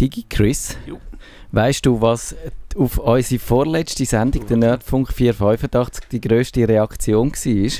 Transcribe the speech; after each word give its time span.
Digi 0.00 0.24
Chris, 0.26 0.78
weißt 1.52 1.84
du, 1.84 2.00
was 2.00 2.34
auf 2.74 2.96
unsere 2.96 3.38
vorletzte 3.38 4.06
Sendung, 4.06 4.46
der 4.46 4.56
Nerdfunk 4.56 5.12
485, 5.12 6.08
die 6.08 6.20
grösste 6.22 6.66
Reaktion 6.66 7.32
war? 7.32 7.70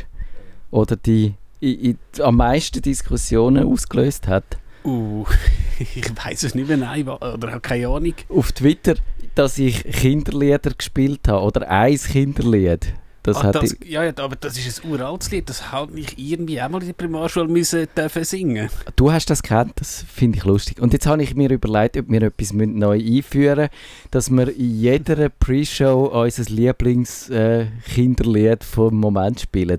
Oder 0.70 0.96
die 0.96 1.34
i, 1.62 1.90
i, 1.90 1.96
am 2.22 2.36
meisten 2.36 2.82
Diskussionen 2.82 3.66
ausgelöst 3.66 4.28
hat? 4.28 4.44
Uh, 4.84 5.24
ich 5.78 6.10
weiß 6.14 6.42
es 6.42 6.54
nicht 6.54 6.68
mehr, 6.68 6.76
nein, 6.76 7.08
oder 7.08 7.52
habe 7.52 7.60
keine 7.60 7.88
Ahnung. 7.88 8.14
Auf 8.28 8.52
Twitter, 8.52 8.96
dass 9.34 9.56
ich 9.56 9.82
Kinderlieder 9.84 10.72
gespielt 10.76 11.26
habe, 11.26 11.42
oder 11.42 11.70
ein 11.70 11.96
Kinderlied. 11.96 12.94
Das 13.32 13.44
ah, 13.44 13.52
das, 13.52 13.76
ja, 13.84 14.04
ja, 14.04 14.12
aber 14.16 14.36
das 14.36 14.58
ist 14.58 14.84
ein 14.84 14.90
uraltes 14.90 15.30
Lied, 15.30 15.48
das 15.48 15.72
hat 15.72 15.90
mich 15.90 16.18
irgendwie 16.18 16.60
auch 16.60 16.68
mal 16.68 16.80
in 16.80 16.88
der 16.88 16.94
Primarschule 16.94 17.48
müssen 17.48 17.86
dürfen 17.96 18.24
singen. 18.24 18.68
Du 18.96 19.12
hast 19.12 19.30
das 19.30 19.42
gekannt, 19.42 19.72
das 19.76 20.04
finde 20.12 20.38
ich 20.38 20.44
lustig. 20.44 20.80
Und 20.80 20.92
jetzt 20.92 21.06
habe 21.06 21.22
ich 21.22 21.34
mir 21.34 21.50
überlegt, 21.50 21.96
ob 21.96 22.08
wir 22.08 22.22
etwas 22.22 22.52
neu 22.52 22.98
einführen 22.98 23.58
müssen, 23.58 23.70
dass 24.10 24.30
wir 24.30 24.48
in 24.48 24.80
jeder 24.80 25.28
Pre-Show 25.28 26.06
unser 26.06 26.44
Lieblingskinderlied 26.44 28.62
äh, 28.62 28.64
vom 28.64 28.96
Moment 28.96 29.40
spielen. 29.40 29.78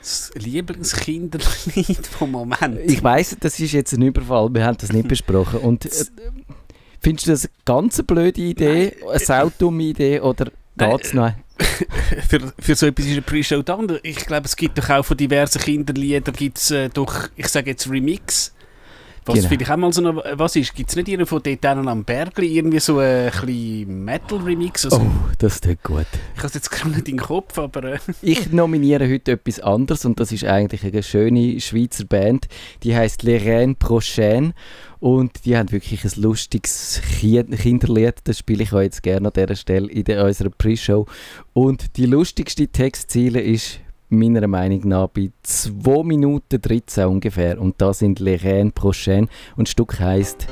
Das 0.00 0.30
Lieblingskinderlied 0.34 2.06
vom 2.06 2.30
Moment? 2.30 2.78
Ich 2.84 3.02
weiss, 3.02 3.36
das 3.40 3.58
ist 3.60 3.72
jetzt 3.72 3.92
ein 3.92 4.02
Überfall, 4.02 4.54
wir 4.54 4.64
haben 4.64 4.78
das 4.78 4.92
nicht 4.92 5.08
besprochen. 5.08 5.58
Und 5.60 5.86
äh, 5.86 5.90
findest 7.00 7.26
du 7.26 7.32
das 7.32 7.44
eine 7.44 7.52
ganz 7.64 8.02
blöde 8.02 8.40
Idee, 8.40 8.96
Nein. 9.00 9.10
eine 9.10 9.18
saudumme 9.18 9.82
Idee 9.82 10.20
oder 10.20 10.50
geht 10.78 11.04
es 11.04 11.12
noch? 11.12 11.32
für, 12.28 12.52
für 12.58 12.74
so 12.74 12.86
etwas 12.86 13.06
ist 13.06 13.12
eine 13.12 13.22
Pre-Show 13.22 13.62
da. 13.62 13.78
Ich 14.02 14.26
glaube, 14.26 14.46
es 14.46 14.56
gibt 14.56 14.78
doch 14.78 14.88
auch 14.90 15.04
von 15.04 15.16
diversen 15.16 15.60
Kinderliedern, 15.60 16.34
gibt 16.34 16.58
es 16.58 16.70
äh, 16.70 16.88
doch, 16.88 17.28
ich 17.36 17.48
sage 17.48 17.70
jetzt 17.70 17.90
Remix. 17.90 18.52
Was 19.28 19.36
genau. 19.36 19.48
vielleicht 19.48 19.70
auch 19.70 19.76
mal 19.76 19.92
so 19.92 20.00
noch, 20.00 20.24
was 20.32 20.56
ist, 20.56 20.74
gibt 20.74 20.88
es 20.88 20.96
nicht 20.96 21.08
irgendwo 21.08 21.38
von 21.38 21.42
dort 21.42 21.64
am 21.66 22.04
Bergli 22.04 22.56
irgendwie 22.56 22.80
so 22.80 22.98
ein 22.98 23.30
bisschen 23.30 24.04
Metal-Remix? 24.04 24.86
Also, 24.86 24.96
oh, 24.96 25.10
das 25.36 25.60
tut 25.60 25.82
gut. 25.82 26.06
Ich 26.34 26.38
habe 26.38 26.48
es 26.48 26.54
jetzt 26.54 26.70
gerade 26.70 26.90
nicht 26.90 27.08
im 27.10 27.18
Kopf, 27.18 27.58
aber... 27.58 27.84
Äh. 27.84 27.98
ich 28.22 28.50
nominiere 28.52 29.06
heute 29.06 29.32
etwas 29.32 29.60
anderes 29.60 30.06
und 30.06 30.18
das 30.18 30.32
ist 30.32 30.44
eigentlich 30.44 30.82
eine 30.82 31.02
schöne 31.02 31.60
Schweizer 31.60 32.06
Band, 32.06 32.48
die 32.82 32.96
heißt 32.96 33.22
Les 33.22 33.44
Reines 33.44 33.76
Prochaines 33.78 34.54
und 34.98 35.44
die 35.44 35.56
haben 35.58 35.70
wirklich 35.72 36.04
ein 36.04 36.22
lustiges 36.22 37.02
Kinderlied, 37.20 38.14
das 38.24 38.38
spiele 38.38 38.62
ich 38.62 38.72
euch 38.72 38.84
jetzt 38.84 39.02
gerne 39.02 39.28
an 39.28 39.34
dieser 39.34 39.56
Stelle 39.56 39.90
in 39.90 40.18
unserer 40.18 40.50
Pre-Show. 40.50 41.06
Und 41.52 41.96
die 41.98 42.06
lustigste 42.06 42.66
Textziele 42.66 43.40
ist 43.40 43.80
meiner 44.08 44.46
Meinung 44.46 44.80
nach 44.88 45.08
bei 45.08 45.30
2 45.42 46.02
Minuten 46.02 46.60
13 46.60 47.06
ungefähr. 47.06 47.60
Und 47.60 47.80
da 47.80 47.92
sind 47.92 48.20
Les 48.20 48.42
Reines 48.44 48.72
Prochaines 48.72 49.28
und 49.56 49.68
das 49.68 49.72
Stück 49.72 49.98
heisst 50.00 50.46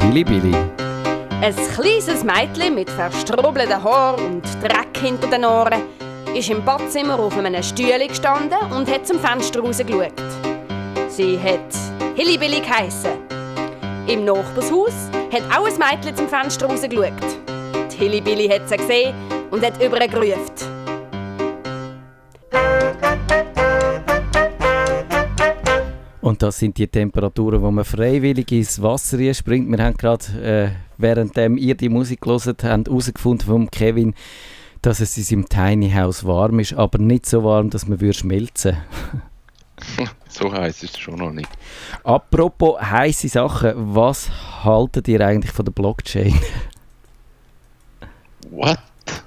Hillybilly. 0.00 0.54
Ein 1.42 1.54
kleines 1.74 2.24
Mädchen 2.24 2.74
mit 2.74 2.90
verstrubelten 2.90 3.82
Haaren 3.82 4.24
und 4.24 4.42
Dreck 4.62 4.96
hinter 5.00 5.28
den 5.28 5.44
Ohren 5.44 5.82
ist 6.34 6.50
im 6.50 6.64
Badzimmer 6.64 7.18
auf 7.18 7.36
einem 7.36 7.62
Stühle 7.62 8.06
gestanden 8.06 8.58
und 8.76 8.90
hat 8.90 9.06
zum 9.06 9.18
Fenster 9.18 9.60
rausgeschaut. 9.60 10.12
Sie 11.08 11.38
hat 11.38 11.74
Hillybilly 12.14 12.60
geheissen. 12.60 13.12
Im 14.06 14.24
Nachbarshaus 14.24 15.10
hat 15.32 15.42
auch 15.56 15.66
ein 15.66 15.78
Mädchen 15.78 16.16
zum 16.16 16.28
Fenster 16.28 16.66
rausgeschaut. 16.66 17.12
Die 17.92 17.96
Hillybilly 17.96 18.48
hat 18.48 18.68
sie 18.68 18.76
gesehen 18.76 19.14
und 19.50 19.64
hat 19.64 19.82
übergerufen. 19.82 20.79
Und 26.20 26.42
das 26.42 26.58
sind 26.58 26.78
die 26.78 26.86
Temperaturen, 26.86 27.60
wo 27.60 27.70
man 27.70 27.84
freiwillig 27.84 28.52
ins 28.52 28.80
Wasser 28.80 29.34
springt. 29.34 29.68
Wir 29.68 29.84
haben 29.84 29.96
gerade, 29.96 30.24
äh, 30.42 30.70
während 30.96 31.36
ihr 31.36 31.74
die 31.74 31.88
Musik 31.88 32.20
habt, 32.26 32.62
herausgefunden 32.62 33.46
von 33.46 33.70
Kevin, 33.70 34.14
dass 34.82 35.00
es 35.00 35.16
in 35.16 35.24
seinem 35.24 35.48
Tiny 35.48 35.90
House 35.90 36.24
warm 36.24 36.60
ist, 36.60 36.74
aber 36.74 36.98
nicht 36.98 37.26
so 37.26 37.42
warm, 37.42 37.70
dass 37.70 37.88
man 37.88 38.12
schmelzen 38.12 38.76
würde. 39.96 40.10
so 40.28 40.52
heiß 40.52 40.82
ist 40.82 40.94
es 40.94 41.00
schon 41.00 41.16
noch 41.16 41.32
nicht. 41.32 41.48
Apropos 42.04 42.80
heiße 42.80 43.28
Sachen, 43.28 43.72
was 43.76 44.30
haltet 44.62 45.08
ihr 45.08 45.20
eigentlich 45.22 45.52
von 45.52 45.64
der 45.64 45.72
Blockchain? 45.72 46.38
What? 48.50 48.78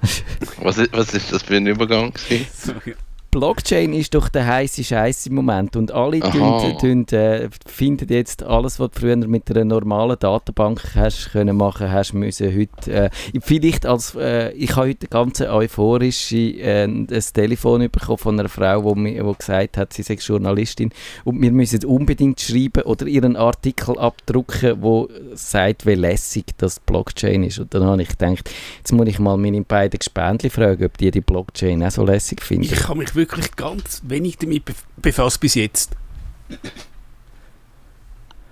was, 0.62 0.78
ist, 0.78 0.92
was 0.92 1.12
ist 1.12 1.32
das 1.32 1.42
für 1.42 1.56
ein 1.56 1.66
Übergang? 1.66 2.12
Blockchain 3.34 3.92
ist 3.94 4.14
doch 4.14 4.28
der 4.28 4.46
heiße 4.46 4.84
Scheiß 4.84 5.26
im 5.26 5.34
Moment 5.34 5.74
und 5.74 5.90
alle 5.90 6.20
tun, 6.20 6.78
tun, 6.78 7.18
äh, 7.18 7.48
finden 7.66 8.06
jetzt 8.08 8.44
alles, 8.44 8.78
was 8.78 8.92
du 8.92 9.00
früher 9.00 9.16
mit 9.16 9.50
einer 9.50 9.64
normalen 9.64 10.16
Datenbank 10.16 10.94
hast 10.94 11.32
können 11.32 11.56
machen, 11.56 11.90
hast 11.90 12.12
müssen 12.12 12.56
heute 12.56 12.92
äh, 12.92 13.10
vielleicht 13.40 13.86
als 13.86 14.14
äh, 14.14 14.52
ich 14.52 14.76
habe 14.76 14.90
heute 14.90 15.08
ganz 15.08 15.40
euphorisch 15.40 16.30
äh, 16.30 16.84
ein 16.84 17.08
Telefon 17.08 17.90
bekommen 17.90 18.18
von 18.18 18.38
einer 18.38 18.48
Frau, 18.48 18.94
die 18.94 19.20
gesagt 19.36 19.78
hat, 19.78 19.92
sie 19.92 20.04
sei 20.04 20.14
Journalistin 20.14 20.90
und 21.24 21.42
wir 21.42 21.50
müssen 21.50 21.84
unbedingt 21.84 22.40
schreiben 22.40 22.84
oder 22.84 23.08
ihren 23.08 23.34
Artikel 23.34 23.98
abdrucken, 23.98 24.80
wo 24.80 25.08
sagt, 25.34 25.86
wie 25.86 25.94
lässig 25.94 26.44
das 26.58 26.78
Blockchain 26.78 27.42
ist 27.42 27.58
und 27.58 27.74
dann 27.74 27.82
habe 27.82 28.00
ich 28.00 28.10
gedacht, 28.10 28.48
jetzt 28.78 28.92
muss 28.92 29.08
ich 29.08 29.18
mal 29.18 29.36
meine 29.36 29.62
beiden 29.62 29.98
Gespendli 29.98 30.50
fragen, 30.50 30.84
ob 30.84 30.96
die 30.98 31.10
die 31.10 31.20
Blockchain 31.20 31.82
auch 31.82 31.90
so 31.90 32.04
lässig 32.04 32.40
finden. 32.40 32.72
Ich 32.72 32.88
habe 32.88 33.00
mich 33.00 33.23
wirklich 33.24 33.56
ganz 33.56 34.02
wenig 34.04 34.36
damit 34.36 34.64
befasst 34.98 35.40
bis 35.40 35.54
jetzt. 35.54 35.92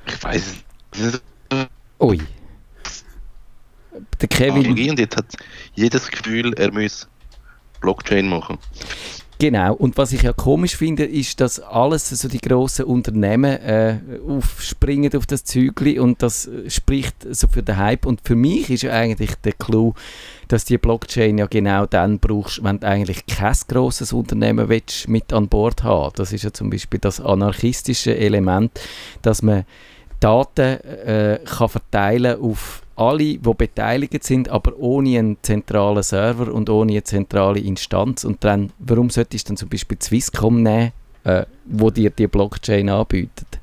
Ich 0.06 0.22
weiß 0.22 0.54
es. 0.92 1.22
Ui. 2.00 2.18
Der 4.20 4.28
Kevin. 4.28 4.70
Und 4.70 4.98
jetzt 4.98 5.16
hat 5.16 5.26
jedes 5.74 6.10
Gefühl, 6.10 6.54
er 6.54 6.72
muss 6.72 7.06
Blockchain 7.80 8.28
machen. 8.28 8.56
Genau, 9.38 9.74
und 9.74 9.98
was 9.98 10.12
ich 10.12 10.22
ja 10.22 10.32
komisch 10.32 10.76
finde, 10.76 11.04
ist, 11.04 11.40
dass 11.40 11.58
alles, 11.58 12.08
so 12.08 12.28
die 12.28 12.38
grossen 12.38 12.84
Unternehmen 12.84 13.58
äh, 13.60 13.98
aufspringen 14.26 15.12
auf 15.16 15.26
das 15.26 15.44
Zügli 15.44 15.98
und 15.98 16.22
das 16.22 16.48
spricht 16.68 17.26
so 17.28 17.48
für 17.48 17.62
den 17.62 17.76
Hype. 17.76 18.06
Und 18.06 18.20
für 18.24 18.36
mich 18.36 18.70
ist 18.70 18.82
ja 18.82 18.92
eigentlich 18.92 19.34
der 19.44 19.52
Clou, 19.52 19.94
dass 20.52 20.66
die 20.66 20.76
Blockchain 20.76 21.38
ja 21.38 21.46
genau 21.46 21.86
dann 21.86 22.18
brauchst, 22.18 22.62
wenn 22.62 22.78
du 22.78 22.86
eigentlich 22.86 23.24
kein 23.24 23.56
grosses 23.68 24.12
Unternehmen 24.12 24.68
willst, 24.68 25.08
mit 25.08 25.32
an 25.32 25.48
Bord 25.48 25.82
haben. 25.82 26.12
Das 26.16 26.32
ist 26.32 26.44
ja 26.44 26.52
zum 26.52 26.68
Beispiel 26.68 27.00
das 27.00 27.20
anarchistische 27.20 28.14
Element, 28.14 28.78
dass 29.22 29.40
man 29.40 29.64
Daten 30.20 30.78
äh, 30.80 31.40
kann 31.44 31.68
verteilen 31.70 32.38
auf 32.38 32.82
alle, 32.96 33.38
die 33.38 33.38
beteiligt 33.38 34.22
sind, 34.24 34.50
aber 34.50 34.78
ohne 34.78 35.18
einen 35.18 35.36
zentralen 35.40 36.02
Server 36.02 36.52
und 36.52 36.69
ohne 36.69 36.92
eine 36.92 37.02
zentrale 37.02 37.58
Instanz. 37.58 38.22
Und 38.24 38.44
dann, 38.44 38.72
warum 38.78 39.08
solltest 39.08 39.48
du 39.48 39.52
dann 39.52 39.56
zum 39.56 39.70
Beispiel 39.70 39.96
Swisscom 40.00 40.62
nehmen, 40.62 40.92
äh, 41.24 41.46
wo 41.64 41.90
dir 41.90 42.10
die 42.10 42.26
Blockchain 42.26 42.90
anbietet? 42.90 43.61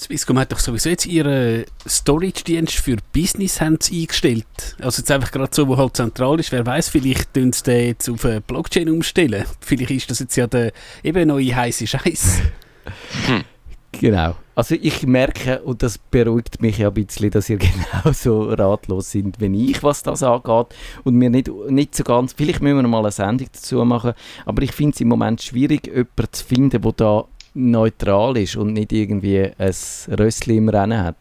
Swisscom 0.00 0.38
hat 0.38 0.52
doch 0.52 0.58
sowieso 0.58 0.90
jetzt 0.90 1.06
ihren 1.06 1.64
Storage-Dienst 1.86 2.74
für 2.74 2.96
Business 3.12 3.60
haben 3.60 3.78
eingestellt. 3.92 4.46
Also 4.80 5.00
jetzt 5.00 5.10
einfach 5.10 5.32
gerade 5.32 5.54
so, 5.54 5.66
wo 5.66 5.76
halt 5.76 5.96
zentral 5.96 6.38
ist. 6.38 6.52
Wer 6.52 6.64
weiß, 6.64 6.88
vielleicht 6.88 7.34
tun 7.34 7.52
sie 7.52 7.64
den 7.64 7.86
jetzt 7.88 8.08
auf 8.08 8.24
eine 8.24 8.40
Blockchain 8.40 8.88
umstellen. 8.88 9.44
Vielleicht 9.60 9.90
ist 9.90 10.10
das 10.10 10.20
jetzt 10.20 10.36
ja 10.36 10.46
der 10.46 10.72
eben 11.02 11.28
neue 11.28 11.54
heiße 11.54 11.86
Scheiß. 11.86 12.42
Hm. 13.26 13.44
Genau. 13.92 14.36
Also 14.54 14.74
ich 14.80 15.06
merke, 15.06 15.62
und 15.62 15.82
das 15.82 15.98
beruhigt 15.98 16.60
mich 16.60 16.78
ja 16.78 16.88
ein 16.88 16.94
bisschen, 16.94 17.30
dass 17.30 17.48
ihr 17.48 17.58
genauso 18.02 18.50
ratlos 18.50 19.10
sind 19.10 19.40
wie 19.40 19.70
ich, 19.70 19.82
was 19.82 20.02
das 20.02 20.22
angeht. 20.22 20.66
Und 21.04 21.14
mir 21.14 21.30
nicht, 21.30 21.48
nicht 21.68 21.94
so 21.94 22.04
ganz, 22.04 22.32
vielleicht 22.32 22.60
müssen 22.60 22.76
wir 22.76 22.88
mal 22.88 23.00
eine 23.00 23.12
Sendung 23.12 23.48
dazu 23.52 23.84
machen, 23.84 24.12
aber 24.44 24.62
ich 24.62 24.72
finde 24.72 24.94
es 24.94 25.00
im 25.00 25.08
Moment 25.08 25.42
schwierig, 25.42 25.86
jemanden 25.86 26.32
zu 26.32 26.44
finden, 26.44 26.82
der 26.82 26.92
da 26.92 27.24
neutral 27.54 28.36
ist 28.36 28.56
und 28.56 28.72
nicht 28.72 28.92
irgendwie 28.92 29.50
ein 29.58 29.74
Rössli 30.18 30.56
im 30.56 30.68
Rennen 30.68 31.02
hat. 31.02 31.16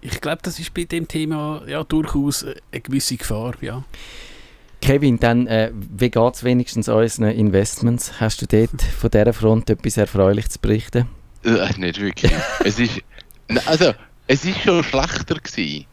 Ich 0.00 0.20
glaube, 0.20 0.40
das 0.42 0.58
ist 0.58 0.74
bei 0.74 0.84
dem 0.84 1.08
Thema 1.08 1.62
ja 1.66 1.82
durchaus 1.82 2.44
eine 2.44 2.80
gewisse 2.80 3.16
Gefahr, 3.16 3.54
ja. 3.60 3.84
Kevin, 4.84 5.18
dann, 5.18 5.46
äh, 5.46 5.70
wie 5.72 6.10
geht 6.10 6.34
es 6.34 6.44
wenigstens 6.44 6.90
unseren 6.90 7.30
Investments? 7.30 8.20
Hast 8.20 8.42
du 8.42 8.46
dort 8.46 8.82
von 8.82 9.10
dieser 9.10 9.32
Front 9.32 9.70
etwas 9.70 9.96
erfreulich 9.96 10.50
zu 10.50 10.58
berichten? 10.58 11.08
Äh, 11.42 11.72
nicht 11.78 11.98
wirklich. 11.98 12.32
es 12.64 12.78
ist, 12.78 13.00
also, 13.64 13.94
es 14.26 14.44
ist 14.44 14.60
schon 14.60 14.84
schlechter 14.84 15.36
gewesen. 15.36 15.86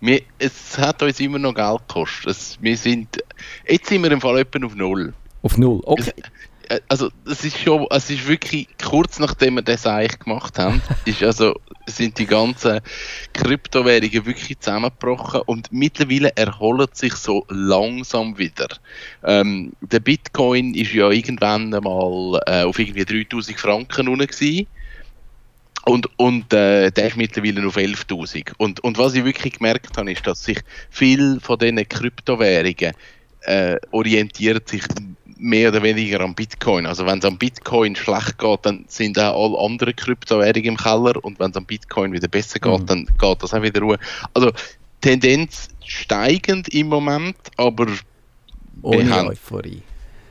Wir, 0.00 0.22
es 0.38 0.78
hat 0.78 1.02
uns 1.02 1.20
immer 1.20 1.38
noch 1.38 1.54
Geld 1.54 1.80
gekostet. 1.88 2.30
Es, 2.30 2.58
wir 2.60 2.76
sind, 2.76 3.22
jetzt 3.68 3.88
sind 3.88 4.02
wir 4.02 4.12
im 4.12 4.20
Fall 4.20 4.38
etwa 4.38 4.64
auf 4.64 4.74
Null. 4.74 5.12
Auf 5.42 5.58
Null, 5.58 5.82
okay. 5.84 6.12
Es, 6.16 6.32
also, 6.88 7.10
es 7.30 7.44
ist 7.44 7.58
schon, 7.58 7.86
es 7.90 8.10
ist 8.10 8.26
wirklich 8.26 8.68
kurz 8.82 9.18
nachdem 9.18 9.54
wir 9.54 9.62
das 9.62 9.86
eigentlich 9.86 10.18
gemacht 10.20 10.58
haben, 10.58 10.82
ist 11.04 11.22
also, 11.22 11.54
sind 11.86 12.18
die 12.18 12.26
ganzen 12.26 12.80
Kryptowährungen 13.32 14.26
wirklich 14.26 14.58
zusammengebrochen 14.58 15.40
und 15.46 15.72
mittlerweile 15.72 16.36
erholt 16.36 16.96
sich 16.96 17.14
so 17.14 17.46
langsam 17.48 18.36
wieder. 18.38 18.68
Ähm, 19.24 19.72
der 19.80 20.00
Bitcoin 20.00 20.74
ist 20.74 20.92
ja 20.92 21.10
irgendwann 21.10 21.72
einmal 21.72 22.40
äh, 22.46 22.62
auf 22.64 22.78
irgendwie 22.78 23.04
3000 23.04 23.58
Franken 23.58 24.06
gewesen 24.06 24.66
Und, 25.86 26.08
und 26.18 26.52
äh, 26.52 26.90
der 26.90 27.06
ist 27.06 27.16
mittlerweile 27.16 27.66
auf 27.66 27.76
11.000. 27.76 28.52
Und, 28.58 28.80
und 28.80 28.98
was 28.98 29.14
ich 29.14 29.24
wirklich 29.24 29.54
gemerkt 29.54 29.96
habe, 29.96 30.12
ist, 30.12 30.26
dass 30.26 30.44
sich 30.44 30.60
viel 30.90 31.40
von 31.40 31.58
diesen 31.58 31.88
Kryptowährungen 31.88 32.92
äh, 33.42 33.76
orientiert 33.92 34.68
sich 34.68 34.82
mehr 35.38 35.70
oder 35.70 35.82
weniger 35.82 36.20
am 36.20 36.34
Bitcoin. 36.34 36.86
Also 36.86 37.06
wenn 37.06 37.18
es 37.18 37.24
am 37.24 37.38
Bitcoin 37.38 37.96
schlecht 37.96 38.38
geht, 38.38 38.66
dann 38.66 38.84
sind 38.88 39.18
auch 39.18 39.56
alle 39.56 39.66
anderen 39.66 39.96
Kryptowährungen 39.96 40.70
im 40.70 40.76
Keller 40.76 41.24
und 41.24 41.38
wenn 41.38 41.50
es 41.50 41.56
am 41.56 41.64
Bitcoin 41.64 42.12
wieder 42.12 42.28
besser 42.28 42.58
geht, 42.58 42.80
mhm. 42.80 42.86
dann 42.86 43.06
geht 43.18 43.42
das 43.42 43.54
auch 43.54 43.62
wieder 43.62 43.80
ruhig. 43.80 44.00
Also 44.34 44.52
Tendenz 45.00 45.68
steigend 45.84 46.68
im 46.68 46.88
Moment, 46.88 47.36
aber 47.56 47.86
ohne 48.82 49.28
Euphorie. 49.28 49.82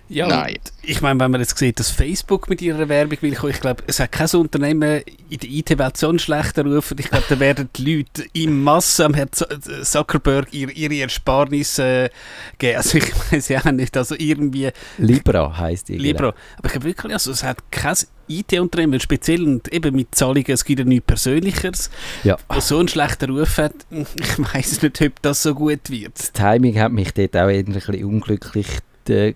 Ja, 0.10 0.28
Nein. 0.28 0.58
Ich 0.84 1.02
meine, 1.02 1.20
wenn 1.20 1.32
man 1.32 1.42
jetzt 1.42 1.58
sieht, 1.58 1.80
dass 1.80 1.92
Facebook 1.92 2.50
mit 2.50 2.62
ihrer 2.62 2.88
Werbung 2.88 3.18
will 3.22 3.34
ich 3.34 3.60
glaube, 3.60 3.84
es 3.88 4.00
hat 4.00 4.14
kein 4.14 4.30
Unternehmen 4.40 5.02
in 5.30 5.40
der 5.40 5.50
IT-Welt 5.50 5.98
so 5.98 6.08
einen 6.08 6.20
schlechten 6.20 6.72
Ruf. 6.72 6.94
Ich 6.98 7.10
glaube, 7.10 7.26
da 7.28 7.40
werden 7.40 7.70
die 7.76 7.98
Leute 7.98 8.26
in 8.32 8.64
Masse 8.64 9.04
am 9.04 9.14
Herrn 9.14 9.30
Zuckerberg 9.32 10.54
ihre, 10.54 10.72
ihre 10.72 11.02
Ersparnisse 11.02 12.06
äh, 12.06 12.10
geben. 12.58 12.78
Also 12.78 13.00
ich 13.00 13.12
weiß 13.32 13.50
ja 13.50 13.72
nicht, 13.72 13.98
also 13.98 14.16
irgendwie... 14.18 14.70
Libra 14.98 15.58
heisst 15.58 15.90
die. 15.90 15.98
Libra. 15.98 16.34
Aber 16.58 16.66
ich 16.66 16.72
glaube 16.72 16.86
wirklich, 16.86 17.12
also 17.12 17.32
es 17.32 17.44
hat 17.44 17.58
kein 17.70 17.98
IT-Unternehmen, 18.30 19.00
speziell 19.02 19.44
und 19.44 19.72
eben 19.74 19.96
mit 19.96 20.16
Zahlungen, 20.16 20.46
es 20.48 20.64
gibt 20.64 20.80
ja 20.80 20.86
nichts 20.86 21.06
Persönlicheres, 21.06 21.90
ja. 22.24 22.38
was 22.48 22.70
so 22.70 22.80
einen 22.80 22.88
schlechten 22.88 23.38
Ruf 23.38 23.58
hat, 23.58 23.74
ich 23.90 24.54
weiß 24.54 24.82
nicht, 24.82 25.02
ob 25.02 25.22
das 25.22 25.44
so 25.44 25.54
gut 25.54 25.90
wird. 25.90 26.18
Das 26.18 26.32
Timing 26.32 26.80
hat 26.80 26.92
mich 26.92 27.14
dort 27.14 27.36
auch 27.36 27.48
ein 27.48 27.66
bisschen 27.66 28.04
unglücklich 28.04 28.68
äh, 29.10 29.34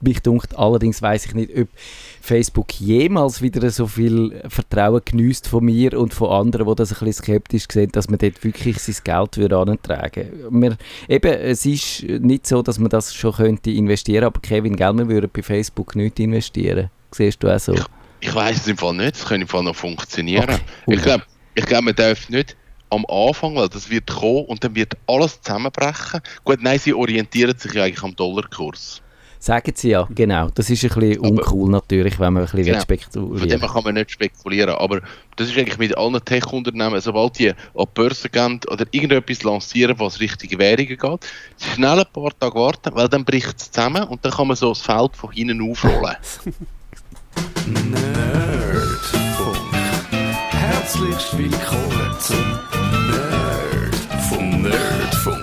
mich 0.00 0.20
dunkt, 0.20 0.56
allerdings 0.56 1.02
weiß 1.02 1.26
ich 1.26 1.34
nicht, 1.34 1.50
ob 1.56 1.68
Facebook 2.20 2.72
jemals 2.74 3.42
wieder 3.42 3.70
so 3.70 3.86
viel 3.86 4.42
Vertrauen 4.48 5.02
genießt 5.04 5.48
von 5.48 5.64
mir 5.64 5.98
und 5.98 6.14
von 6.14 6.30
anderen, 6.30 6.66
die 6.66 6.74
das 6.74 6.92
ein 6.92 7.04
bisschen 7.04 7.24
skeptisch 7.24 7.64
sehen, 7.70 7.90
dass 7.92 8.08
man 8.08 8.18
dort 8.18 8.42
wirklich 8.44 8.78
sein 8.78 8.96
Geld 9.04 9.36
würde 9.36 9.58
antragen 9.58 10.30
würde. 10.50 10.78
Eben, 11.08 11.32
es 11.32 11.66
ist 11.66 12.02
nicht 12.02 12.46
so, 12.46 12.62
dass 12.62 12.78
man 12.78 12.90
das 12.90 13.14
schon 13.14 13.32
könnte 13.32 13.70
investieren, 13.70 14.24
aber 14.24 14.40
Kevin, 14.40 14.76
gell, 14.76 14.96
wir 14.96 15.08
würden 15.08 15.30
bei 15.32 15.42
Facebook 15.42 15.96
nicht 15.96 16.20
investieren. 16.20 16.90
Siehst 17.10 17.42
du 17.42 17.54
auch 17.54 17.60
so? 17.60 17.74
Ich, 17.74 17.84
ich 18.20 18.34
weiß 18.34 18.56
es 18.56 18.68
im 18.68 18.76
Fall 18.76 18.94
nicht, 18.94 19.16
es 19.16 19.24
könnte 19.24 19.42
im 19.42 19.48
Fall 19.48 19.64
noch 19.64 19.76
funktionieren. 19.76 20.44
Okay. 20.44 20.60
Ich 20.86 21.02
glaube, 21.02 21.24
ich 21.54 21.66
glaub, 21.66 21.84
man 21.84 21.94
darf 21.94 22.28
nicht 22.28 22.56
am 22.92 23.06
Anfang, 23.06 23.56
weil 23.56 23.68
das 23.68 23.90
wird 23.90 24.06
kommen 24.06 24.44
und 24.46 24.62
dann 24.62 24.74
wird 24.74 24.94
alles 25.06 25.40
zusammenbrechen. 25.40 26.20
Gut, 26.44 26.62
nein, 26.62 26.78
sie 26.78 26.92
orientieren 26.92 27.56
sich 27.58 27.72
ja 27.72 27.84
eigentlich 27.84 28.02
am 28.02 28.14
Dollarkurs. 28.14 29.02
Sagen 29.42 29.72
sie 29.74 29.88
ja, 29.88 30.06
genau. 30.08 30.50
Das 30.54 30.70
ist 30.70 30.84
ein 30.84 30.88
bisschen 30.88 31.18
uncool 31.18 31.68
natürlich, 31.68 32.20
wenn 32.20 32.32
man 32.32 32.44
ein 32.44 32.48
bisschen 32.48 32.64
genau. 32.64 32.80
spekulieren 32.80 33.38
Von 33.38 33.48
dem 33.48 33.60
kann 33.60 33.82
man 33.82 33.94
nicht 33.94 34.12
spekulieren, 34.12 34.76
aber 34.76 35.00
das 35.34 35.48
ist 35.48 35.58
eigentlich 35.58 35.78
mit 35.78 35.98
allen 35.98 36.24
Tech-Unternehmen, 36.24 37.00
sobald 37.00 37.40
die 37.40 37.50
an 37.50 37.56
die 37.76 37.84
Börse 37.92 38.28
gehen 38.28 38.60
oder 38.70 38.86
irgendetwas 38.92 39.42
lancieren, 39.42 39.98
was 39.98 40.20
Richtung 40.20 40.56
Währungen 40.60 40.96
geht, 40.96 41.26
schnell 41.58 41.98
ein 41.98 42.06
paar 42.12 42.30
Tage 42.38 42.54
warten, 42.54 42.94
weil 42.94 43.08
dann 43.08 43.24
bricht 43.24 43.56
es 43.58 43.72
zusammen 43.72 44.04
und 44.04 44.24
dann 44.24 44.30
kann 44.30 44.46
man 44.46 44.56
so 44.56 44.68
das 44.68 44.80
Feld 44.80 45.16
von 45.16 45.32
hinten 45.32 45.68
aufrollen. 45.68 46.14
Nerdfunk. 47.90 49.56
Herzlich 50.50 51.36
willkommen 51.36 52.16
zum 52.20 52.60
Nerd 53.10 53.94
vom 54.28 54.62
Nerdfunk. 54.62 55.41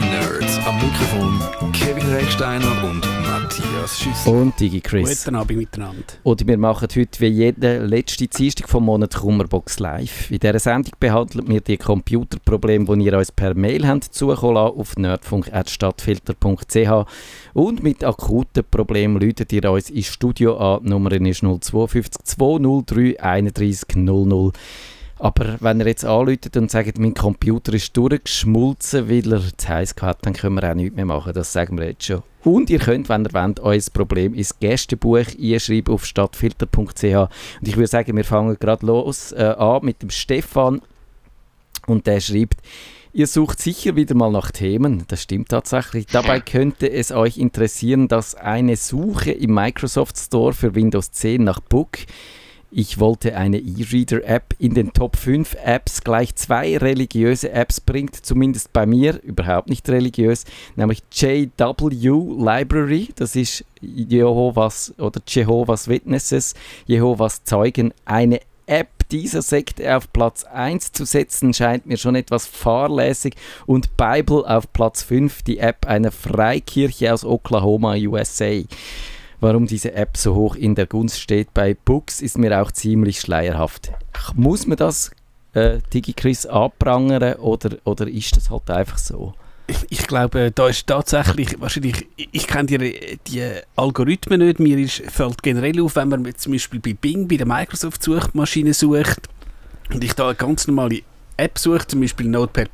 Nerds 0.00 0.58
am 0.66 0.74
Mikrofon 0.76 1.40
Kevin 1.72 2.06
Recksteiner 2.12 2.84
und 2.84 3.00
Matthias 3.22 4.00
Schüssel. 4.00 4.32
Und 4.32 4.58
Digi 4.58 4.80
Chris. 4.80 5.24
Guten 5.24 5.36
Abend 5.36 5.58
miteinander. 5.58 6.02
Und 6.22 6.46
wir 6.46 6.58
machen 6.58 6.88
heute 6.94 7.20
wie 7.20 7.26
jede 7.26 7.78
letzte 7.78 8.26
Dienstag 8.26 8.68
vom 8.68 8.86
Monat 8.86 9.14
Kummerbox 9.14 9.78
live. 9.78 10.30
In 10.30 10.40
dieser 10.40 10.58
Sendung 10.58 10.92
behandeln 10.98 11.46
wir 11.48 11.60
die 11.60 11.76
Computerprobleme, 11.76 12.96
die 12.96 13.04
ihr 13.04 13.18
uns 13.18 13.30
per 13.30 13.54
Mail 13.54 13.86
habt 13.86 14.04
zukommen 14.04 14.56
auf 14.56 14.96
nerdfunk.stadtfilter.ch 14.96 17.06
und 17.52 17.82
mit 17.82 18.02
akuten 18.02 18.64
Problemen 18.70 19.20
läutet 19.20 19.52
ihr 19.52 19.70
uns 19.70 19.90
ins 19.90 20.06
Studio 20.06 20.56
an. 20.56 20.82
Die 20.82 20.90
Nummer 20.90 21.12
ist 21.12 21.42
052 21.42 22.24
203 22.24 23.20
31 23.20 23.96
00. 23.96 24.52
Aber 25.18 25.56
wenn 25.60 25.80
ihr 25.80 25.86
jetzt 25.86 26.04
anläutet 26.04 26.56
und 26.56 26.70
sagt, 26.70 26.98
mein 26.98 27.14
Computer 27.14 27.72
ist 27.72 27.96
durchgeschmolzen, 27.96 29.08
weil 29.08 29.32
er 29.32 29.42
zu 29.56 29.68
heiß 29.68 29.94
hat, 30.00 30.26
dann 30.26 30.32
können 30.32 30.56
wir 30.56 30.70
auch 30.70 30.74
nichts 30.74 30.96
mehr 30.96 31.06
machen. 31.06 31.32
Das 31.32 31.52
sagen 31.52 31.78
wir 31.78 31.86
jetzt 31.86 32.04
schon. 32.04 32.22
Und 32.42 32.68
ihr 32.68 32.78
könnt, 32.78 33.08
wenn 33.08 33.24
ihr 33.24 33.32
wollt, 33.32 33.60
euer 33.60 33.80
Problem 33.92 34.34
ins 34.34 34.58
Gästebuch 34.58 35.18
einschreiben 35.40 35.94
auf 35.94 36.04
stadtfilter.ch. 36.04 37.04
Und 37.04 37.68
ich 37.68 37.76
würde 37.76 37.86
sagen, 37.86 38.16
wir 38.16 38.24
fangen 38.24 38.56
gerade 38.58 38.84
los 38.84 39.32
äh, 39.32 39.54
an 39.56 39.84
mit 39.84 40.02
dem 40.02 40.10
Stefan. 40.10 40.82
Und 41.86 42.06
der 42.06 42.20
schreibt, 42.20 42.60
Ihr 43.16 43.28
sucht 43.28 43.60
sicher 43.60 43.94
wieder 43.94 44.16
mal 44.16 44.32
nach 44.32 44.50
Themen, 44.50 45.04
das 45.06 45.22
stimmt 45.22 45.48
tatsächlich. 45.48 46.06
Dabei 46.06 46.40
könnte 46.44 46.90
es 46.90 47.12
euch 47.12 47.38
interessieren, 47.38 48.08
dass 48.08 48.34
eine 48.34 48.74
Suche 48.74 49.30
im 49.30 49.54
Microsoft 49.54 50.18
Store 50.18 50.52
für 50.52 50.74
Windows 50.74 51.12
10 51.12 51.44
nach 51.44 51.60
Book 51.60 51.98
ich 52.76 52.98
wollte 52.98 53.36
eine 53.36 53.58
E-Reader-App 53.58 54.56
in 54.58 54.74
den 54.74 54.92
Top 54.92 55.16
5 55.16 55.56
Apps 55.64 56.02
gleich 56.02 56.34
zwei 56.34 56.76
religiöse 56.76 57.52
Apps 57.52 57.80
bringt, 57.80 58.16
zumindest 58.16 58.72
bei 58.72 58.84
mir, 58.84 59.22
überhaupt 59.22 59.68
nicht 59.68 59.88
religiös, 59.88 60.44
nämlich 60.74 61.02
JW 61.12 61.88
Library, 61.90 63.10
das 63.14 63.36
ist 63.36 63.64
Jehovas 63.80 64.92
oder 64.98 65.20
Jehovas 65.26 65.86
Witnesses, 65.86 66.54
Jehovas 66.86 67.44
Zeugen, 67.44 67.94
eine 68.04 68.40
App 68.66 69.08
dieser 69.12 69.42
Sekte 69.42 69.96
auf 69.96 70.12
Platz 70.12 70.42
1 70.42 70.92
zu 70.92 71.04
setzen, 71.04 71.54
scheint 71.54 71.86
mir 71.86 71.98
schon 71.98 72.16
etwas 72.16 72.46
fahrlässig. 72.46 73.34
Und 73.66 73.96
Bible 73.96 74.42
auf 74.48 74.72
Platz 74.72 75.02
5, 75.02 75.42
die 75.42 75.58
App 75.58 75.86
einer 75.86 76.10
Freikirche 76.10 77.12
aus 77.12 77.24
Oklahoma, 77.24 77.94
USA. 77.94 78.62
Warum 79.44 79.66
diese 79.66 79.92
App 79.92 80.16
so 80.16 80.34
hoch 80.34 80.56
in 80.56 80.74
der 80.74 80.86
Gunst 80.86 81.20
steht 81.20 81.52
bei 81.52 81.74
Books, 81.74 82.22
ist 82.22 82.38
mir 82.38 82.62
auch 82.62 82.72
ziemlich 82.72 83.20
schleierhaft. 83.20 83.92
Muss 84.34 84.66
man 84.66 84.78
das 84.78 85.10
äh, 85.52 85.80
DigiChris 85.92 86.46
abprangern 86.46 87.34
oder, 87.34 87.76
oder 87.84 88.08
ist 88.08 88.38
das 88.38 88.48
halt 88.48 88.70
einfach 88.70 88.96
so? 88.96 89.34
Ich 89.90 90.06
glaube, 90.06 90.50
da 90.50 90.68
ist 90.68 90.86
tatsächlich 90.86 91.60
wahrscheinlich, 91.60 92.06
ich 92.16 92.46
kenne 92.46 92.78
die, 92.78 93.18
die 93.26 93.50
Algorithmen 93.76 94.40
nicht, 94.40 94.60
mir 94.60 94.78
ist, 94.78 95.02
fällt 95.10 95.42
generell 95.42 95.78
auf, 95.82 95.96
wenn 95.96 96.08
man 96.08 96.34
zum 96.38 96.52
Beispiel 96.52 96.80
bei 96.80 96.94
Bing, 96.94 97.28
bei 97.28 97.36
der 97.36 97.46
Microsoft-Suchmaschine 97.46 98.72
sucht 98.72 99.28
und 99.92 100.02
ich 100.02 100.14
da 100.14 100.28
eine 100.28 100.36
ganz 100.36 100.66
normale 100.66 101.02
App 101.36 101.58
suche, 101.58 101.86
zum 101.86 102.00
Beispiel 102.00 102.28
Notepad++, 102.28 102.70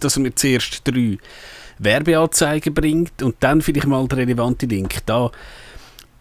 dass 0.00 0.16
er 0.16 0.22
mir 0.22 0.34
zuerst 0.34 0.88
drei 0.88 1.18
Werbeanzeigen 1.78 2.72
bringt 2.72 3.22
und 3.22 3.36
dann 3.40 3.60
vielleicht 3.60 3.86
mal 3.86 4.08
den 4.08 4.18
relevanten 4.18 4.70
Link. 4.70 5.00
Da 5.04 5.30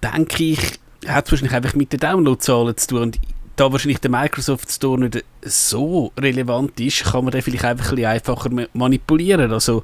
denke 0.04 0.44
ich, 0.44 0.60
hat 1.08 1.26
es 1.26 1.32
wahrscheinlich 1.32 1.54
einfach 1.54 1.76
mit 1.76 1.94
den 1.94 2.00
Downloadzahlen 2.00 2.78
zu 2.78 2.88
tun. 2.88 3.02
Und 3.02 3.20
da 3.56 3.72
wahrscheinlich 3.72 4.00
der 4.00 4.12
Microsoft 4.12 4.72
Store 4.72 5.00
nicht 5.00 5.26
so 5.42 6.12
relevant 6.18 6.80
ist, 6.80 7.06
kann 7.06 7.24
man 7.26 7.32
den 7.32 7.42
vielleicht 7.42 7.66
einfach 7.66 7.92
ein 7.92 8.06
einfacher 8.06 8.50
manipulieren. 8.74 9.52
Also, 9.52 9.84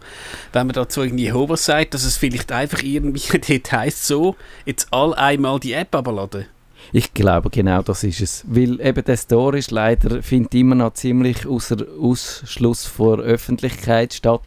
wenn 0.54 0.68
man 0.68 0.76
dazu 0.76 1.02
irgendwie 1.02 1.24
Jehovas 1.24 1.66
sagt, 1.66 1.94
dass 1.94 2.04
es 2.04 2.18
vielleicht 2.18 2.52
einfach 2.52 2.84
irgendwie 2.84 3.40
dort 3.48 3.72
heisst, 3.72 4.06
so, 4.06 4.36
jetzt 4.66 4.88
all 4.92 5.14
einmal 5.16 5.60
die 5.60 5.74
App 5.74 5.96
abladen. 5.96 6.46
Ich 6.96 7.12
glaube, 7.16 7.50
genau 7.50 7.82
das 7.82 8.04
ist 8.04 8.22
es. 8.22 8.46
Weil 8.48 8.80
eben 8.80 9.04
der 9.04 9.18
Store 9.18 9.58
ist 9.58 9.72
leider, 9.72 10.22
findet 10.22 10.54
immer 10.54 10.76
noch 10.76 10.94
ziemlich 10.94 11.48
außer 11.48 11.78
Ausschluss 12.00 12.86
vor 12.86 13.18
Öffentlichkeit 13.18 14.14
statt. 14.14 14.44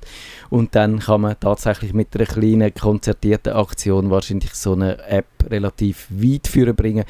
Und 0.48 0.76
dann 0.76 1.00
kann 1.00 1.22
man 1.22 1.34
tatsächlich 1.40 1.92
mit 1.92 2.14
einer 2.14 2.26
kleinen 2.26 2.72
konzertierten 2.72 3.52
Aktion 3.52 4.10
wahrscheinlich 4.10 4.54
so 4.54 4.74
eine 4.74 4.96
App 5.08 5.26
relativ 5.50 6.06
weit 6.08 6.46
führen 6.46 6.76
bringen, 6.76 7.04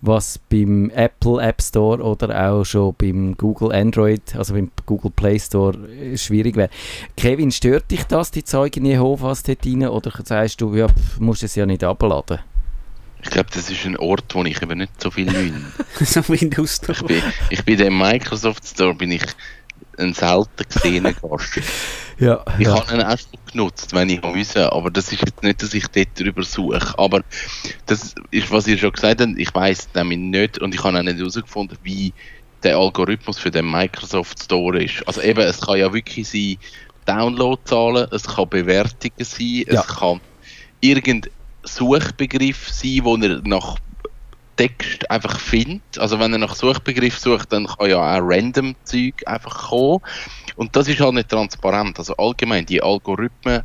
was 0.00 0.40
beim 0.50 0.90
Apple 0.90 1.40
App 1.40 1.62
Store 1.62 2.02
oder 2.02 2.50
auch 2.50 2.64
schon 2.64 2.92
beim 2.98 3.36
Google 3.36 3.70
Android, 3.70 4.34
also 4.34 4.54
beim 4.54 4.72
Google 4.86 5.12
Play 5.14 5.38
Store 5.38 5.78
äh, 5.88 6.18
schwierig 6.18 6.56
wäre. 6.56 6.70
Kevin, 7.16 7.52
stört 7.52 7.92
dich 7.92 8.02
das, 8.08 8.32
die 8.32 8.42
Zeugen 8.42 8.84
Jehovas 8.84 9.44
dort 9.44 9.64
rein, 9.64 9.86
oder 9.86 10.10
sagst 10.24 10.60
du, 10.60 10.74
ja, 10.74 10.88
musst 11.20 11.44
es 11.44 11.54
ja 11.54 11.64
nicht 11.64 11.84
abladen? 11.84 12.40
Ich 13.22 13.30
glaube, 13.30 13.48
das 13.52 13.70
ist 13.70 13.84
ein 13.84 13.96
Ort, 13.96 14.34
wo 14.34 14.44
ich 14.44 14.62
eben 14.62 14.78
nicht 14.78 15.00
so 15.00 15.10
viel 15.10 15.30
bin. 15.30 15.66
so 16.00 16.26
Windows 16.28 16.76
Store. 16.76 16.98
Ich 16.98 17.06
bin, 17.06 17.22
ich 17.50 17.64
bin 17.64 17.80
im 17.80 17.98
Microsoft 17.98 18.66
Store 18.66 18.94
bin 18.94 19.12
ich 19.12 19.24
ein 19.98 20.14
selten 20.14 20.64
gesehener 20.68 21.12
Gast. 21.12 21.60
ja, 22.18 22.44
ich 22.58 22.66
ja. 22.66 22.74
habe 22.74 22.94
ihn 22.94 23.02
auch 23.02 23.18
schon 23.18 23.40
genutzt, 23.52 23.92
wenn 23.92 24.08
ich 24.08 24.22
müssen, 24.22 24.62
aber 24.62 24.90
das 24.90 25.12
ist 25.12 25.20
jetzt 25.20 25.42
nicht, 25.42 25.62
dass 25.62 25.74
ich 25.74 25.86
dort 25.88 26.18
drüber 26.18 26.42
suche. 26.42 26.98
Aber 26.98 27.22
das 27.86 28.14
ist, 28.30 28.50
was 28.50 28.66
ihr 28.66 28.78
schon 28.78 28.92
gesagt 28.92 29.20
habt, 29.20 29.32
ich 29.36 29.54
weiß 29.54 29.88
nämlich 29.94 30.18
nicht 30.18 30.58
und 30.58 30.74
ich 30.74 30.82
habe 30.82 30.98
auch 30.98 31.02
nicht 31.02 31.18
herausgefunden, 31.18 31.78
wie 31.82 32.12
der 32.62 32.76
Algorithmus 32.76 33.38
für 33.38 33.50
den 33.50 33.70
Microsoft 33.70 34.42
Store 34.42 34.82
ist. 34.82 35.06
Also 35.06 35.22
eben, 35.22 35.40
es 35.40 35.60
kann 35.60 35.78
ja 35.78 35.92
wirklich 35.92 36.28
sein 36.28 36.56
Downloadzahlen, 37.06 38.08
es 38.12 38.24
kann 38.24 38.48
Bewertungen 38.48 39.12
sein, 39.18 39.64
ja. 39.66 39.80
es 39.80 39.86
kann 39.86 40.20
irgendein 40.80 41.30
Suchbegriff 41.62 42.68
sein, 42.70 43.00
wo 43.04 43.16
er 43.16 43.40
nach 43.44 43.76
Text 44.56 45.10
einfach 45.10 45.40
findet. 45.40 45.98
Also 45.98 46.18
wenn 46.20 46.32
er 46.32 46.38
nach 46.38 46.54
Suchbegriff 46.54 47.18
sucht, 47.18 47.52
dann 47.52 47.66
kann 47.66 47.88
ja 47.88 47.96
auch 47.96 48.20
random 48.22 48.74
Zeug 48.84 49.14
einfach 49.26 49.70
kommen. 49.70 50.00
Und 50.56 50.76
das 50.76 50.86
ist 50.86 51.00
halt 51.00 51.14
nicht 51.14 51.30
transparent. 51.30 51.98
Also 51.98 52.14
allgemein, 52.16 52.66
die 52.66 52.82
Algorithmen, 52.82 53.62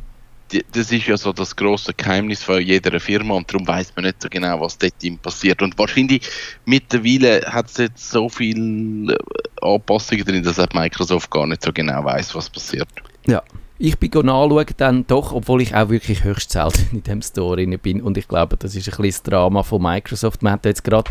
die, 0.52 0.64
das 0.72 0.92
ist 0.92 1.06
ja 1.06 1.18
so 1.18 1.34
das 1.34 1.54
große 1.54 1.92
Geheimnis 1.92 2.42
von 2.42 2.62
jeder 2.62 2.98
Firma 2.98 3.34
und 3.34 3.52
darum 3.52 3.66
weiß 3.66 3.92
man 3.96 4.06
nicht 4.06 4.22
so 4.22 4.28
genau, 4.30 4.60
was 4.60 4.78
dort 4.78 5.02
ihm 5.02 5.18
passiert. 5.18 5.60
Und 5.60 5.76
wahrscheinlich 5.78 6.26
mittlerweile 6.64 7.42
hat 7.46 7.66
es 7.66 7.76
jetzt 7.76 8.10
so 8.10 8.28
viele 8.30 9.18
Anpassungen 9.60 10.24
drin, 10.24 10.42
dass 10.42 10.56
Microsoft 10.72 11.30
gar 11.30 11.46
nicht 11.46 11.62
so 11.62 11.72
genau 11.72 12.04
weiß, 12.04 12.34
was 12.34 12.48
passiert. 12.48 12.88
Ja. 13.26 13.42
Ich 13.78 13.98
bin 13.98 14.10
nachschauen 14.10 14.66
dann 14.78 15.06
doch, 15.06 15.32
obwohl 15.32 15.60
ich 15.60 15.74
auch 15.74 15.90
wirklich 15.90 16.24
höchst 16.24 16.52
selten 16.52 16.96
in 16.96 17.02
dem 17.02 17.20
Store 17.20 17.56
drin 17.56 17.78
bin 17.78 18.00
und 18.00 18.16
ich 18.16 18.26
glaube, 18.26 18.56
das 18.56 18.74
ist 18.74 18.88
ein 18.88 18.96
bisschen 19.02 19.04
das 19.04 19.22
Drama 19.22 19.62
von 19.62 19.82
Microsoft. 19.82 20.42
Man 20.42 20.54
hat 20.54 20.64
jetzt 20.64 20.84
gerade 20.84 21.10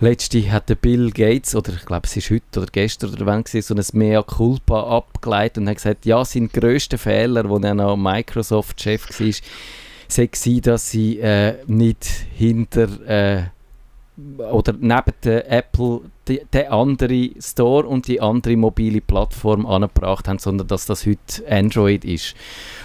Letzte 0.00 0.50
hat 0.50 0.68
der 0.68 0.74
Bill 0.74 1.12
Gates, 1.12 1.54
oder 1.54 1.74
ich 1.74 1.86
glaube 1.86 2.08
es 2.08 2.16
ist 2.16 2.28
heute 2.28 2.60
oder 2.60 2.66
gestern 2.72 3.12
oder 3.12 3.24
wann 3.24 3.44
so 3.46 3.72
ein 3.72 3.84
Mea 3.92 4.20
Culpa 4.24 4.96
abgeleitet 4.96 5.58
und 5.58 5.68
hat 5.68 5.76
gesagt, 5.76 6.06
ja, 6.06 6.24
sein 6.24 6.48
grösster 6.48 6.98
Fehler, 6.98 7.48
wo 7.48 7.58
er 7.58 7.74
noch 7.74 7.96
Microsoft-Chef 7.96 9.20
war, 9.20 9.32
sei 10.08 10.60
dass 10.60 10.90
sie 10.90 11.20
äh, 11.20 11.58
nicht 11.68 12.04
hinter 12.34 12.88
äh, 13.06 13.42
oder 14.16 14.74
neben 14.78 15.12
der 15.24 15.50
Apple 15.50 16.02
den 16.28 16.68
anderen 16.68 17.34
Store 17.40 17.86
und 17.86 18.06
die 18.06 18.20
andere 18.20 18.56
mobile 18.56 19.00
Plattform 19.00 19.66
angebracht 19.66 20.28
haben, 20.28 20.38
sondern 20.38 20.68
dass 20.68 20.86
das 20.86 21.04
heute 21.04 21.42
Android 21.48 22.04
ist. 22.04 22.34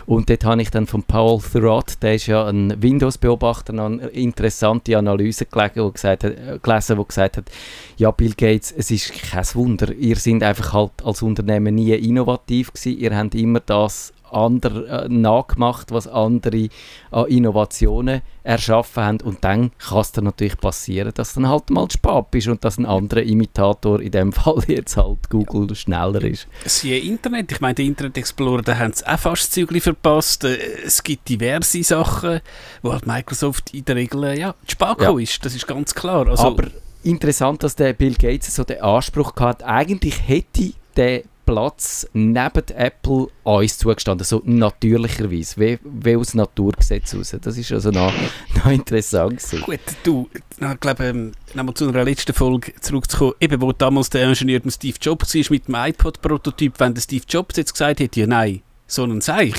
Und 0.07 0.29
dort 0.29 0.43
habe 0.45 0.61
ich 0.61 0.71
dann 0.71 0.87
von 0.87 1.03
Paul 1.03 1.39
Thurrott, 1.39 2.01
der 2.01 2.15
ist 2.15 2.27
ja 2.27 2.47
ein 2.47 2.81
Windows-Beobachter, 2.81 3.73
eine 3.73 4.07
interessante 4.07 4.97
Analyse 4.97 5.45
gelesen, 5.45 5.83
wo 5.83 5.91
gesagt 5.91 6.23
hat, 6.23 6.31
äh, 6.31 6.59
gelesen, 6.61 6.97
wo 6.97 7.03
gesagt 7.03 7.37
hat, 7.37 7.51
ja 7.97 8.09
Bill 8.09 8.33
Gates, 8.33 8.73
es 8.75 8.89
ist 8.89 9.13
kein 9.13 9.45
Wunder, 9.53 9.93
ihr 9.93 10.15
seid 10.15 10.41
einfach 10.41 10.73
halt 10.73 10.91
als 11.03 11.21
Unternehmen 11.21 11.75
nie 11.75 11.93
innovativ 11.93 12.73
gewesen, 12.73 12.97
ihr 12.97 13.15
habt 13.15 13.35
immer 13.35 13.59
das 13.59 14.13
ander, 14.31 15.05
äh, 15.05 15.09
nachgemacht, 15.09 15.91
was 15.91 16.07
andere 16.07 16.69
an 17.11 17.27
Innovationen 17.27 18.21
erschaffen 18.43 19.03
haben. 19.03 19.21
Und 19.21 19.43
dann 19.43 19.71
kann 19.77 19.99
es 19.99 20.11
dann 20.11 20.25
natürlich 20.25 20.57
passieren, 20.57 21.11
dass 21.13 21.33
dann 21.33 21.47
halt 21.47 21.69
mal 21.69 21.89
spät 21.91 22.25
ist 22.33 22.47
und 22.47 22.63
dass 22.63 22.77
ein 22.77 22.85
anderer 22.85 23.23
Imitator, 23.23 24.01
in 24.01 24.11
dem 24.11 24.31
Fall 24.33 24.63
jetzt 24.67 24.97
halt 24.97 25.29
Google, 25.29 25.75
schneller 25.75 26.23
ist. 26.23 26.47
Siehe 26.65 26.99
Internet, 26.99 27.51
ich 27.51 27.61
meine, 27.61 27.75
der 27.75 27.85
Internet 27.85 28.17
Explorer, 28.17 28.61
da 28.61 28.77
haben 28.77 28.93
sie 28.93 29.05
auch 29.05 29.19
fast 29.19 29.53
Zügel 29.53 29.81
verpasst. 29.81 30.43
Äh, 30.43 30.57
es 30.85 31.03
gibt 31.03 31.29
diverse 31.29 31.83
Sachen, 31.83 32.41
wo 32.81 32.93
halt 32.93 33.05
Microsoft 33.05 33.73
in 33.73 33.85
der 33.85 33.95
Regel 33.95 34.23
äh, 34.23 34.39
ja, 34.39 34.55
spät 34.67 35.01
ja. 35.01 35.17
ist, 35.17 35.43
das 35.45 35.55
ist 35.55 35.67
ganz 35.67 35.93
klar. 35.93 36.27
Also, 36.27 36.43
Aber 36.43 36.67
interessant, 37.03 37.63
dass 37.63 37.75
der 37.75 37.93
Bill 37.93 38.15
Gates 38.15 38.55
so 38.55 38.63
den 38.63 38.81
Anspruch 38.81 39.33
hat, 39.37 39.63
eigentlich 39.63 40.27
hätte 40.27 40.73
der 40.95 41.23
Platz 41.47 42.05
neben 42.11 42.67
Apple 42.75 43.27
uns 43.43 43.77
zugestanden, 43.77 44.25
so 44.25 44.41
natürlicherweise, 44.43 45.59
wie, 45.59 45.79
wie 45.81 46.15
aus 46.17 46.33
Naturgesetz 46.33 47.15
raus. 47.15 47.35
Das 47.41 47.57
ist 47.57 47.71
also 47.71 47.89
noch, 47.89 48.13
noch 48.55 48.67
interessant. 48.67 49.37
Gewesen. 49.37 49.61
Gut, 49.61 49.79
du, 50.03 50.29
ich 50.33 50.79
glaube, 50.81 51.05
ähm, 51.05 51.31
nochmal 51.53 51.73
zu 51.73 51.87
einer 51.87 52.03
letzten 52.03 52.33
Folge 52.33 52.73
zurückzukommen, 52.81 53.33
eben 53.39 53.61
wo 53.61 53.71
damals 53.71 54.09
der 54.09 54.27
Ingenieur 54.27 54.59
mit 54.61 54.73
Steve 54.73 54.97
Jobs 55.01 55.33
war 55.33 55.43
mit 55.49 55.67
dem 55.69 55.75
iPod-Prototyp, 55.75 56.73
wenn 56.79 56.93
der 56.93 57.01
Steve 57.01 57.23
Jobs 57.27 57.55
jetzt 57.55 57.71
gesagt 57.71 58.01
hätte, 58.01 58.19
ja 58.19 58.27
nein, 58.27 58.61
so 58.85 59.05
ein 59.05 59.21
Seich, 59.21 59.55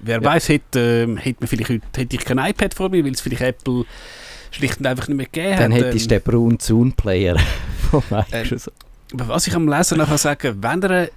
wer 0.00 0.20
ja. 0.20 0.24
weiß, 0.24 0.48
hätte, 0.48 1.04
ähm, 1.04 1.16
hätte, 1.18 1.38
man 1.40 1.48
vielleicht 1.48 1.70
heute, 1.70 1.86
hätte 1.96 2.16
ich 2.16 2.24
kein 2.24 2.38
iPad 2.38 2.74
vor 2.74 2.88
mir, 2.88 3.04
weil 3.04 3.12
es 3.12 3.20
vielleicht 3.20 3.42
Apple 3.42 3.84
schlicht 4.50 4.80
und 4.80 4.86
einfach 4.86 5.06
nicht 5.06 5.16
mehr 5.16 5.26
gegeben 5.26 5.54
hat. 5.54 5.60
Dann 5.60 5.72
hättest 5.72 6.10
du 6.10 6.14
ähm, 6.16 6.20
den 6.20 6.32
Braun 6.32 6.58
Zoom 6.58 6.92
Player 6.94 7.36
von 7.90 8.02
Microsoft. 8.10 8.76
Ähm, 8.76 8.88
was 9.12 9.46
ich 9.46 9.54
am 9.54 9.68
Lesen 9.68 9.98
nachher 9.98 10.18
sagen, 10.18 10.58
wenn 10.60 10.82
er 10.82 11.08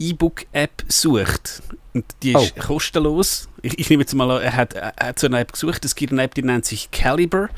E-Book-App 0.00 0.84
sucht, 0.88 1.62
und 1.92 2.04
die 2.22 2.32
ist 2.32 2.54
oh. 2.56 2.60
kostenlos, 2.60 3.48
ich, 3.62 3.78
ich, 3.78 3.90
nehme 3.90 4.02
jetzt 4.02 4.14
mal 4.14 4.30
an, 4.30 4.42
er 4.42 4.56
hat, 4.56 4.74
er 4.74 4.94
hat 5.00 5.18
so 5.18 5.26
eine 5.26 5.40
App 5.40 5.52
gesucht, 5.52 5.84
es 5.84 5.94
gibt 5.94 6.12
eine 6.12 6.22
App, 6.22 6.34
die 6.34 6.42
nennt 6.42 6.64
sich 6.64 6.90
Caliber, 6.90 7.48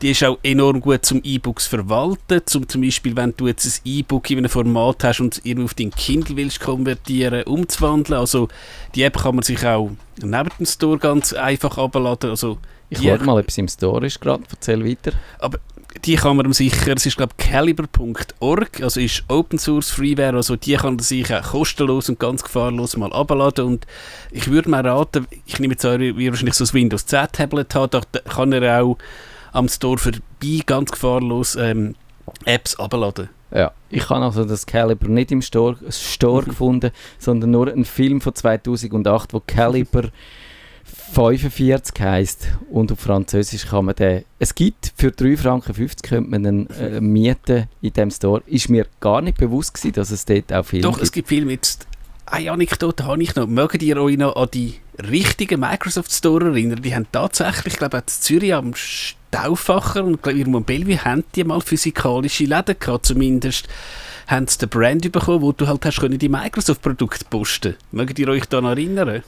die 0.00 0.12
ist 0.12 0.22
auch 0.22 0.38
enorm 0.42 0.80
gut 0.80 1.04
zum 1.04 1.20
E-Books 1.22 1.66
verwalten, 1.66 2.40
zum, 2.46 2.68
zum 2.68 2.80
Beispiel, 2.80 3.16
wenn 3.16 3.34
du 3.36 3.48
jetzt 3.48 3.66
ein 3.66 3.80
E-Book 3.84 4.30
in 4.30 4.38
einem 4.38 4.48
Format 4.48 5.04
hast 5.04 5.20
und 5.20 5.40
irgendwie 5.44 5.64
auf 5.64 5.74
dein 5.74 5.90
Kindle 5.90 6.36
willst 6.36 6.60
konvertieren, 6.60 7.42
umzuwandeln, 7.44 8.18
also 8.18 8.48
die 8.94 9.02
App 9.02 9.18
kann 9.18 9.34
man 9.34 9.42
sich 9.42 9.64
auch 9.66 9.90
neben 10.22 10.50
dem 10.58 10.66
Store 10.66 10.98
ganz 10.98 11.32
einfach 11.32 11.76
abladen, 11.76 12.30
also 12.30 12.58
ich 12.88 13.08
warte 13.08 13.24
mal, 13.24 13.40
ob 13.40 13.48
es 13.48 13.56
im 13.56 13.68
Store 13.68 14.06
ist 14.06 14.20
gerade, 14.20 14.42
erzähl 14.50 14.84
weiter. 14.84 15.12
Aber 15.38 15.58
die 16.04 16.16
kann 16.16 16.36
man 16.36 16.52
sicher, 16.52 16.94
es 16.96 17.06
ist 17.06 17.16
glaube 17.16 17.34
caliber.org, 17.38 18.82
also 18.82 19.00
ist 19.00 19.24
Open 19.28 19.58
Source 19.58 19.90
Freeware, 19.90 20.36
also 20.36 20.56
die 20.56 20.74
kann 20.74 20.94
man 20.94 20.98
sich 20.98 21.32
auch 21.34 21.42
kostenlos 21.42 22.08
und 22.08 22.18
ganz 22.18 22.42
gefahrlos 22.42 22.96
mal 22.96 23.12
abladen 23.12 23.64
und 23.64 23.86
ich 24.30 24.50
würde 24.50 24.70
mal 24.70 24.86
raten, 24.86 25.26
ich 25.46 25.58
nehme 25.58 25.74
jetzt 25.74 25.84
eure, 25.84 26.16
wie 26.16 26.28
wahrscheinlich 26.28 26.54
so 26.54 26.64
ein 26.64 26.72
Windows 26.72 27.06
10 27.06 27.28
Tablet 27.32 27.74
hat, 27.74 27.94
da 27.94 28.00
kann 28.28 28.52
er 28.52 28.82
auch 28.82 28.98
am 29.52 29.68
Store 29.68 29.98
vorbei 29.98 30.62
ganz 30.66 30.90
gefahrlos 30.90 31.56
ähm, 31.56 31.94
Apps 32.44 32.78
abladen. 32.78 33.28
Ja, 33.54 33.72
ich 33.90 34.08
habe 34.08 34.24
also 34.24 34.44
das 34.44 34.64
Caliber 34.64 35.08
nicht 35.08 35.30
im 35.30 35.42
Store, 35.42 35.76
Store 35.90 36.42
mhm. 36.42 36.48
gefunden, 36.48 36.90
sondern 37.18 37.50
nur 37.50 37.70
einen 37.70 37.84
Film 37.84 38.20
von 38.20 38.34
2008, 38.34 39.34
wo 39.34 39.42
Caliber 39.46 40.04
45 41.12 42.00
heisst 42.00 42.48
und 42.70 42.90
auf 42.90 43.00
Französisch 43.00 43.66
kann 43.66 43.84
man 43.84 43.94
den. 43.94 44.24
Es 44.38 44.54
gibt 44.54 44.92
für 44.96 45.08
3,50 45.08 45.36
Franken 45.36 45.74
könnte 46.02 46.30
man 46.30 46.46
einen 46.46 46.70
äh, 46.70 47.00
mieten 47.00 47.68
in 47.82 47.92
diesem 47.92 48.10
Store. 48.10 48.42
Ist 48.46 48.70
mir 48.70 48.86
gar 49.00 49.20
nicht 49.20 49.36
bewusst 49.36 49.74
gewesen, 49.74 49.92
dass 49.92 50.10
es 50.10 50.24
dort 50.24 50.52
auch 50.52 50.64
Filme 50.64 50.82
Doch, 50.82 50.94
gibt. 50.94 51.02
es 51.02 51.12
gibt 51.12 51.28
Filme 51.28 51.52
jetzt. 51.52 51.86
Eine 52.24 52.52
Anekdote 52.52 53.04
habe 53.04 53.22
ich 53.22 53.34
noch. 53.34 53.46
Mögt 53.46 53.82
ihr 53.82 53.96
euch 54.00 54.16
noch 54.16 54.36
an 54.36 54.48
die 54.54 54.76
richtigen 54.98 55.60
Microsoft 55.60 56.12
Store 56.12 56.46
erinnern? 56.46 56.80
Die 56.80 56.94
haben 56.94 57.06
tatsächlich, 57.12 57.74
ich 57.74 57.78
glaube, 57.78 57.98
in 57.98 58.04
Zürich 58.06 58.54
am 58.54 58.74
Stauffacher 58.74 60.04
und 60.04 60.22
glaube, 60.22 60.38
irgendwo 60.38 60.58
in 60.58 60.64
Bellevue 60.64 61.04
haben 61.04 61.24
die 61.34 61.44
mal 61.44 61.60
physikalische 61.60 62.44
Läden 62.44 62.76
gehabt. 62.78 63.04
Zumindest 63.04 63.68
haben 64.28 64.46
sie 64.46 64.58
den 64.58 64.70
Brand 64.70 65.12
bekommen, 65.12 65.42
wo 65.42 65.52
du 65.52 65.66
halt 65.66 65.84
hast 65.84 66.00
können 66.00 66.18
die 66.18 66.30
Microsoft-Produkte 66.30 67.26
posten. 67.28 67.74
Mögt 67.90 68.18
ihr 68.18 68.28
euch 68.28 68.46
daran 68.46 68.64
erinnern? 68.64 69.22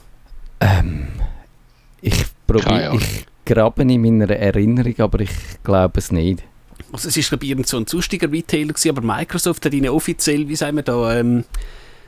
Ähm, 0.61 1.07
ich 2.05 2.25
probiere, 2.45 2.95
ich 2.95 3.25
grabe 3.45 3.81
in 3.81 4.01
meiner 4.01 4.29
Erinnerung, 4.29 4.99
aber 4.99 5.21
ich 5.21 5.31
glaube 5.63 5.99
es 5.99 6.11
nicht. 6.11 6.43
Also 6.91 7.09
es 7.09 7.17
ist 7.17 7.29
glaube 7.29 7.45
ich 7.45 7.67
so 7.67 7.77
ein 7.77 7.87
zustiger 7.87 8.31
Retailer 8.31 8.73
gewesen, 8.73 8.89
aber 8.89 9.01
Microsoft 9.01 9.65
hat 9.65 9.73
ihnen 9.73 9.89
offiziell, 9.89 10.47
wie 10.47 10.55
sagen 10.55 10.77
wir 10.77 10.83
da, 10.83 11.19
ähm, 11.19 11.45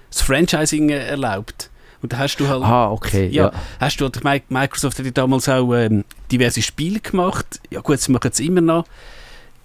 das 0.10 0.22
Franchising 0.22 0.90
äh, 0.90 1.08
erlaubt. 1.08 1.70
Und 2.02 2.14
da 2.14 2.20
hast 2.20 2.38
du 2.38 2.48
halt. 2.48 2.64
Ah, 2.64 2.92
okay. 2.92 3.28
Ja, 3.28 3.46
ja. 3.46 3.52
hast 3.80 4.00
du 4.00 4.06
halt, 4.06 4.52
Microsoft 4.52 5.00
hat 5.00 5.06
ja 5.06 5.12
damals 5.12 5.50
auch 5.50 5.74
ähm, 5.74 6.04
diverse 6.32 6.62
Spiele 6.62 7.00
gemacht. 7.00 7.60
Ja, 7.72 7.82
gut, 7.82 8.00
sie 8.00 8.12
machen 8.12 8.30
es 8.32 8.40
immer 8.40 8.62
noch. 8.62 8.86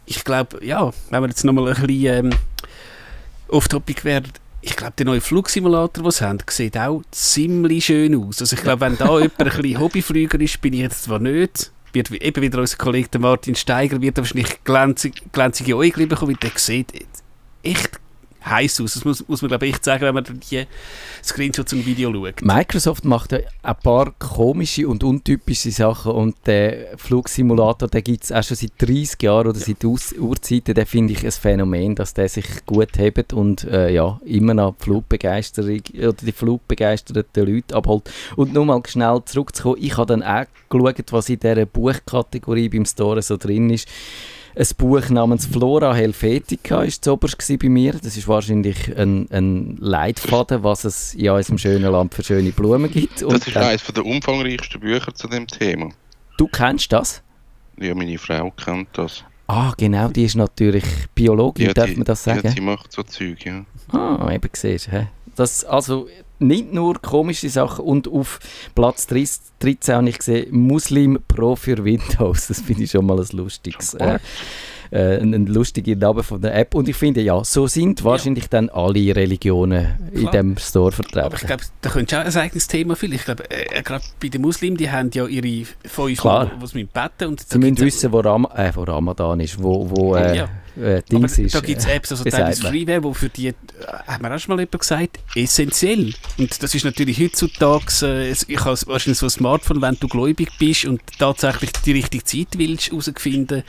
Ich 0.06 0.24
glaube, 0.24 0.64
ja, 0.64 0.92
wenn 1.10 1.22
wir 1.22 1.28
jetzt 1.28 1.44
nochmal 1.44 1.68
ein 1.68 1.86
bisschen 1.86 2.26
ähm, 2.26 2.30
off-topic 3.48 4.04
werden, 4.04 4.32
ich 4.62 4.76
glaube, 4.76 4.94
der 4.96 5.06
neue 5.06 5.20
Flugsimulator, 5.20 6.04
den 6.04 6.10
sie 6.12 6.24
haben, 6.24 6.38
sieht 6.48 6.78
auch 6.78 7.02
ziemlich 7.10 7.84
schön 7.84 8.14
aus. 8.14 8.40
Also 8.40 8.56
ich 8.56 8.62
glaube, 8.62 8.82
wenn 8.82 8.96
da 8.96 9.06
jemand 9.18 9.40
ein 9.40 9.44
bisschen 9.44 9.80
Hobbyflüger 9.80 10.40
ist, 10.40 10.60
bin 10.60 10.72
ich 10.72 10.80
jetzt 10.80 11.04
zwar 11.04 11.18
nicht. 11.18 11.72
Wird 11.92 12.10
eben 12.10 12.42
wieder 12.42 12.58
unser 12.58 12.78
Kollege 12.78 13.18
Martin 13.18 13.54
Steiger 13.54 14.00
wird 14.00 14.16
wahrscheinlich 14.16 14.64
glänzige, 14.64 15.20
glänzige 15.32 15.76
Äugel 15.76 16.06
bekommen, 16.06 16.32
weil 16.32 16.50
der 16.50 16.58
sieht 16.58 17.06
echt 17.62 18.00
heiß 18.44 18.80
aus. 18.80 18.94
Das 18.94 19.04
muss, 19.04 19.26
muss 19.28 19.42
man 19.42 19.48
glaube 19.48 19.66
ich 19.66 19.74
echt 19.74 19.84
sagen, 19.84 20.02
wenn 20.02 20.14
man 20.14 20.24
die 20.24 20.66
Screenshots 21.22 21.72
und 21.72 21.86
Video 21.86 22.12
schaut. 22.12 22.42
Microsoft 22.42 23.04
macht 23.04 23.32
ja 23.32 23.38
ein 23.62 23.76
paar 23.76 24.12
komische 24.18 24.88
und 24.88 25.04
untypische 25.04 25.70
Sachen 25.70 26.12
und 26.12 26.36
der 26.46 26.98
Flugsimulator, 26.98 27.88
den 27.88 28.04
gibt 28.04 28.24
es 28.24 28.32
auch 28.32 28.42
schon 28.42 28.56
seit 28.56 28.72
30 28.78 29.22
Jahren 29.22 29.48
oder 29.48 29.58
ja. 29.58 29.66
seit 29.66 29.84
Ur 29.84 29.98
Urzeiten, 30.18 30.74
den 30.74 30.86
finde 30.86 31.12
ich 31.12 31.24
ein 31.24 31.32
Phänomen, 31.32 31.94
dass 31.94 32.14
der 32.14 32.28
sich 32.28 32.66
gut 32.66 32.98
hebt 32.98 33.32
und 33.32 33.64
äh, 33.64 33.90
ja, 33.92 34.20
immer 34.24 34.54
noch 34.54 34.74
die 34.76 34.84
Flugbegeisterung 34.84 35.82
oder 35.96 36.12
die 36.12 36.32
flugbegeisterten 36.32 37.46
Leute 37.46 37.74
abholt. 37.74 38.10
Und 38.36 38.52
nur 38.52 38.64
mal 38.64 38.82
schnell 38.86 39.20
zurückzukommen, 39.24 39.76
ich 39.80 39.96
habe 39.96 40.06
dann 40.06 40.22
auch 40.22 40.46
geschaut, 40.68 41.12
was 41.12 41.28
in 41.28 41.40
dieser 41.40 41.66
Buchkategorie 41.66 42.68
beim 42.68 42.84
Store 42.84 43.22
so 43.22 43.36
drin 43.36 43.70
ist 43.70 43.88
ein 44.54 44.66
Buch 44.76 45.08
namens 45.08 45.46
Flora 45.46 45.94
Helvetica 45.94 46.82
ist 46.82 47.08
oberst 47.08 47.38
bei 47.58 47.68
mir. 47.68 47.94
Das 47.94 48.16
ist 48.16 48.28
wahrscheinlich 48.28 48.96
ein, 48.96 49.26
ein 49.30 49.76
Leitfaden, 49.80 50.62
was 50.62 50.84
es 50.84 51.14
in 51.14 51.30
unserem 51.30 51.58
schönen 51.58 51.90
Land 51.90 52.14
für 52.14 52.22
schöne 52.22 52.52
Blumen 52.52 52.90
gibt. 52.90 53.22
Und 53.22 53.32
das 53.32 53.48
ist 53.48 53.56
eines 53.56 53.84
der 53.84 54.04
umfangreichsten 54.04 54.80
Bücher 54.80 55.14
zu 55.14 55.28
dem 55.28 55.46
Thema. 55.46 55.90
Du 56.36 56.46
kennst 56.48 56.92
das? 56.92 57.22
Ja, 57.78 57.94
meine 57.94 58.18
Frau 58.18 58.50
kennt 58.50 58.88
das. 58.92 59.24
Ah, 59.46 59.72
genau, 59.76 60.08
die 60.08 60.24
ist 60.24 60.36
natürlich 60.36 60.84
Biologin, 61.14 61.66
ja, 61.66 61.74
darf 61.74 61.94
man 61.94 62.04
das 62.04 62.24
sagen? 62.24 62.40
Ja, 62.44 62.50
sie 62.50 62.60
macht 62.60 62.92
so 62.92 63.02
Zeug, 63.02 63.44
ja. 63.44 63.64
Ah, 63.88 64.30
eben 64.32 64.48
siehst 64.52 64.88
du. 64.88 65.08
Das, 65.34 65.64
also, 65.64 66.08
nicht 66.38 66.72
nur 66.72 67.00
komische 67.00 67.48
Sachen 67.48 67.84
und 67.84 68.08
auf 68.08 68.40
Platz 68.74 69.06
13 69.06 69.94
habe 69.94 70.08
ich 70.08 70.18
gesehen 70.18 70.54
Muslim 70.54 71.18
Pro 71.28 71.56
für 71.56 71.82
Windows. 71.84 72.48
Das 72.48 72.60
finde 72.60 72.84
ich 72.84 72.90
schon 72.90 73.06
mal 73.06 73.18
ein 73.18 73.26
lustiges. 73.32 73.94
Äh, 73.94 74.18
äh, 74.92 75.16
ein 75.18 75.46
lustiger 75.46 75.96
Name 75.96 76.22
von 76.22 76.40
der 76.40 76.54
App. 76.54 76.74
Und 76.74 76.86
ich 76.88 76.96
finde, 76.96 77.22
ja, 77.22 77.42
so 77.44 77.66
sind 77.66 78.04
wahrscheinlich 78.04 78.48
dann 78.48 78.68
alle 78.68 79.16
Religionen 79.16 79.94
in 80.12 80.20
Klar. 80.20 80.32
dem 80.32 80.56
Store 80.58 80.92
vertreten. 80.92 81.24
Aber 81.26 81.34
ich 81.36 81.46
glaube, 81.46 81.62
da 81.80 81.90
könntest 81.90 82.12
du 82.12 82.20
auch 82.20 82.24
ein 82.26 82.36
eigenes 82.42 82.68
Thema 82.68 82.94
füllen. 82.94 83.14
Ich 83.14 83.24
glaube, 83.24 83.50
äh, 83.50 83.82
gerade 83.82 84.04
bei 84.20 84.28
den 84.28 84.42
Muslimen, 84.42 84.76
die 84.76 84.90
haben 84.90 85.10
ja 85.14 85.26
ihre 85.26 85.66
fünf, 85.86 86.20
Klar. 86.20 86.50
die 86.62 86.66
sie 86.66 86.84
beten 86.84 87.28
und 87.28 87.40
Sie 87.40 87.58
müssen 87.58 87.78
wissen, 87.78 88.12
wo, 88.12 88.20
Ram 88.20 88.46
äh, 88.54 88.70
wo 88.74 88.82
Ramadan 88.82 89.40
ist, 89.40 89.62
wo, 89.62 89.88
wo 89.88 90.14
äh, 90.14 90.36
Ja. 90.36 90.48
äh, 90.76 90.96
Aber 90.96 91.00
Dings 91.02 91.38
ist. 91.38 91.54
da 91.54 91.60
gibt 91.60 91.78
es 91.80 91.86
Apps, 91.86 92.10
also 92.12 92.24
teilweise? 92.28 92.62
Freeware, 92.62 93.02
wo 93.02 93.14
für 93.14 93.30
die, 93.30 93.48
äh, 93.48 93.54
haben 94.06 94.22
wir 94.24 94.34
auch 94.34 94.38
schon 94.38 94.54
mal 94.56 94.60
jemand 94.60 94.78
gesagt, 94.80 95.18
essentiell. 95.34 96.12
Und 96.38 96.62
das 96.62 96.74
ist 96.74 96.84
natürlich 96.84 97.18
heutzutage, 97.18 97.84
äh, 98.02 98.30
ich 98.30 98.58
habe 98.64 98.76
wahrscheinlich 98.86 99.18
so 99.18 99.26
ein 99.26 99.30
Smartphone, 99.30 99.80
wenn 99.80 99.96
du 99.98 100.06
gläubig 100.08 100.50
bist 100.58 100.84
und 100.84 101.00
tatsächlich 101.18 101.72
die 101.84 101.92
richtige 101.92 102.24
Zeit 102.24 102.48
willst 102.58 102.90
herausfinden, 102.90 103.62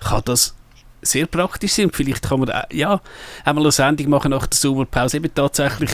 kann 0.00 0.22
das 0.24 0.54
sehr 1.02 1.26
praktisch 1.26 1.72
sein. 1.72 1.86
Und 1.86 1.96
vielleicht 1.96 2.28
kann 2.28 2.40
man, 2.40 2.48
äh, 2.48 2.62
ja, 2.72 3.00
einmal 3.44 3.64
eine 3.64 3.72
Sendung 3.72 4.10
machen 4.10 4.30
nach 4.30 4.46
der 4.46 4.56
Sommerpause, 4.56 5.18
eben 5.18 5.32
tatsächlich, 5.34 5.90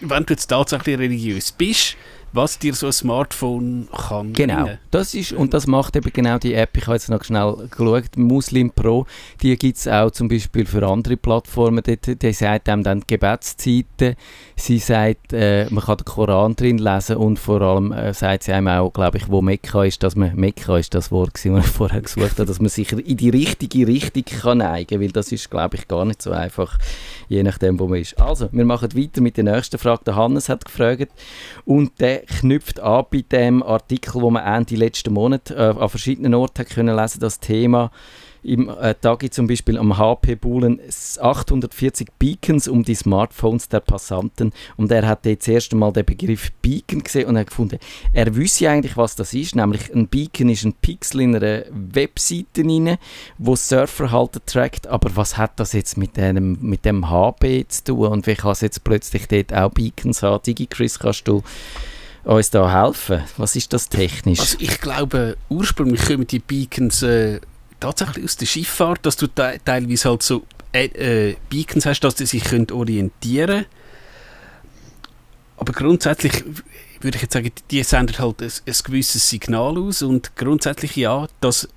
wenn 0.00 0.26
du 0.26 0.32
jetzt 0.32 0.48
tatsächlich 0.48 0.98
religiös 0.98 1.52
bist, 1.52 1.96
was 2.36 2.58
dir 2.58 2.74
so 2.74 2.86
ein 2.86 2.92
Smartphone 2.92 3.88
kann 3.90 4.32
Genau, 4.32 4.64
bringen. 4.64 4.78
das 4.90 5.14
ist, 5.14 5.32
und 5.32 5.54
das 5.54 5.66
macht 5.66 5.96
eben 5.96 6.12
genau 6.12 6.38
die 6.38 6.54
App, 6.54 6.76
ich 6.76 6.86
habe 6.86 6.96
jetzt 6.96 7.08
noch 7.08 7.24
schnell 7.24 7.68
geschaut, 7.70 8.16
Muslim 8.16 8.70
Pro, 8.70 9.06
die 9.42 9.56
gibt 9.56 9.78
es 9.78 9.88
auch 9.88 10.10
zum 10.10 10.28
Beispiel 10.28 10.66
für 10.66 10.86
andere 10.86 11.16
Plattformen, 11.16 11.82
die, 11.82 11.96
die 11.96 12.32
sagt 12.32 12.68
einem 12.68 12.82
dann 12.82 13.00
die 13.00 13.06
Gebetszeiten, 13.06 14.16
sie 14.54 14.78
sagt, 14.78 15.32
äh, 15.32 15.66
man 15.70 15.84
kann 15.84 15.96
den 15.96 16.04
Koran 16.04 16.54
drin 16.56 16.78
lesen 16.78 17.16
und 17.16 17.38
vor 17.38 17.60
allem 17.62 17.92
äh, 17.92 18.12
sagt 18.12 18.44
sie 18.44 18.52
einem 18.52 18.68
auch, 18.68 18.92
glaube 18.92 19.18
ich, 19.18 19.28
wo 19.28 19.40
Mekka 19.42 19.84
ist, 19.84 20.02
dass 20.02 20.14
man, 20.16 20.34
Mekka 20.36 20.76
ist 20.78 20.94
das 20.94 21.10
Wort 21.10 21.32
das 21.34 21.44
ich 21.44 21.66
vorher 21.66 22.00
gesucht 22.02 22.32
habe, 22.38 22.46
dass 22.46 22.60
man 22.60 22.68
sich 22.68 22.92
in 22.92 23.16
die 23.16 23.30
richtige 23.30 23.86
Richtung 23.86 24.24
kann 24.24 24.58
neigen, 24.58 25.00
weil 25.00 25.12
das 25.12 25.32
ist, 25.32 25.50
glaube 25.50 25.76
ich, 25.76 25.88
gar 25.88 26.04
nicht 26.04 26.22
so 26.22 26.32
einfach, 26.32 26.78
je 27.28 27.42
nachdem, 27.42 27.78
wo 27.80 27.86
man 27.86 28.00
ist. 28.00 28.20
Also, 28.20 28.48
wir 28.52 28.64
machen 28.64 28.94
weiter 28.94 29.20
mit 29.20 29.36
der 29.36 29.44
nächsten 29.44 29.78
Frage, 29.78 30.04
der 30.04 30.16
Hannes 30.16 30.48
hat 30.48 30.64
gefragt 30.64 31.08
und 31.64 31.98
der 32.00 32.25
knüpft 32.26 32.80
an 32.80 33.06
bei 33.10 33.22
dem 33.22 33.62
Artikel, 33.62 34.20
wo 34.20 34.30
man 34.30 34.44
Ende 34.44 34.76
letzten 34.76 35.12
Monat 35.12 35.50
äh, 35.50 35.54
an 35.54 35.88
verschiedenen 35.88 36.34
Orten 36.34 36.66
können 36.66 36.96
lesen, 36.96 37.20
das 37.20 37.40
Thema. 37.40 37.90
Im 38.46 38.68
äh, 38.68 38.94
Tagi 38.94 39.28
zum 39.28 39.48
Beispiel 39.48 39.76
am 39.76 39.98
HP 39.98 40.36
Buhlen 40.36 40.80
840 41.20 42.10
Beacons 42.16 42.68
um 42.68 42.84
die 42.84 42.94
Smartphones 42.94 43.68
der 43.68 43.80
Passanten. 43.80 44.52
Und 44.76 44.92
er 44.92 45.04
hat 45.04 45.26
jetzt 45.26 45.48
das 45.48 45.54
erste 45.54 45.74
Mal 45.74 45.92
den 45.92 46.04
Begriff 46.04 46.52
Beacon 46.62 47.02
gesehen 47.02 47.26
und 47.26 47.38
hat 47.38 47.48
gefunden, 47.48 47.80
er 48.12 48.36
wüsste 48.36 48.70
eigentlich, 48.70 48.96
was 48.96 49.16
das 49.16 49.34
ist, 49.34 49.56
nämlich 49.56 49.92
ein 49.92 50.06
Beacon 50.06 50.48
ist 50.48 50.64
ein 50.64 50.74
Pixel 50.74 51.22
in 51.22 51.34
einer 51.34 51.64
Webseite 51.72 52.62
rein, 52.62 52.98
wo 53.36 53.52
das 53.52 53.68
Surfverhalten 53.68 54.42
trackt, 54.46 54.86
aber 54.86 55.16
was 55.16 55.36
hat 55.36 55.58
das 55.58 55.72
jetzt 55.72 55.96
mit 55.96 56.16
dem, 56.16 56.58
mit 56.60 56.84
dem 56.84 57.10
HB 57.10 57.64
zu 57.66 57.84
tun? 57.84 58.12
Und 58.12 58.28
wie 58.28 58.34
kann 58.36 58.52
es 58.52 58.60
jetzt 58.60 58.84
plötzlich 58.84 59.26
dort 59.26 59.52
auch 59.54 59.72
Beacons 59.72 60.22
haben? 60.22 60.42
Digi 60.44 60.68
Chris, 60.68 61.00
kannst 61.00 61.26
du 61.26 61.42
uns 62.34 62.50
da 62.50 62.70
helfen? 62.70 63.22
Was 63.36 63.56
ist 63.56 63.72
das 63.72 63.88
technisch? 63.88 64.40
Also 64.40 64.56
ich 64.60 64.80
glaube, 64.80 65.36
ursprünglich 65.48 66.04
kommen 66.04 66.26
die 66.26 66.40
Beacons 66.40 67.02
äh, 67.02 67.40
tatsächlich 67.80 68.24
aus 68.24 68.36
der 68.36 68.46
Schifffahrt, 68.46 69.06
dass 69.06 69.16
du 69.16 69.26
te 69.28 69.58
teilweise 69.64 70.10
halt 70.10 70.22
so 70.22 70.44
äh, 70.72 70.86
äh, 70.86 71.36
Beacons 71.48 71.86
hast, 71.86 72.00
dass 72.00 72.16
die 72.16 72.26
sich 72.26 72.44
können 72.44 72.70
orientieren 72.70 73.46
können. 73.48 73.66
Aber 75.56 75.72
grundsätzlich 75.72 76.44
würde 77.00 77.16
ich 77.16 77.22
jetzt 77.22 77.32
sagen, 77.32 77.50
die 77.70 77.82
senden 77.82 78.18
halt 78.18 78.42
ein, 78.42 78.50
ein 78.66 78.74
gewisses 78.84 79.28
Signal 79.28 79.78
aus 79.78 80.02
und 80.02 80.36
grundsätzlich 80.36 80.96
ja, 80.96 81.26
das 81.40 81.68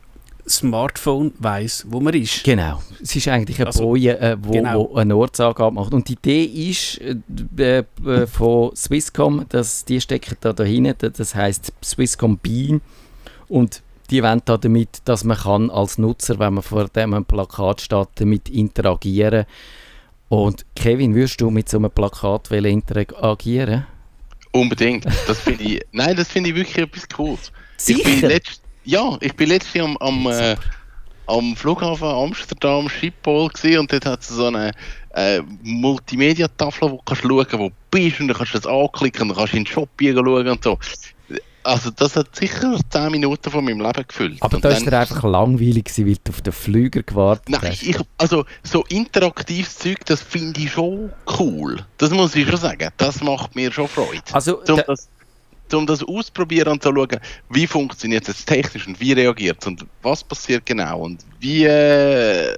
Smartphone 0.48 1.34
weiß, 1.40 1.86
wo 1.90 2.00
man 2.00 2.14
ist. 2.14 2.44
Genau, 2.44 2.82
es 3.02 3.16
ist 3.16 3.28
eigentlich 3.28 3.58
eine 3.60 3.68
Also, 3.68 3.84
Boje, 3.84 4.20
äh, 4.20 4.38
wo, 4.42 4.52
genau. 4.52 4.90
wo 4.92 4.96
eine 4.96 5.16
Ortsangabe 5.16 5.76
macht. 5.76 5.94
Und 5.94 6.08
die 6.08 6.14
Idee 6.14 6.44
ist 6.44 7.00
äh, 7.58 7.84
äh, 8.06 8.28
von 8.28 8.76
Swisscom, 8.76 9.46
dass 9.50 9.86
die 9.86 10.02
stecken 10.02 10.38
da 10.42 10.54
dahinter, 10.54 11.10
das 11.10 11.36
heißt 11.36 11.74
Swisscom 11.84 12.38
Beam 12.38 12.82
und 13.48 13.82
die 14.10 14.24
wollen 14.24 14.42
da 14.46 14.58
damit, 14.58 15.02
dass 15.06 15.24
man 15.24 15.38
kann 15.38 15.70
als 15.70 15.98
Nutzer, 15.98 16.40
wenn 16.40 16.56
man 16.56 16.64
vor 16.64 16.88
dem 16.88 17.26
Plakat 17.26 17.82
steht, 17.82 18.08
damit 18.16 18.50
interagieren. 18.50 19.46
Und 20.30 20.66
Kevin, 20.76 21.16
würdest 21.16 21.42
du 21.42 21.50
mit 21.50 21.70
so 21.70 21.78
einem 21.78 21.92
Plakat 21.92 22.50
wollen 22.52 22.66
interagieren? 22.66 23.86
Unbedingt. 24.52 25.06
Das 25.28 25.40
finde 25.40 25.64
ich, 25.64 25.82
nein, 25.92 26.16
das 26.16 26.30
finde 26.30 26.50
ich 26.50 26.56
wirklich 26.56 26.78
etwas 26.78 27.08
Cooles. 27.08 27.52
Ich 27.86 28.04
bin 28.04 28.16
Sicher? 28.16 28.28
letzt, 28.28 28.62
ja, 28.90 29.18
ich 29.22 29.36
bin 29.36 29.50
letztes 29.50 29.74
Jahr 29.76 29.86
am, 29.86 29.98
am, 29.98 30.28
äh, 30.28 30.56
am 31.28 31.56
Flughafen 31.56 32.08
Amsterdam 32.08 32.90
Schiphol 32.90 33.50
und 33.78 33.92
dort 33.92 34.06
hat 34.06 34.22
es 34.22 34.30
so 34.30 34.48
eine 34.48 34.72
äh, 35.14 35.42
Multimedia-Tafel, 35.62 36.92
wo 36.92 36.96
du 36.98 37.02
kannst 37.06 37.22
schauen, 37.22 37.60
wo 37.60 37.70
du 37.70 37.76
bist 37.92 38.20
und 38.20 38.30
dann 38.30 38.38
kannst 38.38 38.54
du 38.56 38.60
das 38.60 38.68
anklicken 38.68 39.24
und 39.24 39.30
dann 39.30 39.38
kannst 39.38 39.54
du 39.54 39.58
in 39.58 39.64
den 39.64 39.72
Shop 39.72 39.90
schauen 40.02 40.48
und 40.48 40.64
so. 40.64 40.78
Also 41.62 41.92
das 41.92 42.16
hat 42.16 42.36
sicher 42.36 42.80
10 42.90 43.12
Minuten 43.12 43.52
von 43.52 43.64
meinem 43.64 43.82
Leben 43.82 44.06
gefüllt. 44.08 44.42
Aber 44.42 44.56
Und 44.56 44.66
da 44.66 44.70
ist 44.70 44.88
er 44.88 45.02
einfach 45.02 45.24
langweilig 45.24 45.86
gewesen, 45.86 46.08
weil 46.08 46.18
du 46.24 46.32
auf 46.32 46.42
den 46.42 46.54
Flüger 46.54 47.04
gewartet 47.04 47.50
Nein, 47.50 47.62
hast. 47.62 47.84
ich, 47.84 47.98
also 48.18 48.46
so 48.64 48.86
interaktives 48.86 49.78
Zeug, 49.78 50.04
das 50.06 50.22
finde 50.22 50.62
ich 50.62 50.72
schon 50.72 51.12
cool. 51.38 51.86
Das 51.98 52.12
muss 52.12 52.34
ich 52.36 52.48
schon 52.48 52.58
sagen. 52.58 52.90
Das 52.98 53.22
macht 53.22 53.56
mir 53.56 53.72
schon 53.72 53.88
Freude. 53.88 54.22
Also, 54.32 54.64
da- 54.66 54.82
das, 54.82 55.10
um 55.74 55.86
das 55.86 56.04
auszuprobieren 56.04 56.74
und 56.74 56.84
zu 56.84 56.94
schauen, 56.94 57.20
wie 57.50 57.68
funktioniert 57.68 58.28
es 58.28 58.46
technisch 58.46 58.88
und 58.88 59.00
wie 59.00 59.14
reagiert 59.14 59.58
es 59.62 59.68
und 59.68 59.86
was 60.02 60.24
passiert 60.24 60.66
genau 60.66 61.02
und 61.02 61.24
wie 61.40 61.66
äh, 61.66 62.56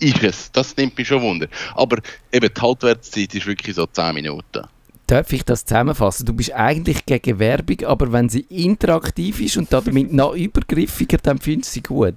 ist 0.00 0.22
es. 0.22 0.52
Das 0.52 0.76
nimmt 0.76 0.96
mich 0.98 1.08
schon 1.08 1.22
Wunder. 1.22 1.46
Aber 1.74 1.98
eben 2.32 2.50
die 2.54 2.60
Haltwertszeit 2.60 3.34
ist 3.34 3.46
wirklich 3.46 3.76
so 3.76 3.86
10 3.86 4.14
Minuten. 4.14 4.66
Darf 5.06 5.32
ich 5.32 5.44
das 5.44 5.64
zusammenfassen? 5.64 6.24
Du 6.24 6.32
bist 6.32 6.52
eigentlich 6.52 7.04
gegen 7.04 7.38
Werbung, 7.38 7.84
aber 7.84 8.10
wenn 8.12 8.28
sie 8.30 8.40
interaktiv 8.48 9.40
ist 9.40 9.56
und 9.58 9.72
damit 9.72 10.12
noch 10.12 10.34
übergriffiger, 10.34 11.18
dann 11.18 11.38
findest 11.38 11.72
du 11.72 11.74
sie 11.74 11.82
gut. 11.82 12.14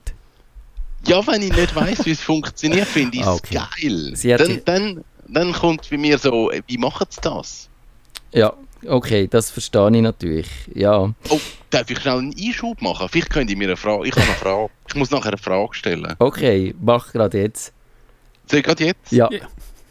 Ja, 1.06 1.26
wenn 1.28 1.42
ich 1.42 1.54
nicht 1.56 1.76
weiß, 1.76 2.06
wie 2.06 2.12
es 2.12 2.22
funktioniert, 2.22 2.88
finde 2.88 3.18
ich 3.18 3.22
es 3.22 3.28
Ah, 3.28 3.34
okay. 3.34 3.60
geil. 3.82 4.38
Dann, 4.38 4.62
dann, 4.66 5.04
dann 5.28 5.54
kommt 5.54 5.90
bei 5.90 5.98
mir 5.98 6.18
so, 6.18 6.50
äh, 6.50 6.62
wie 6.68 6.78
machen 6.78 7.08
sie 7.10 7.22
das? 7.22 7.70
Ja, 8.34 8.54
okay, 8.88 9.28
das 9.28 9.52
verstehe 9.52 9.88
ich 9.96 10.02
natürlich. 10.02 10.48
Ja, 10.74 11.14
Oh, 11.30 11.40
darf 11.70 11.90
ich 11.90 12.00
schnell 12.00 12.18
einen 12.20 12.36
Einschub 12.40 12.82
machen? 12.82 13.08
Vielleicht 13.10 13.30
könnt 13.30 13.50
ihr 13.50 13.58
mir 13.58 13.68
eine 13.68 13.78
Frage. 13.78 14.08
Ich 14.08 14.12
habe 14.16 14.26
eine 14.26 14.34
Frage. 14.36 14.70
Ich 14.88 14.96
muss 14.96 15.12
nachher 15.12 15.30
eine 15.30 15.38
Frage 15.38 15.74
stellen. 15.74 16.16
okay, 16.20 16.74
mach 16.82 17.12
gerade 17.12 17.40
jetzt. 17.40 17.74
Soll 18.46 18.60
ich 18.60 18.66
gerade 18.66 18.86
jetzt? 18.86 19.12
Ja, 19.12 19.30
Ja. 19.32 19.40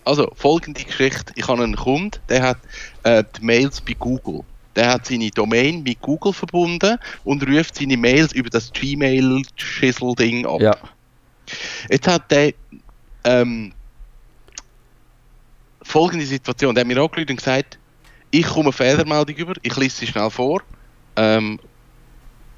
Also, 0.04 0.30
folgende 0.36 0.84
Geschichte. 0.84 1.32
Ich 1.34 1.48
habe 1.48 1.64
einen 1.64 1.74
Kunden, 1.74 2.12
der 2.28 2.42
hat 2.42 2.58
äh, 3.02 3.24
die 3.38 3.44
Mails 3.44 3.80
bei 3.80 3.94
Google. 3.94 4.42
Der 4.76 4.88
hat 4.90 5.06
seine 5.06 5.30
Domain 5.30 5.82
mit 5.82 6.00
Google 6.00 6.32
verbunden 6.32 6.96
und 7.24 7.42
ruft 7.48 7.74
seine 7.74 7.96
Mails 7.96 8.32
über 8.32 8.48
das 8.48 8.70
Gmail-Schissel-Ding 8.72 10.46
ab. 10.46 10.60
ja, 10.60 10.76
Jetzt 11.90 12.06
hat 12.06 12.30
der 12.30 12.52
ähm, 13.24 13.72
folgende 15.82 16.26
Situation. 16.26 16.74
Der 16.74 16.82
hat 16.82 16.88
mir 16.88 17.00
angerufen 17.00 17.30
und 17.30 17.36
gesagt, 17.36 17.78
ich 18.40 18.46
komme 18.46 18.66
eine 18.66 18.72
Fehlermeldung 18.72 19.36
über, 19.36 19.54
ich 19.62 19.76
lese 19.76 19.96
sie 19.98 20.06
schnell 20.06 20.30
vor. 20.30 20.62
Ähm, 21.16 21.58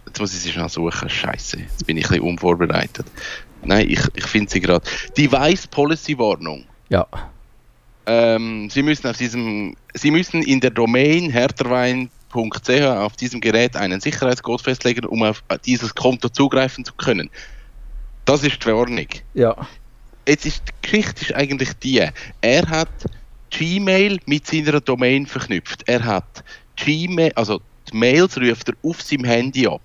jetzt 0.07 0.21
muss 0.21 0.33
ich 0.35 0.41
sie 0.41 0.53
schnell 0.53 0.69
suchen. 0.69 1.09
Scheiße, 1.09 1.59
jetzt 1.59 1.87
bin 1.87 1.97
ich 1.97 2.07
ein 2.07 2.11
bisschen 2.11 2.25
unvorbereitet. 2.25 3.07
Nein, 3.63 3.89
ich, 3.91 4.01
ich 4.15 4.27
finde 4.27 4.51
sie 4.51 4.61
gerade. 4.61 4.87
Device 5.17 5.67
Policy 5.67 6.19
Warnung. 6.19 6.65
ja. 6.89 7.07
Ähm, 8.11 8.71
Sie 8.71 8.83
müssen 8.83 9.07
auf 9.07 9.19
diesem, 9.19 9.77
Sie 9.93 10.11
müssen 10.11 10.43
in 10.43 10.61
der 10.61 10.71
Domain 10.71 11.29
herterwein.ch 11.29 12.71
auf 12.87 13.17
diesem 13.17 13.39
Gerät 13.39 13.77
einen 13.77 14.01
Sicherheitscode 14.01 14.63
festlegen, 14.63 15.05
um 15.05 15.23
auf 15.25 15.43
dieses 15.67 15.95
Konto 15.95 16.31
zugreifen 16.31 16.87
zu 16.87 16.95
können. 16.95 17.29
Das 18.25 18.43
ist 18.45 18.65
die 18.65 18.69
Warnung. 18.73 19.07
Ja, 19.35 19.55
Jetzt 20.27 20.47
ist 20.47 20.63
die 20.67 20.73
Geschichte 20.83 21.23
ist 21.27 21.35
eigentlich 21.35 21.73
die, 21.83 22.03
er 22.41 22.69
hat 22.71 22.89
Gmail 23.51 24.19
mit 24.27 24.47
seiner 24.47 24.81
Domain 24.81 25.27
verknüpft. 25.27 25.83
Er 25.87 26.05
hat 26.05 26.45
Gmail, 26.77 27.33
also 27.35 27.61
die 27.91 27.97
Mails 27.97 28.37
ruft 28.39 28.69
er 28.69 28.75
auf 28.83 29.03
seinem 29.03 29.25
Handy 29.25 29.67
ab. 29.67 29.83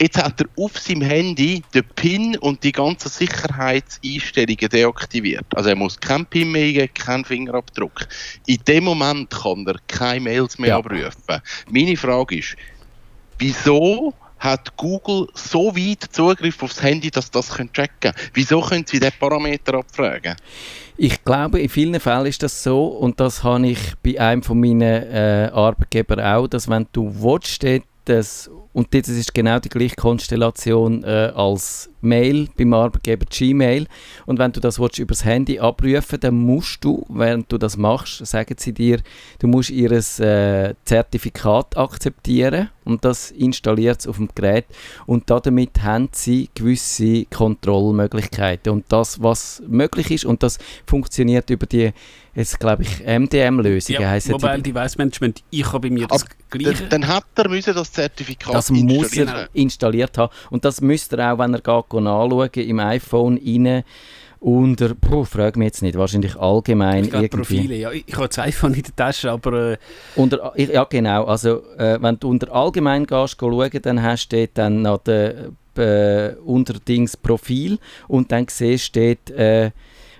Jetzt 0.00 0.22
hat 0.22 0.40
er 0.40 0.46
auf 0.56 0.78
seinem 0.78 1.02
Handy 1.02 1.62
den 1.74 1.84
PIN 1.96 2.36
und 2.38 2.62
die 2.62 2.70
ganzen 2.72 3.08
Sicherheitseinstellungen 3.08 4.68
deaktiviert. 4.68 5.46
Also 5.54 5.70
er 5.70 5.76
muss 5.76 5.98
keinen 5.98 6.26
PIN 6.26 6.52
mehr 6.52 6.66
eingeben, 6.66 6.94
keinen 6.94 7.24
Fingerabdruck. 7.24 8.06
In 8.46 8.58
dem 8.68 8.84
Moment 8.84 9.30
kann 9.30 9.66
er 9.66 9.76
keine 9.88 10.20
Mails 10.20 10.58
mehr 10.58 10.70
Ja. 10.70 10.78
abrufen. 10.78 11.40
Meine 11.70 11.96
Frage 11.96 12.38
ist, 12.38 12.56
wieso 13.38 14.14
hat 14.44 14.76
Google 14.76 15.26
so 15.34 15.74
weit 15.74 16.04
Zugriff 16.12 16.62
aufs 16.62 16.82
Handy, 16.82 17.10
dass 17.10 17.30
das 17.30 17.48
checken 17.48 17.88
können? 18.00 18.14
Wieso 18.34 18.60
können 18.60 18.84
sie 18.86 19.00
diesen 19.00 19.14
Parameter 19.18 19.74
abfragen? 19.74 20.36
Ich 20.96 21.24
glaube, 21.24 21.60
in 21.60 21.68
vielen 21.68 21.98
Fällen 21.98 22.26
ist 22.26 22.42
das 22.42 22.62
so 22.62 22.86
und 22.86 23.18
das 23.18 23.42
habe 23.42 23.66
ich 23.66 23.94
bei 24.02 24.20
einem 24.20 24.42
von 24.42 24.60
meinen 24.60 24.82
äh, 24.82 25.50
Arbeitgebern 25.52 26.20
auch, 26.20 26.46
dass 26.46 26.68
wenn 26.68 26.86
du 26.92 27.10
willst, 27.20 27.64
das, 28.04 28.50
und 28.72 28.92
das 28.92 29.08
ist 29.08 29.34
genau 29.34 29.58
die 29.58 29.68
gleiche 29.68 29.96
Konstellation 29.96 31.04
äh, 31.04 31.32
als 31.34 31.90
Mail 32.00 32.48
beim 32.56 32.74
Arbeitgeber 32.74 33.26
Gmail. 33.26 33.86
Und 34.26 34.38
wenn 34.38 34.52
du 34.52 34.60
das 34.60 34.78
willst, 34.78 34.98
über 34.98 35.14
das 35.14 35.24
Handy 35.24 35.58
abrufen 35.58 36.20
dann 36.20 36.34
musst 36.34 36.84
du, 36.84 37.04
während 37.08 37.50
du 37.50 37.58
das 37.58 37.76
machst, 37.76 38.24
sagen 38.26 38.56
sie 38.58 38.72
dir, 38.72 39.00
du 39.38 39.46
musst 39.46 39.70
ihr 39.70 39.90
äh, 39.92 40.74
Zertifikat 40.84 41.76
akzeptieren 41.76 42.70
und 42.84 43.04
das 43.04 43.30
installiert 43.30 44.00
es 44.00 44.06
auf 44.06 44.16
dem 44.16 44.28
Gerät. 44.34 44.66
Und 45.06 45.30
damit 45.30 45.82
haben 45.82 46.08
sie 46.12 46.50
gewisse 46.54 47.24
Kontrollmöglichkeiten. 47.26 48.72
Und 48.72 48.84
das, 48.88 49.22
was 49.22 49.62
möglich 49.66 50.10
ist, 50.10 50.24
und 50.24 50.42
das 50.42 50.58
funktioniert 50.86 51.48
über 51.50 51.66
die 51.66 51.92
jetzt 52.34 52.60
glaube 52.60 52.82
ich 52.82 53.00
MDM-Lösungen 53.00 54.02
ja, 54.02 54.08
heißen 54.08 54.32
Mobile 54.32 54.62
Device 54.62 54.98
Management, 54.98 55.42
ich 55.50 55.66
habe 55.66 55.88
bei 55.88 55.94
mir 55.94 56.06
das 56.06 56.24
gleiche. 56.50 56.84
Dann, 56.88 57.06
hat 57.06 57.24
er 57.36 57.48
müssen 57.48 57.74
das 57.74 57.92
Zertifikat 57.92 58.54
das 58.54 58.70
muss 58.70 59.16
er 59.16 59.48
installiert 59.52 60.18
haben 60.18 60.32
und 60.50 60.64
das 60.64 60.80
müsste 60.80 61.16
er 61.16 61.34
auch, 61.34 61.38
wenn 61.38 61.54
er 61.54 61.60
geht, 62.48 62.68
im 62.68 62.80
iPhone 62.80 63.38
rein 63.38 63.84
unter, 64.44 64.94
puh, 64.94 65.24
frage 65.24 65.58
mich 65.58 65.66
jetzt 65.66 65.82
nicht, 65.82 65.96
wahrscheinlich 65.96 66.36
allgemein 66.36 67.04
ich 67.04 67.14
irgendwie. 67.14 67.56
Profile, 67.56 67.76
ja, 67.76 67.90
ich, 67.90 68.04
ich 68.06 68.14
habe 68.14 68.28
zwei 68.28 68.48
iPhone 68.48 68.74
in 68.74 68.82
der 68.82 68.94
Tasche, 68.94 69.30
aber... 69.30 69.72
Äh 69.72 69.76
unter, 70.16 70.52
ja 70.58 70.84
genau, 70.84 71.24
also 71.24 71.62
äh, 71.78 71.96
wenn 72.00 72.18
du 72.20 72.28
unter 72.28 72.52
allgemein 72.52 73.06
gehst, 73.06 73.38
schauen, 73.40 73.70
dann 73.80 74.02
hast 74.02 74.28
du 74.28 74.46
dann 74.48 74.82
noch 74.82 74.98
den 74.98 75.56
äh, 75.78 76.34
Unterdings 76.44 77.16
Profil 77.16 77.78
und 78.06 78.32
dann 78.32 78.46
siehst 78.48 78.84
steht 78.84 79.30
äh, 79.30 79.70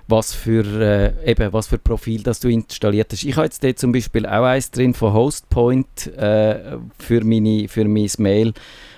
was 0.06 0.34
für, 0.34 0.64
äh, 0.64 1.30
eben, 1.30 1.52
was 1.52 1.68
für 1.68 1.78
Profil 1.78 2.22
das 2.22 2.40
du 2.40 2.48
installiert 2.48 3.12
hast. 3.12 3.24
Ich 3.24 3.36
habe 3.36 3.46
jetzt 3.46 3.64
dort 3.64 3.78
zum 3.78 3.92
Beispiel 3.92 4.26
auch 4.26 4.44
eins 4.44 4.70
drin 4.70 4.94
von 4.94 5.12
Hostpoint 5.12 6.06
äh, 6.16 6.76
für, 6.98 7.24
meine, 7.24 7.68
für 7.68 7.86
mein 7.86 8.10
Mail, 8.18 8.52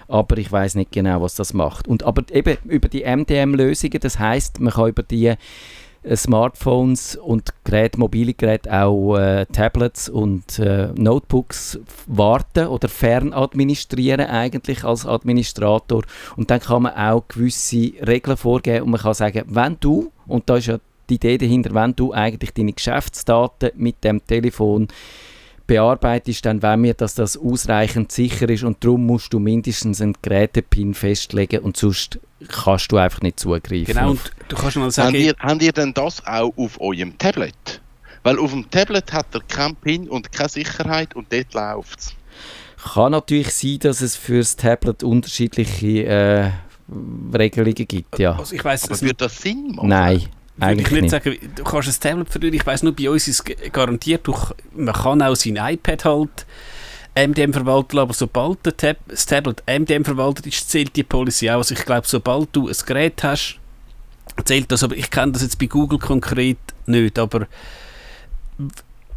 aber 0.09 0.39
ich 0.39 0.51
weiß 0.51 0.75
nicht 0.75 0.93
genau, 0.93 1.23
was 1.23 1.35
das 1.35 1.53
macht. 1.53 1.87
Und, 1.89 2.03
aber 2.03 2.25
eben 2.33 2.57
über 2.65 2.89
die 2.89 3.05
MDM-Lösungen, 3.05 4.01
das 4.01 4.19
heißt, 4.19 4.61
man 4.61 4.73
kann 4.73 4.89
über 4.89 5.03
die 5.03 5.35
äh, 6.03 6.17
Smartphones 6.17 7.17
und 7.17 7.53
Geräte, 7.65 7.99
mobile 7.99 8.35
Geräte, 8.35 8.73
auch 8.73 9.17
äh, 9.17 9.47
Tablets 9.47 10.09
und 10.09 10.59
äh, 10.59 10.89
Notebooks 10.95 11.79
warten 12.07 12.67
oder 12.67 12.89
fernadministrieren 12.89 14.27
eigentlich 14.27 14.85
als 14.85 15.07
Administrator. 15.07 16.03
Und 16.37 16.51
dann 16.51 16.61
kann 16.61 16.83
man 16.83 16.95
auch 16.95 17.27
gewisse 17.29 17.93
Regeln 18.07 18.37
vorgeben 18.37 18.85
und 18.85 18.91
man 18.91 19.01
kann 19.01 19.15
sagen, 19.15 19.45
wenn 19.47 19.77
du, 19.81 20.13
und 20.27 20.49
da 20.49 20.57
ist 20.57 20.67
ja 20.67 20.79
die 21.09 21.15
Idee 21.15 21.39
dahinter, 21.39 21.75
wenn 21.75 21.95
du 21.95 22.13
eigentlich 22.13 22.53
deine 22.53 22.73
Geschäftsdaten 22.73 23.71
mit 23.77 24.03
dem 24.05 24.25
Telefon 24.27 24.89
bearbeitest, 25.67 26.45
dann 26.47 26.63
wollen 26.63 26.83
wir, 26.85 26.95
dass 26.95 27.15
das 27.15 27.37
ausreichend 27.37 28.13
sicher 28.13 28.49
ist 28.49 28.63
und 28.63 28.83
darum 28.85 29.07
musst 29.07 29.33
du 29.33 29.39
mindestens 29.39 30.01
einen 30.01 30.15
Gerätepin 30.23 30.95
festlegen 30.95 31.61
und 31.61 31.77
sonst 31.77 32.21
kannst 32.49 32.93
du 32.93 32.99
einfach 32.99 33.21
nicht 33.23 33.41
zugreifen. 33.41 33.87
Genau, 33.87 34.11
und 34.11 34.31
du 34.49 34.57
kannst 34.57 34.77
mal 34.77 34.91
sagen... 34.91 35.09
Habt 35.09 35.19
ihr, 35.19 35.35
habt 35.39 35.63
ihr 35.63 35.73
denn 35.73 35.93
das 35.93 36.25
auch 36.27 36.53
auf 36.57 36.81
eurem 36.81 37.19
Tablet? 37.19 37.81
Weil 38.23 38.39
auf 38.39 38.53
dem 38.53 38.71
Tablet 38.71 39.13
hat 39.13 39.27
er 39.35 39.41
keinen 39.41 39.77
Pin 39.77 40.09
und 40.09 40.33
keine 40.33 40.49
Sicherheit 40.49 41.15
und 41.15 41.33
dort 41.33 41.55
läuft 41.55 42.01
es. 42.01 42.15
Kann 42.93 43.13
natürlich 43.13 43.51
sein, 43.51 43.79
dass 43.81 44.01
es 44.01 44.15
für 44.15 44.39
das 44.39 44.55
Tablet 44.57 45.03
unterschiedliche 45.03 46.05
äh, 46.05 46.51
Regelungen 47.37 47.75
gibt, 47.75 48.19
ja. 48.19 48.37
Also 48.37 48.55
ich 48.55 48.65
weiss, 48.65 48.85
Aber 48.85 49.01
würde 49.01 49.15
das 49.15 49.41
Sinn 49.41 49.73
machen? 49.75 49.89
Nein. 49.89 50.23
Eigentlich 50.59 50.91
ich 50.91 51.03
nicht, 51.03 51.11
sagen, 51.11 51.37
du 51.55 51.65
kannst 51.65 51.89
ein 51.89 52.01
Tablet 52.01 52.31
verlieren. 52.31 52.55
Ich 52.55 52.67
weiß 52.67 52.83
nur, 52.83 52.95
bei 52.95 53.11
uns 53.11 53.29
ist 53.29 53.49
es 53.49 53.73
garantiert, 53.73 54.27
durch, 54.27 54.53
man 54.75 54.95
kann 54.95 55.23
auch 55.23 55.37
sein 55.37 55.57
iPad 55.57 56.05
halt 56.05 56.47
MDM 57.15 57.53
verwalten, 57.53 57.99
aber 57.99 58.13
sobald 58.13 58.65
der 58.65 58.77
Tab, 58.77 58.97
das 59.09 59.27
Tablet 59.27 59.63
MDM 59.67 60.05
verwaltet 60.05 60.47
ist, 60.47 60.71
zählt 60.71 60.95
die 60.97 61.03
Policy 61.03 61.51
auch. 61.51 61.59
Also 61.59 61.75
ich 61.75 61.85
glaube, 61.85 62.07
sobald 62.07 62.49
du 62.53 62.69
ein 62.69 62.77
Gerät 62.87 63.23
hast, 63.23 63.59
zählt 64.45 64.71
das. 64.71 64.83
Aber 64.83 64.97
ich 64.97 65.11
kenne 65.11 65.33
das 65.33 65.43
jetzt 65.43 65.59
bei 65.59 65.67
Google 65.67 65.99
konkret 65.99 66.59
nicht. 66.87 67.19
Aber 67.19 67.47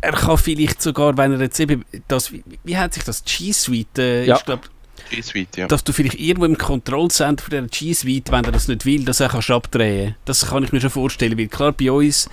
er 0.02 0.12
kann 0.14 0.38
vielleicht 0.38 0.82
sogar, 0.82 1.18
wenn 1.18 1.34
er 1.34 1.42
jetzt 1.42 1.60
eben 1.60 1.84
das, 2.08 2.32
wie, 2.32 2.44
wie 2.64 2.78
hat 2.78 2.94
sich 2.94 3.04
das 3.04 3.24
G 3.24 3.52
Suite, 3.52 4.00
äh, 4.00 4.26
ja. 4.26 4.38
ich 4.38 4.46
glaube, 4.46 4.64
G-Suite, 5.10 5.58
ja. 5.58 5.68
dass 5.68 5.84
du 5.84 5.94
vielleicht 5.94 6.20
irgendwo 6.20 6.46
im 6.46 6.58
Kontrollcenter 6.58 7.44
von 7.44 7.52
der 7.52 7.62
G-Suite, 7.64 8.32
wenn 8.32 8.46
er 8.46 8.52
das 8.52 8.68
nicht 8.68 8.86
will, 8.86 9.06
das 9.06 9.22
auch 9.22 9.32
kannst 9.32 9.52
abdrehen 9.52 10.16
Das 10.26 10.48
kann 10.48 10.64
ich 10.64 10.72
mir 10.72 10.82
schon 10.82 10.90
vorstellen, 10.90 11.38
weil 11.38 11.48
klar, 11.48 11.72
bei 11.72 11.92
uns, 11.92 12.30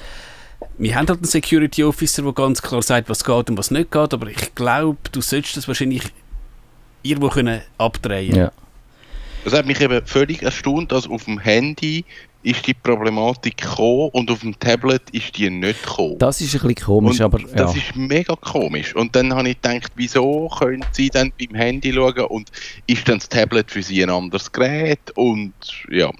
wir 0.78 0.94
haben 0.94 1.06
halt 1.08 1.18
einen 1.18 1.26
Security 1.26 1.84
Officer, 1.84 2.22
der 2.22 2.32
ganz 2.32 2.62
klar 2.62 2.82
sagt, 2.82 3.08
was 3.08 3.24
geht 3.24 3.50
und 3.50 3.58
was 3.58 3.70
nicht 3.70 3.90
geht, 3.90 4.14
aber 4.14 4.28
ich 4.28 4.54
glaube, 4.54 4.98
du 5.12 5.20
solltest 5.20 5.56
das 5.56 5.68
wahrscheinlich 5.68 6.02
irgendwo 7.02 7.28
können 7.28 7.62
abdrehen 7.78 8.34
ja. 8.34 8.52
Das 9.44 9.54
hat 9.54 9.64
mich 9.64 9.80
eben 9.80 10.04
völlig 10.04 10.42
erstaunt, 10.42 10.90
dass 10.90 11.08
auf 11.08 11.24
dem 11.24 11.38
Handy 11.38 12.04
ist 12.46 12.64
die 12.64 12.74
Problematik 12.74 13.56
gekommen 13.56 14.08
und 14.12 14.30
auf 14.30 14.38
dem 14.38 14.56
Tablet 14.56 15.02
ist 15.10 15.36
die 15.36 15.50
nicht 15.50 15.82
gekommen. 15.82 16.16
Das 16.18 16.40
ist 16.40 16.54
ein 16.54 16.60
bisschen 16.60 16.86
komisch, 16.86 17.18
und 17.18 17.24
aber 17.24 17.40
ja. 17.40 17.46
Das 17.56 17.74
ist 17.74 17.96
mega 17.96 18.36
komisch. 18.36 18.94
Und 18.94 19.16
dann 19.16 19.34
habe 19.34 19.48
ich 19.48 19.60
gedacht, 19.60 19.90
wieso 19.96 20.48
können 20.56 20.84
Sie 20.92 21.10
dann 21.10 21.32
beim 21.40 21.56
Handy 21.56 21.92
schauen 21.92 22.24
und 22.26 22.52
ist 22.86 23.08
dann 23.08 23.18
das 23.18 23.28
Tablet 23.28 23.72
für 23.72 23.82
Sie 23.82 24.00
ein 24.00 24.10
anderes 24.10 24.52
Gerät 24.52 25.10
und 25.16 25.54
ja. 25.90 26.12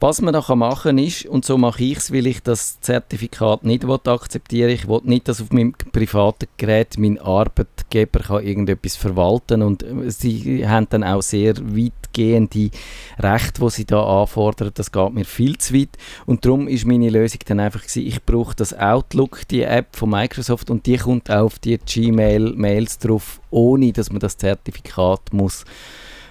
Was 0.00 0.20
man 0.20 0.34
da 0.34 0.54
machen 0.54 0.82
kann 0.82 0.98
ist, 0.98 1.26
und 1.26 1.44
so 1.44 1.58
mache 1.58 1.84
ich 1.84 1.98
es, 1.98 2.12
weil 2.12 2.26
ich 2.26 2.42
das 2.42 2.80
Zertifikat 2.80 3.64
nicht 3.64 3.84
akzeptiere, 3.84 4.70
ich 4.70 4.88
will 4.88 5.00
nicht, 5.04 5.28
dass 5.28 5.40
auf 5.40 5.50
meinem 5.52 5.74
privaten 5.92 6.46
Gerät 6.56 6.98
mein 6.98 7.18
Arbeitgeber 7.18 8.20
kann 8.20 8.44
irgendetwas 8.44 8.96
verwalten 8.96 9.62
und 9.62 9.82
äh, 9.82 10.10
sie 10.10 10.66
haben 10.66 10.86
dann 10.90 11.04
auch 11.04 11.22
sehr 11.22 11.54
weitgehende 11.56 12.70
Rechte, 13.18 13.60
die 13.62 13.70
sie 13.70 13.84
da 13.84 14.22
anfordern, 14.22 14.70
das 14.74 14.92
geht 14.92 15.12
mir 15.12 15.24
viel 15.24 15.56
zu 15.58 15.74
weit. 15.74 15.96
Und 16.26 16.44
darum 16.44 16.68
ist 16.68 16.86
meine 16.86 17.10
Lösung 17.10 17.40
dann 17.46 17.60
einfach 17.60 17.82
gewesen, 17.82 18.06
ich 18.06 18.22
brauche 18.24 18.54
das 18.54 18.76
Outlook, 18.78 19.46
die 19.48 19.62
App 19.62 19.96
von 19.96 20.10
Microsoft 20.10 20.70
und 20.70 20.86
die 20.86 20.96
kommt 20.96 21.30
auch 21.30 21.44
auf 21.44 21.58
die 21.58 21.78
Gmail-Mails 21.78 22.98
drauf, 22.98 23.40
ohne 23.50 23.92
dass 23.92 24.10
man 24.10 24.20
das 24.20 24.36
Zertifikat 24.36 25.32
muss 25.32 25.64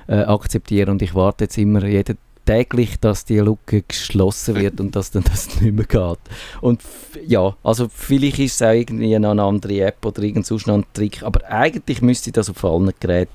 äh, 0.08 0.16
akzeptieren. 0.16 0.90
Und 0.90 1.02
ich 1.02 1.16
warte 1.16 1.46
jetzt 1.46 1.58
immer 1.58 1.86
jeden 1.86 2.18
täglich, 2.46 3.00
dass 3.00 3.26
die 3.26 3.40
Lücke 3.40 3.84
geschlossen 3.84 4.56
wird 4.56 4.80
und 4.80 4.96
dass 4.96 5.12
dann 5.12 5.24
das 5.24 5.62
nicht 5.62 5.74
mehr 5.74 5.86
geht. 5.86 6.20
Und 6.62 6.82
ja, 7.26 7.56
also 7.64 7.88
vielleicht 7.90 8.40
ist 8.40 8.56
es 8.56 8.62
auch 8.62 8.72
irgendwie 8.72 9.18
noch 9.20 9.32
eine 9.32 9.44
andere 9.44 9.82
App 9.82 10.06
oder 10.06 10.22
irgend 10.24 10.46
sonst 10.46 10.68
noch 10.68 10.76
ein 10.76 10.86
Trick, 10.94 11.24
aber 11.24 11.50
eigentlich 11.50 12.02
müsste 12.02 12.32
das 12.32 12.50
auf 12.50 12.64
allen 12.64 12.92
Geräten 13.00 13.30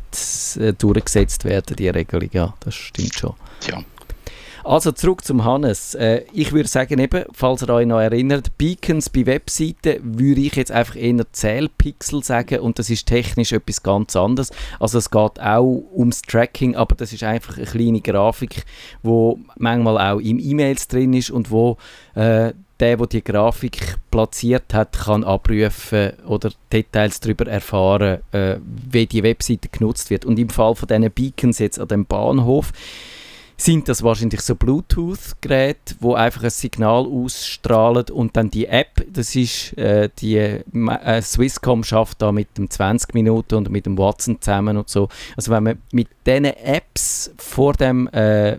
äh, 0.61 0.73
durchgesetzt 0.73 1.45
werden, 1.45 1.77
die 1.77 1.89
Regelung, 1.89 2.29
ja, 2.33 2.55
das 2.61 2.75
stimmt 2.75 3.15
schon. 3.15 3.35
Tja. 3.61 3.83
Also 4.65 4.93
zurück 4.93 5.25
zum 5.25 5.45
Hannes. 5.45 5.95
Äh, 5.95 6.25
ich 6.33 6.53
würde 6.53 6.69
sagen, 6.69 6.99
eben, 6.99 7.25
falls 7.33 7.63
ihr 7.63 7.71
euch 7.71 7.87
noch 7.87 8.01
erinnert, 8.01 8.57
Beacons 8.59 9.09
bei 9.09 9.27
Webseiten 9.27 10.01
würde 10.03 10.41
ich 10.41 10.57
jetzt 10.57 10.73
einfach 10.73 10.97
eher 10.97 11.31
Zählpixel 11.33 12.23
sagen 12.23 12.61
und 12.61 12.79
das 12.79 12.91
ist 12.91 13.07
technisch 13.07 13.53
etwas 13.53 13.83
ganz 13.83 14.17
anderes. 14.17 14.51
Also 14.81 14.99
es 14.99 15.11
geht 15.11 15.41
auch 15.41 15.83
ums 15.95 16.23
Tracking, 16.23 16.77
aber 16.77 16.95
das 16.95 17.13
ist 17.13 17.23
einfach 17.23 17.57
eine 17.57 17.67
kleine 17.67 18.01
Grafik, 18.01 18.65
wo 19.03 19.39
manchmal 19.57 19.99
auch 19.99 20.21
im 20.21 20.39
E-Mails 20.39 20.89
drin 20.89 21.15
ist 21.15 21.31
und 21.31 21.51
wo 21.51 21.77
äh, 22.15 22.53
der, 22.81 22.97
der 22.97 23.07
die 23.07 23.25
Grafik 23.25 23.97
platziert 24.11 24.73
hat, 24.73 24.93
kann 24.93 25.25
abrufen 25.25 26.13
oder 26.27 26.53
Details 26.73 27.21
darüber 27.21 27.47
erfahren, 27.47 28.19
äh, 28.33 28.57
wie 28.91 29.07
die 29.07 29.23
Webseite 29.23 29.69
genutzt 29.69 30.11
wird. 30.11 30.25
Und 30.25 30.39
im 30.39 30.49
Fall 30.49 30.75
von 30.75 30.87
diesen 30.87 31.11
Beacons 31.11 31.59
jetzt 31.59 31.81
an 31.81 31.89
dem 31.89 32.07
Bahnhof, 32.07 32.73
sind 33.61 33.89
das 33.89 34.05
wahrscheinlich 34.05 34.41
so 34.41 34.55
Bluetooth-Geräte, 34.55 35.97
wo 36.01 36.15
einfach 36.15 36.45
ein 36.45 36.51
Signal 36.51 37.07
ausstrahlen 37.07 38.07
und 38.13 38.37
dann 38.37 38.51
die 38.51 38.67
App, 38.67 39.05
das 39.13 39.35
ist 39.35 39.77
äh, 39.77 40.09
die 40.19 40.37
äh, 40.37 41.23
Swisscom 41.23 41.83
schafft 41.83 42.23
da 42.23 42.31
mit 42.31 42.57
dem 42.57 42.71
20 42.71 43.15
Minuten 43.15 43.57
und 43.57 43.71
mit 43.71 43.87
dem 43.87 43.99
Watson 43.99 44.41
zusammen 44.41 44.77
und 44.77 44.89
so. 44.89 45.09
Also 45.37 45.51
wenn 45.51 45.65
man 45.65 45.83
mit 45.93 46.09
diesen 46.25 46.45
Apps 46.45 47.33
vor 47.37 47.73
dem 47.73 48.07
äh, 48.09 48.59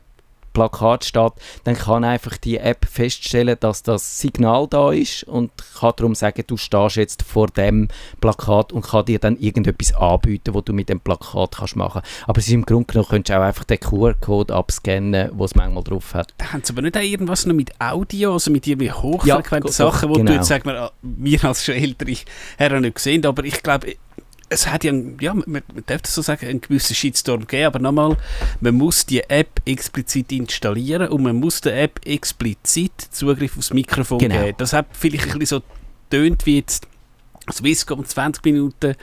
Plakat 0.60 1.06
steht, 1.06 1.32
dann 1.64 1.76
kann 1.76 2.04
einfach 2.04 2.36
die 2.36 2.58
App 2.58 2.86
feststellen, 2.86 3.56
dass 3.62 3.82
das 3.82 4.20
Signal 4.20 4.68
da 4.70 4.92
ist 4.92 5.24
und 5.24 5.52
kann 5.80 5.94
darum 5.96 6.16
sagen, 6.16 6.44
du 6.46 6.58
stehst 6.58 6.98
jetzt 6.98 7.24
vor 7.24 7.48
dem 7.48 7.88
Plakat 8.20 8.74
und 8.74 8.86
kann 8.86 9.06
dir 9.06 9.20
dann 9.20 9.38
irgendetwas 9.38 9.94
anbieten, 9.94 10.54
was 10.54 10.66
du 10.66 10.74
mit 10.74 10.90
dem 10.90 11.00
Plakat 11.00 11.56
kannst 11.58 11.78
machen. 11.78 12.02
Aber 12.28 12.40
es 12.40 12.48
ist 12.48 12.54
im 12.54 12.66
Grunde 12.66 12.88
genommen, 12.88 13.08
könntest 13.10 13.30
du 13.30 13.40
auch 13.40 13.46
einfach 13.46 13.64
den 13.64 13.80
QR-Code 13.80 14.54
abscannen, 14.54 15.30
wo 15.34 15.46
es 15.46 15.56
manchmal 15.56 15.84
drauf 15.84 16.14
hat. 16.14 16.34
Da 16.38 16.52
haben 16.52 16.62
sie 16.62 16.74
aber 16.74 16.82
nicht 16.82 16.98
auch 16.98 17.02
irgendwas 17.02 17.46
noch 17.46 17.56
mit 17.56 17.72
Audio, 17.80 18.34
also 18.34 18.52
mit 18.52 18.68
irgendwie 18.68 18.92
hochfrequenten 18.92 19.70
ja, 19.70 19.74
Sachen, 19.74 20.10
wo 20.10 20.16
genau. 20.16 20.32
du 20.32 20.38
jetzt, 20.38 20.48
sag 20.48 20.66
mal, 20.66 20.92
wir 21.02 21.42
als 21.46 21.64
schon 21.64 21.76
ältere 21.76 22.16
Herren 22.58 22.82
nicht 22.82 22.96
gesehen, 22.96 23.26
aber 23.26 23.46
ich 23.46 23.64
glaube, 23.64 23.96
es 24.50 24.68
hat 24.68 24.84
ja, 24.84 24.92
ja 25.22 25.34
man, 25.34 25.46
man 25.48 25.64
darf 25.86 26.02
das 26.02 26.16
so 26.16 26.22
sagen, 26.22 26.48
einen 26.48 26.62
gewissen 26.62 26.96
Shitstorm 26.96 27.48
geben, 27.48 27.66
aber 27.66 27.80
nochmal, 27.80 28.18
man 28.60 28.76
muss 28.76 29.06
die 29.06 29.22
App 29.22 29.62
explizit 29.66 30.32
installieren 30.32 31.10
und 31.10 31.24
man 31.24 31.36
muss 31.36 31.62
der 31.62 31.82
App 31.82 32.02
explizit 32.06 32.92
Zugriff 33.12 33.58
aufs 33.58 33.74
Mikrofon 33.74 34.20
genau. 34.20 34.44
geben. 34.44 34.58
Das 34.58 34.74
hat 34.74 34.88
vielleicht 34.92 35.32
ein 35.32 35.40
bisschen 35.40 35.62
so 35.62 35.64
tönt 36.10 36.46
wie 36.46 36.58
jetzt 36.58 36.88
Swisscom 37.52 38.06
20 38.06 38.44
Minuten 38.46 38.96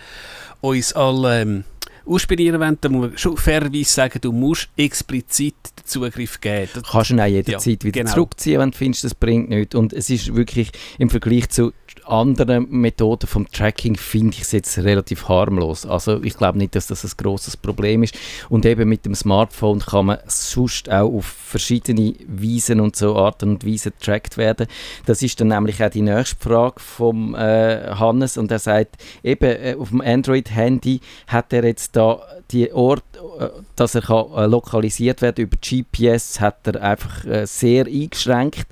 uns 0.61 0.93
alle 0.93 1.43
ähm, 1.43 1.65
ausspionieren 2.07 2.61
wollen, 2.61 2.79
dann 2.81 2.93
muss 2.93 3.09
man 3.09 3.19
schon 3.19 3.37
fairerweise 3.37 3.91
sagen, 3.91 4.21
du 4.21 4.33
musst 4.33 4.69
explizit 4.77 5.55
den 5.79 5.87
Zugriff 5.87 6.41
geben. 6.41 6.69
Das, 6.75 6.85
kannst 6.85 7.11
du 7.11 7.21
auch 7.21 7.27
jederzeit 7.27 7.83
Ja, 7.83 7.89
wieder 7.89 8.01
genau. 8.01 8.13
zurückziehen, 8.15 8.61
wenn 8.61 8.71
du 8.71 8.77
findest, 8.77 9.05
das 9.05 9.15
bringt 9.15 9.49
nichts. 9.49 9.75
Und 9.75 9.93
es 9.93 10.11
ist 10.11 10.35
wirklich 10.35 10.71
im 10.99 11.11
Vergleich 11.11 11.49
zu 11.51 11.73
anderen 12.05 12.69
Methoden 12.71 13.27
vom 13.27 13.51
Tracking 13.51 13.97
finde 13.97 14.35
ich 14.35 14.43
es 14.43 14.53
jetzt 14.53 14.79
relativ 14.79 15.29
harmlos. 15.29 15.87
Also 15.87 16.23
ich 16.23 16.37
glaube 16.37 16.59
nicht, 16.59 16.75
dass 16.75 16.87
das 16.87 17.05
ein 17.05 17.11
großes 17.17 17.57
Problem 17.57 18.03
ist. 18.03 18.17
Und 18.49 18.65
eben 18.67 18.89
mit 18.89 19.05
dem 19.05 19.15
Smartphone 19.15 19.81
kann 19.81 20.07
man 20.07 20.19
sonst 20.27 20.91
auch 20.91 21.13
auf 21.13 21.27
verschiedene 21.27 22.15
Weisen 22.27 22.81
und 22.81 22.97
so 22.97 23.17
Arten 23.17 23.51
und 23.51 23.67
Weisen 23.67 23.93
getrackt 23.99 24.37
werden. 24.37 24.67
Das 25.07 25.23
ist 25.23 25.41
dann 25.41 25.49
nämlich 25.49 25.83
auch 25.83 25.91
die 25.91 26.03
nächste 26.03 26.37
Frage 26.37 26.81
vom 26.81 27.35
äh, 27.35 27.91
Hannes 27.95 28.37
und 28.37 28.51
er 28.51 28.59
sagt, 28.59 28.97
eben 29.23 29.45
äh, 29.45 29.77
auf 29.79 29.91
dem 29.91 30.01
Android-Handy 30.01 31.01
hat 31.27 31.53
er 31.53 31.65
jetzt 31.65 31.96
da 31.97 32.21
die 32.51 32.73
Ort, 32.73 33.05
äh, 33.39 33.49
dass 33.75 33.95
er 33.95 34.03
kann, 34.03 34.27
äh, 34.37 34.47
lokalisiert 34.47 35.23
werden 35.23 35.45
über 35.45 35.57
GPS, 35.57 36.41
hat 36.41 36.67
er 36.67 36.83
einfach 36.83 37.25
äh, 37.25 37.47
sehr 37.47 37.87
eingeschränkt. 37.87 38.67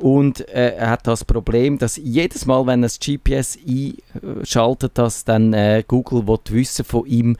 Und 0.00 0.48
äh, 0.48 0.76
er 0.76 0.90
hat 0.90 1.06
das 1.06 1.26
Problem, 1.26 1.76
dass 1.76 1.98
jedes 1.98 2.46
Mal, 2.46 2.66
wenn 2.66 2.82
er 2.82 2.86
das 2.86 2.98
GPS 2.98 3.58
einschaltet, 3.68 4.92
dass 4.94 5.26
dann 5.26 5.52
äh, 5.52 5.84
Google 5.86 6.26
will 6.26 6.38
wissen 6.48 6.86
von 6.86 7.04
ihm, 7.04 7.36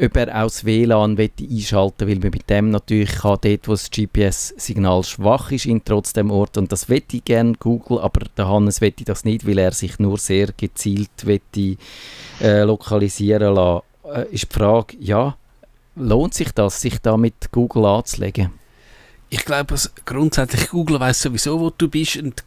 ob 0.00 0.16
er 0.16 0.34
auch 0.34 0.44
das 0.44 0.64
WLAN 0.64 1.18
einschalten 1.18 2.06
will, 2.06 2.16
weil 2.16 2.30
man 2.30 2.30
mit 2.30 2.48
dem 2.48 2.70
natürlich 2.70 3.12
kann, 3.16 3.36
dort, 3.42 3.68
wo 3.68 3.72
das 3.72 3.90
GPS-Signal 3.90 5.04
schwach 5.04 5.52
ist, 5.52 5.66
in 5.66 5.84
trotzdem 5.84 6.30
Ort. 6.30 6.56
Und 6.56 6.72
das 6.72 6.88
wette 6.88 7.18
ich 7.18 7.24
gerne 7.24 7.52
Google, 7.58 7.98
aber 7.98 8.20
der 8.38 8.48
Hannes 8.48 8.80
wette 8.80 9.04
das 9.04 9.24
nicht, 9.26 9.46
weil 9.46 9.58
er 9.58 9.72
sich 9.72 9.98
nur 9.98 10.16
sehr 10.16 10.48
gezielt 10.56 11.26
wette, 11.26 11.76
äh, 12.40 12.62
lokalisieren 12.62 13.54
lassen. 13.54 13.87
Äh, 14.12 14.26
ist 14.32 14.52
die 14.52 14.58
Frage, 14.58 14.96
ja, 15.00 15.36
lohnt 15.96 16.34
sich 16.34 16.52
das, 16.52 16.80
sich 16.80 17.00
da 17.00 17.16
mit 17.16 17.52
Google 17.52 17.84
anzulegen? 17.84 18.50
Ich 19.30 19.44
glaube, 19.44 19.74
grundsätzlich 20.06 20.70
Google 20.70 21.00
weiß 21.00 21.22
sowieso, 21.22 21.60
wo 21.60 21.70
du 21.70 21.88
bist. 21.88 22.16
Und 22.16 22.42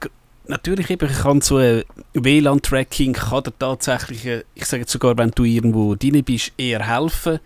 natürlich 0.48 0.90
eben 0.90 1.10
kann 1.10 1.42
so 1.42 1.58
ein 1.58 1.84
WLAN-Tracking 2.14 3.14
kann 3.14 3.44
dir 3.44 3.54
tatsächlich, 3.58 4.26
äh, 4.26 4.44
ich 4.56 4.66
sage 4.66 4.82
jetzt 4.82 4.92
sogar, 4.92 5.18
wenn 5.18 5.32
du 5.32 5.44
irgendwo 5.44 5.96
drin 5.96 6.24
bist, 6.24 6.54
eher 6.58 6.88
helfen. 6.88 7.40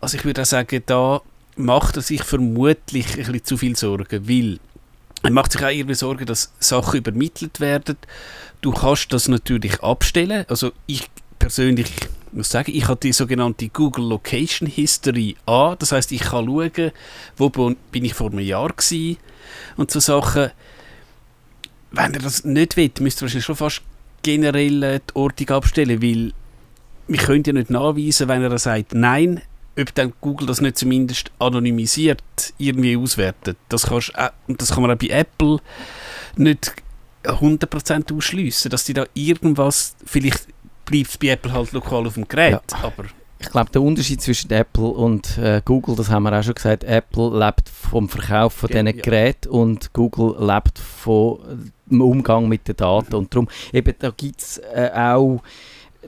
Also 0.00 0.16
ich 0.16 0.24
würde 0.24 0.42
auch 0.42 0.46
sagen, 0.46 0.82
da 0.86 1.20
macht 1.56 1.96
er 1.96 2.02
sich 2.02 2.22
vermutlich 2.22 3.10
ein 3.10 3.16
bisschen 3.16 3.44
zu 3.44 3.56
viel 3.56 3.76
Sorgen, 3.76 4.28
weil 4.28 4.58
er 5.22 5.30
macht 5.30 5.52
sich 5.52 5.62
auch 5.62 5.68
irgendwie 5.68 5.94
Sorgen, 5.94 6.24
dass 6.24 6.52
Sachen 6.58 6.98
übermittelt 6.98 7.60
werden. 7.60 7.96
Du 8.62 8.72
kannst 8.72 9.12
das 9.12 9.28
natürlich 9.28 9.82
abstellen. 9.82 10.46
Also 10.48 10.72
ich 10.86 11.10
persönlich 11.38 11.92
muss 12.32 12.50
sagen, 12.50 12.72
ich 12.74 12.86
habe 12.88 13.00
die 13.00 13.12
sogenannte 13.12 13.68
Google 13.68 14.04
Location 14.04 14.68
History 14.68 15.36
an. 15.46 15.76
Das 15.78 15.92
heißt, 15.92 16.12
ich 16.12 16.20
kann 16.20 16.46
schauen, 16.46 16.92
wo 17.36 17.48
bin 17.48 18.04
ich 18.04 18.14
vor 18.14 18.30
einem 18.30 18.40
Jahr 18.40 18.68
gewesen 18.68 19.18
und 19.76 19.90
so 19.90 20.00
Sachen. 20.00 20.50
Wenn 21.92 22.14
er 22.14 22.20
das 22.20 22.44
nicht 22.44 22.76
will, 22.76 22.90
müsste 23.00 23.20
er 23.20 23.22
wahrscheinlich 23.22 23.44
schon 23.44 23.56
fast 23.56 23.82
generell 24.22 24.82
äh, 24.82 25.00
die 25.00 25.16
Ortung 25.16 25.50
abstellen, 25.50 26.02
weil 26.02 26.32
wir 27.08 27.18
können 27.18 27.42
ja 27.44 27.52
nicht 27.52 27.70
nachweisen, 27.70 28.28
wenn 28.28 28.42
er 28.42 28.58
sagt 28.58 28.94
Nein, 28.94 29.42
ob 29.78 29.94
dann 29.94 30.12
Google 30.20 30.46
das 30.46 30.60
nicht 30.60 30.78
zumindest 30.78 31.32
anonymisiert 31.38 32.22
irgendwie 32.58 32.96
auswertet. 32.96 33.56
Das, 33.68 33.90
auch- 33.90 34.30
und 34.46 34.60
das 34.60 34.72
kann 34.72 34.82
man 34.82 34.92
auch 34.92 34.98
bei 34.98 35.08
Apple 35.08 35.58
nicht 36.36 36.74
100% 37.24 38.16
ausschliessen, 38.16 38.70
dass 38.70 38.84
die 38.84 38.94
da 38.94 39.04
irgendwas, 39.14 39.96
vielleicht 40.04 40.46
bleibt 40.90 41.08
es 41.10 41.18
bei 41.18 41.28
Apple 41.28 41.52
halt 41.52 41.72
lokal 41.72 42.06
auf 42.06 42.14
dem 42.14 42.26
Gerät, 42.28 42.52
Ja. 42.72 42.78
aber 42.82 43.04
Ich 43.42 43.48
glaube, 43.50 43.70
der 43.70 43.80
Unterschied 43.82 44.20
zwischen 44.20 44.50
Apple 44.50 44.84
und 44.88 45.38
äh, 45.38 45.62
Google, 45.64 45.96
das 45.96 46.10
haben 46.10 46.24
wir 46.24 46.38
auch 46.38 46.42
schon 46.42 46.54
gesagt, 46.54 46.84
Apple 46.84 47.38
lebt 47.38 47.68
vom 47.70 48.08
Verkauf 48.08 48.52
von 48.52 48.68
Ja, 48.70 48.82
diesen 48.82 48.98
ja. 48.98 49.02
Geräten 49.02 49.48
und 49.48 49.92
Google 49.94 50.34
lebt 50.46 50.78
von 50.78 51.38
äh, 51.90 51.94
Umgang 51.96 52.48
mit 52.48 52.68
den 52.68 52.76
Daten. 52.76 53.14
Und 53.14 53.34
darum, 53.34 53.48
eben, 53.72 53.94
da 53.98 54.10
gibt 54.14 54.40
es 54.42 54.58
äh, 54.58 54.90
auch 54.94 55.40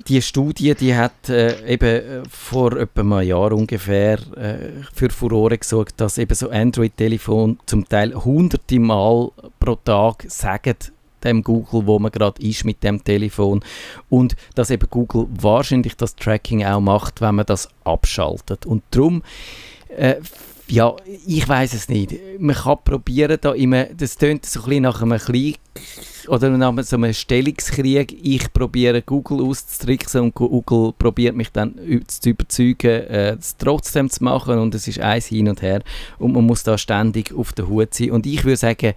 die 0.08 0.20
Studie, 0.22 0.74
die 0.74 0.94
hat 0.94 1.28
äh, 1.28 1.66
eben 1.66 1.86
äh, 1.86 2.22
vor 2.28 2.76
etwa 2.76 3.00
einem 3.00 3.22
Jahr 3.22 3.52
ungefähr 3.52 4.18
äh, 4.36 4.82
für 4.92 5.10
Furore 5.10 5.56
gesorgt, 5.58 6.00
dass 6.00 6.18
eben 6.18 6.34
so 6.34 6.50
Android-Telefon 6.50 7.58
zum 7.66 7.88
Teil 7.88 8.14
hunderte 8.14 8.78
Mal 8.78 9.30
pro 9.58 9.74
Tag 9.76 10.24
sagen, 10.28 10.76
dem 11.24 11.42
Google, 11.42 11.86
wo 11.86 11.98
man 11.98 12.10
gerade 12.10 12.40
ist 12.42 12.64
mit 12.64 12.82
dem 12.82 13.02
Telefon 13.02 13.60
und 14.08 14.36
dass 14.54 14.70
eben 14.70 14.88
Google 14.90 15.26
wahrscheinlich 15.40 15.96
das 15.96 16.16
Tracking 16.16 16.64
auch 16.64 16.80
macht, 16.80 17.20
wenn 17.20 17.36
man 17.36 17.46
das 17.46 17.68
abschaltet. 17.84 18.66
Und 18.66 18.82
darum, 18.90 19.22
äh, 19.88 20.16
ja, 20.72 20.96
ich 21.26 21.46
weiß 21.46 21.74
es 21.74 21.90
nicht. 21.90 22.14
Man 22.38 22.56
kann 22.56 22.78
probieren, 22.82 23.36
da 23.38 23.52
immer, 23.52 23.84
das 23.84 24.16
tönt 24.16 24.46
so 24.46 24.60
ein 24.60 24.64
bisschen 24.66 24.82
nach 24.84 25.02
einem 25.02 25.18
Krieg 25.18 25.58
oder 26.28 26.48
nach 26.48 26.72
so 26.82 26.96
einem 26.96 27.12
Stellungskrieg. 27.12 28.16
Ich 28.22 28.50
probiere 28.52 29.02
Google 29.02 29.42
auszutricksen 29.42 30.22
und 30.22 30.34
Google 30.34 30.92
probiert 30.98 31.36
mich 31.36 31.52
dann 31.52 31.74
zu 32.06 32.30
überzeugen, 32.30 33.02
äh, 33.02 33.36
es 33.38 33.56
trotzdem 33.58 34.08
zu 34.08 34.24
machen 34.24 34.58
und 34.58 34.74
es 34.74 34.88
ist 34.88 35.00
eins 35.00 35.26
hin 35.26 35.48
und 35.48 35.60
her 35.60 35.82
und 36.18 36.32
man 36.32 36.46
muss 36.46 36.62
da 36.62 36.78
ständig 36.78 37.34
auf 37.34 37.52
der 37.52 37.68
Hut 37.68 37.92
sein. 37.92 38.12
Und 38.12 38.24
ich 38.24 38.42
würde 38.44 38.56
sagen, 38.56 38.94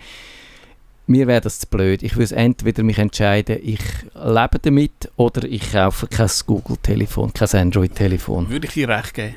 mir 1.08 1.28
wäre 1.28 1.42
das 1.42 1.60
zu 1.60 1.68
blöd. 1.68 2.04
Ich 2.04 2.18
würde 2.18 2.36
entweder 2.36 2.84
mich 2.84 2.98
entscheiden, 2.98 3.60
ich 3.62 3.82
lebe 4.14 4.60
damit 4.62 5.12
oder 5.16 5.44
ich 5.44 5.72
kaufe 5.72 6.08
kein 6.08 6.30
Google-Telefon, 6.46 7.34
kein 7.34 7.50
Android-Telefon. 7.50 8.50
würde 8.50 8.68
ich 8.68 8.74
dir 8.74 8.90
recht 8.90 9.14
geben. 9.14 9.36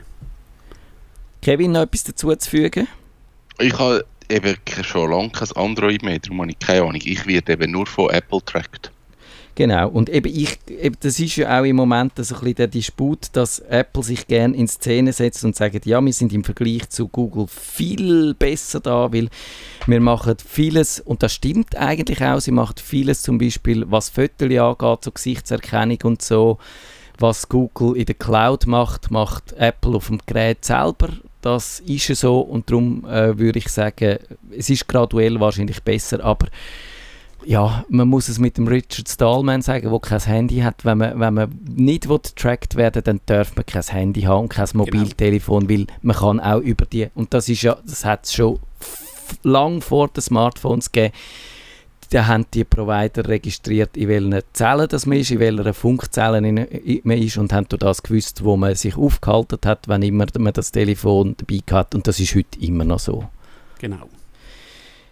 Kevin, 1.43 1.73
noch 1.73 1.83
etwas 1.83 2.05
dazu 2.05 2.35
zu 2.35 2.51
fügen? 2.51 2.89
Ich 3.59 3.79
habe 3.79 4.05
eben 4.29 4.57
schon 4.83 5.11
lange 5.11 5.31
kein 5.31 5.53
Android 5.53 6.03
mehr, 6.03 6.19
darum 6.19 6.43
habe 6.43 6.51
ich 6.51 6.59
keine 6.59 6.83
Ahnung. 6.83 7.01
Ich 7.05 7.27
werde 7.27 7.53
eben 7.53 7.73
nur 7.73 7.87
von 7.87 8.11
Apple 8.11 8.41
tracked. 8.45 8.91
Genau, 9.59 9.89
und 9.89 10.09
eben 10.09 10.33
ich, 10.33 10.57
eben 10.69 10.95
das 11.01 11.19
ist 11.19 11.35
ja 11.35 11.59
auch 11.59 11.65
im 11.65 11.75
Moment 11.75 12.13
so 12.15 12.23
ein 12.23 12.39
bisschen 12.39 12.55
der 12.55 12.69
Disput, 12.69 13.27
dass 13.33 13.59
Apple 13.59 14.05
sich 14.05 14.29
gerne 14.29 14.57
in 14.57 14.69
Szene 14.69 15.13
setzt 15.13 15.45
und 15.45 15.57
sagt, 15.57 15.85
ja, 15.85 16.01
wir 16.01 16.13
sind 16.13 16.33
im 16.33 16.45
Vergleich 16.45 16.89
zu 16.91 17.09
Google 17.09 17.49
viel 17.49 18.35
besser 18.35 18.79
da, 18.79 19.13
weil 19.13 19.29
wir 19.89 20.01
machen 20.01 20.37
vieles, 20.47 21.01
und 21.01 21.25
das 21.25 21.35
stimmt 21.35 21.75
eigentlich 21.77 22.23
auch, 22.23 22.39
sie 22.39 22.53
macht 22.53 22.79
vieles 22.79 23.23
zum 23.23 23.39
Beispiel, 23.39 23.85
was 23.91 24.11
Fotos 24.11 24.43
angeht, 24.43 25.05
so 25.05 25.11
Gesichtserkennung 25.11 25.99
und 26.05 26.23
so, 26.23 26.59
was 27.19 27.49
Google 27.49 27.97
in 27.97 28.07
der 28.07 28.15
Cloud 28.15 28.69
macht, 28.69 29.11
macht 29.11 29.55
Apple 29.55 29.97
auf 29.97 30.07
dem 30.07 30.21
Gerät 30.25 30.65
selber. 30.65 31.09
Das 31.41 31.81
ist 31.81 32.07
ja 32.07 32.15
so 32.15 32.39
und 32.39 32.71
darum 32.71 33.05
äh, 33.07 33.37
würde 33.37 33.59
ich 33.59 33.71
sagen, 33.71 34.19
es 34.57 34.71
ist 34.71 34.87
graduell 34.87 35.41
wahrscheinlich 35.41 35.83
besser, 35.83 36.23
aber 36.23 36.47
ja, 37.45 37.85
man 37.89 38.09
muss 38.09 38.29
es 38.29 38.39
mit 38.39 38.57
dem 38.59 38.69
Richard 38.69 39.09
Stallman 39.09 39.63
sagen, 39.63 39.91
der 39.91 40.01
kein 40.01 40.21
Handy 40.21 40.59
hat. 40.59 40.85
Wenn 40.85 40.99
man, 40.99 41.19
wenn 41.21 41.35
man 41.35 41.59
nicht 41.69 42.09
will 42.09 42.19
getrackt 42.19 42.75
werden 42.77 43.03
dann 43.05 43.21
darf 43.27 43.55
man 43.57 43.65
kein 43.67 43.83
Handy 43.83 44.23
haben, 44.23 44.49
kein 44.49 44.69
Mobiltelefon, 44.75 45.69
weil 45.69 45.87
man 46.03 46.17
kann 46.17 46.41
auch 46.41 46.61
über 46.61 46.85
die, 46.87 47.09
und 47.15 47.33
das 47.35 47.49
ist 47.49 47.63
ja, 47.63 47.77
das 47.87 48.05
hat 48.05 48.25
es 48.27 48.35
schon 48.35 48.59
lang 49.43 49.81
vor 49.81 50.09
den 50.09 50.23
Smartphones 50.23 50.93
gegeben, 50.93 51.15
da 52.11 52.27
haben 52.27 52.47
die 52.55 52.65
Provider 52.65 53.29
registriert, 53.29 53.97
in 53.97 54.09
welchen 54.09 54.41
Zellen 54.55 54.89
das 54.89 55.05
man 55.05 55.19
ist, 55.19 55.31
in 55.31 55.41
welcher 55.41 55.75
in- 56.45 57.01
man 57.05 57.19
ist 57.19 57.37
und 57.37 57.53
haben 57.53 57.67
das 57.69 58.03
gewusst, 58.03 58.43
wo 58.45 58.57
man 58.57 58.75
sich 58.75 58.97
aufgehalten 58.97 59.59
hat, 59.67 59.89
wenn 59.89 60.03
immer 60.03 60.27
man 60.39 60.53
das 60.55 60.73
Telefon 60.73 61.37
dabei 61.37 61.61
hat 61.71 61.95
und 61.95 62.07
das 62.07 62.19
ist 62.19 62.35
heute 62.35 62.59
immer 62.61 62.85
noch 62.85 62.99
so. 62.99 63.25
Genau. 63.79 64.09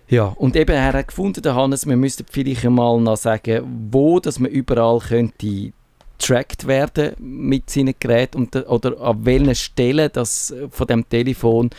Ja, 0.08 0.26
und 0.36 0.54
eben, 0.54 0.72
er 0.74 0.92
hat 0.92 1.08
gefunden, 1.08 1.42
der 1.42 1.54
Hannes, 1.54 1.86
wir 1.86 1.96
müssten 1.96 2.26
vielleicht 2.30 2.64
einmal 2.64 3.00
noch 3.00 3.16
sagen, 3.16 3.88
wo 3.90 4.20
dass 4.20 4.38
man 4.38 4.50
überall 4.50 5.00
könnte 5.00 5.72
tracked 6.18 6.66
werden 6.66 7.14
mit 7.18 7.68
seinen 7.70 7.94
Geräten 7.98 8.38
und, 8.38 8.54
der- 8.54 8.70
oder 8.70 8.98
an 9.00 9.24
welchen 9.26 9.54
Stellen 9.54 10.10
das 10.12 10.50
äh, 10.50 10.68
von 10.70 10.86
dem 10.86 11.08
Telefon 11.08 11.70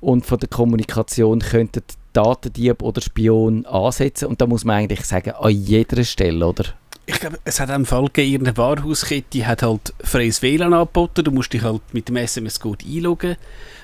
und 0.00 0.24
von 0.24 0.38
der 0.38 0.48
Kommunikation 0.48 1.40
könnten 1.40 1.82
Datendieb 2.12 2.82
oder 2.82 3.00
Spion 3.00 3.66
ansetzen 3.66 4.26
und 4.26 4.40
da 4.40 4.46
muss 4.46 4.64
man 4.64 4.76
eigentlich 4.76 5.04
sagen, 5.04 5.32
an 5.32 5.50
jeder 5.50 6.04
Stelle, 6.04 6.46
oder? 6.46 6.64
Ich 7.06 7.20
glaube, 7.20 7.38
es 7.44 7.60
hat 7.60 7.70
einen 7.70 7.84
Fall 7.84 8.06
gegeben, 8.06 8.32
irgendeine 8.32 8.56
Warenhauskette, 8.56 9.26
die 9.32 9.44
hat 9.44 9.62
halt 9.62 9.92
freies 10.02 10.40
WLAN 10.40 10.72
angeboten, 10.72 11.22
du 11.22 11.30
musst 11.30 11.52
dich 11.52 11.62
halt 11.62 11.82
mit 11.92 12.08
dem 12.08 12.16
SMS-Code 12.16 12.84
einloggen 12.86 13.36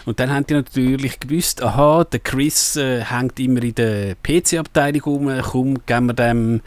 und 0.06 0.18
dann 0.18 0.30
haben 0.30 0.46
die 0.46 0.54
natürlich 0.54 1.20
gewusst, 1.20 1.62
aha, 1.62 2.04
der 2.04 2.20
Chris 2.20 2.76
äh, 2.76 3.04
hängt 3.04 3.38
immer 3.38 3.62
in 3.62 3.74
der 3.74 4.14
PC-Abteilung 4.22 5.02
rum, 5.02 5.40
komm, 5.42 5.86
geben 5.86 6.06
wir 6.06 6.14
dem 6.14 6.60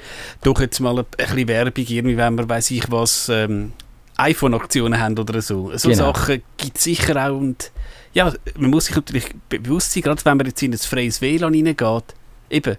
doch 0.44 0.62
jetzt 0.62 0.80
mal 0.80 1.00
ein 1.00 1.06
bisschen 1.18 1.48
Werbung, 1.48 1.86
irgendwie, 1.88 2.18
wenn 2.18 2.36
wir, 2.38 2.48
weiß 2.48 2.70
ich 2.72 2.92
was, 2.92 3.30
ähm, 3.30 3.74
iPhone-Aktionen 4.18 5.00
haben 5.00 5.18
oder 5.18 5.42
so. 5.42 5.76
So 5.76 5.90
Genau. 5.90 6.14
Sachen 6.14 6.44
gibt 6.58 6.78
es 6.78 6.84
sicher 6.84 7.28
auch 7.28 7.36
und 7.36 7.72
ja, 8.14 8.32
man 8.58 8.70
muss 8.70 8.86
sich 8.86 8.96
natürlich 8.96 9.34
bewusst 9.50 9.94
sein, 9.94 10.04
gerade 10.04 10.24
wenn 10.24 10.38
man 10.38 10.46
jetzt 10.46 10.62
in 10.62 10.72
ein 10.72 10.78
freies 10.78 11.20
WLAN 11.20 11.54
reingeht, 11.54 12.04
eben, 12.50 12.78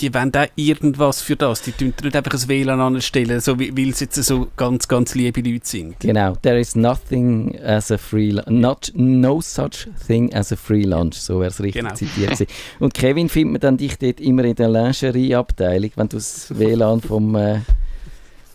die 0.00 0.12
wollen 0.14 0.34
auch 0.34 0.46
irgendwas 0.56 1.20
für 1.20 1.36
das. 1.36 1.62
Die 1.62 1.72
tun 1.72 1.92
nicht 2.02 2.16
einfach 2.16 2.32
ein 2.32 2.48
WLAN 2.48 2.80
anstellen, 2.80 3.40
so 3.40 3.58
weil 3.58 3.88
es 3.90 4.00
jetzt 4.00 4.14
so 4.16 4.48
ganz, 4.56 4.88
ganz 4.88 5.14
liebe 5.14 5.40
Leute 5.40 5.66
sind. 5.66 6.00
Genau, 6.00 6.34
there 6.42 6.58
is 6.58 6.74
nothing 6.76 7.58
as 7.62 7.90
a 7.90 7.98
free 7.98 8.32
not 8.48 8.92
no 8.94 9.40
such 9.40 9.88
thing 10.06 10.32
as 10.34 10.52
a 10.52 10.56
free 10.56 10.84
lunch, 10.84 11.14
so 11.16 11.40
wäre 11.40 11.50
es 11.50 11.60
richtig 11.60 11.82
Genau. 11.82 11.94
zitiert. 11.94 12.46
Und 12.78 12.94
Kevin 12.94 13.28
findet 13.28 13.52
man 13.52 13.60
dann 13.60 13.76
dich 13.76 13.98
dort 13.98 14.20
immer 14.20 14.44
in 14.44 14.54
der 14.54 14.68
Lingerie-Abteilung, 14.68 15.90
wenn 15.96 16.08
du 16.08 16.16
das 16.16 16.52
WLAN 16.58 17.00
vom 17.00 17.34
äh, 17.34 17.58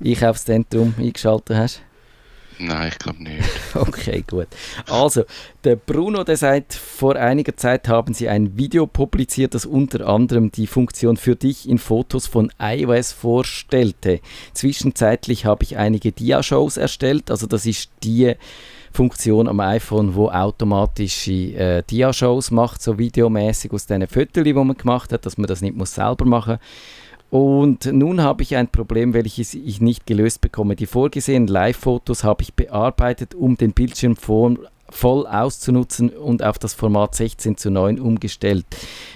Einkaufszentrum 0.04 0.94
eingeschaltet 0.98 1.58
hast. 1.58 1.82
Nein, 2.60 2.90
ich 2.90 3.00
glaube 3.00 3.24
nicht. 3.24 3.44
Okay, 3.76 4.24
gut. 4.28 4.48
Also, 4.88 5.24
der 5.64 5.76
Bruno, 5.76 6.24
der 6.24 6.38
sagt, 6.38 6.74
vor 6.74 7.16
einiger 7.16 7.58
Zeit 7.58 7.88
haben 7.88 8.14
sie 8.14 8.30
ein 8.30 8.56
Video 8.58 8.86
publiziert, 8.86 9.56
das 9.56 9.66
unter 9.66 10.08
anderem 10.08 10.52
die 10.52 10.68
Funktion 10.68 11.18
für 11.18 11.36
dich 11.36 11.68
in 11.68 11.80
Fotos 11.80 12.28
von 12.28 12.52
iOS 12.60 13.12
vorstellte. 13.12 14.20
Zwischenzeitlich 14.54 15.46
habe 15.46 15.64
ich 15.64 15.78
einige 15.78 16.12
Dia-Shows 16.12 16.78
erstellt, 16.78 17.32
also 17.32 17.48
das 17.48 17.66
ist 17.66 17.90
die 18.04 18.36
Funktion 18.92 19.48
am 19.48 19.60
iPhone, 19.60 20.14
wo 20.14 20.30
automatische 20.30 21.32
äh, 21.32 21.84
Dia-Shows 21.90 22.52
macht, 22.52 22.82
so 22.82 23.00
videomäßig 23.00 23.72
aus 23.72 23.88
diesen 23.88 24.08
Fotos, 24.08 24.44
die 24.44 24.54
man 24.54 24.78
gemacht 24.78 25.12
hat, 25.12 25.26
dass 25.26 25.38
man 25.38 25.48
das 25.48 25.62
nicht 25.62 25.76
muss 25.76 25.96
selber 25.96 26.26
machen 26.26 26.60
und 27.34 27.92
nun 27.92 28.22
habe 28.22 28.44
ich 28.44 28.56
ein 28.58 28.68
Problem, 28.68 29.16
welches 29.16 29.56
ich 29.56 29.82
nicht 29.82 30.06
gelöst 30.06 30.40
bekomme. 30.40 30.76
Die 30.76 30.86
vorgesehenen 30.86 31.48
Live-Fotos 31.48 32.24
habe 32.24 32.44
ich 32.44 32.54
bearbeitet, 32.54 33.34
um 33.34 33.58
den 33.58 33.72
Bildschirm 33.72 34.16
voll, 34.16 34.70
voll 34.88 35.26
auszunutzen 35.26 36.12
und 36.12 36.44
auf 36.44 36.60
das 36.60 36.76
Format 36.76 37.16
16 37.16 37.58
zu 37.58 37.72
9 37.72 38.00
umgestellt. 38.00 38.68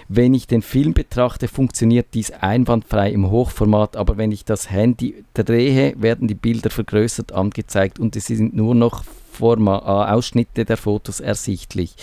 Wenn 0.08 0.34
ich 0.34 0.48
den 0.48 0.64
Film 0.64 0.96
betrachte, 0.96 1.48
funktioniert 1.48 2.08
dies 2.16 2.32
einwandfrei 2.32 3.12
im 3.12 3.30
Hochformat, 3.30 3.96
aber 3.96 4.18
wenn 4.18 4.32
ich 4.32 4.46
das 4.46 4.72
Handy 4.72 5.24
drehe, 5.36 5.94
werden 6.02 6.28
die 6.28 6.34
Bilder 6.34 6.72
vergrößert 6.72 7.34
angezeigt 7.34 8.00
und 8.00 8.16
es 8.16 8.26
sind 8.26 8.56
nur 8.56 8.74
noch 8.74 9.04
Forma 9.32 9.78
äh, 9.78 10.14
Ausschnitte 10.14 10.66
der 10.66 10.78
Fotos 10.78 11.20
ersichtlich. 11.20 11.94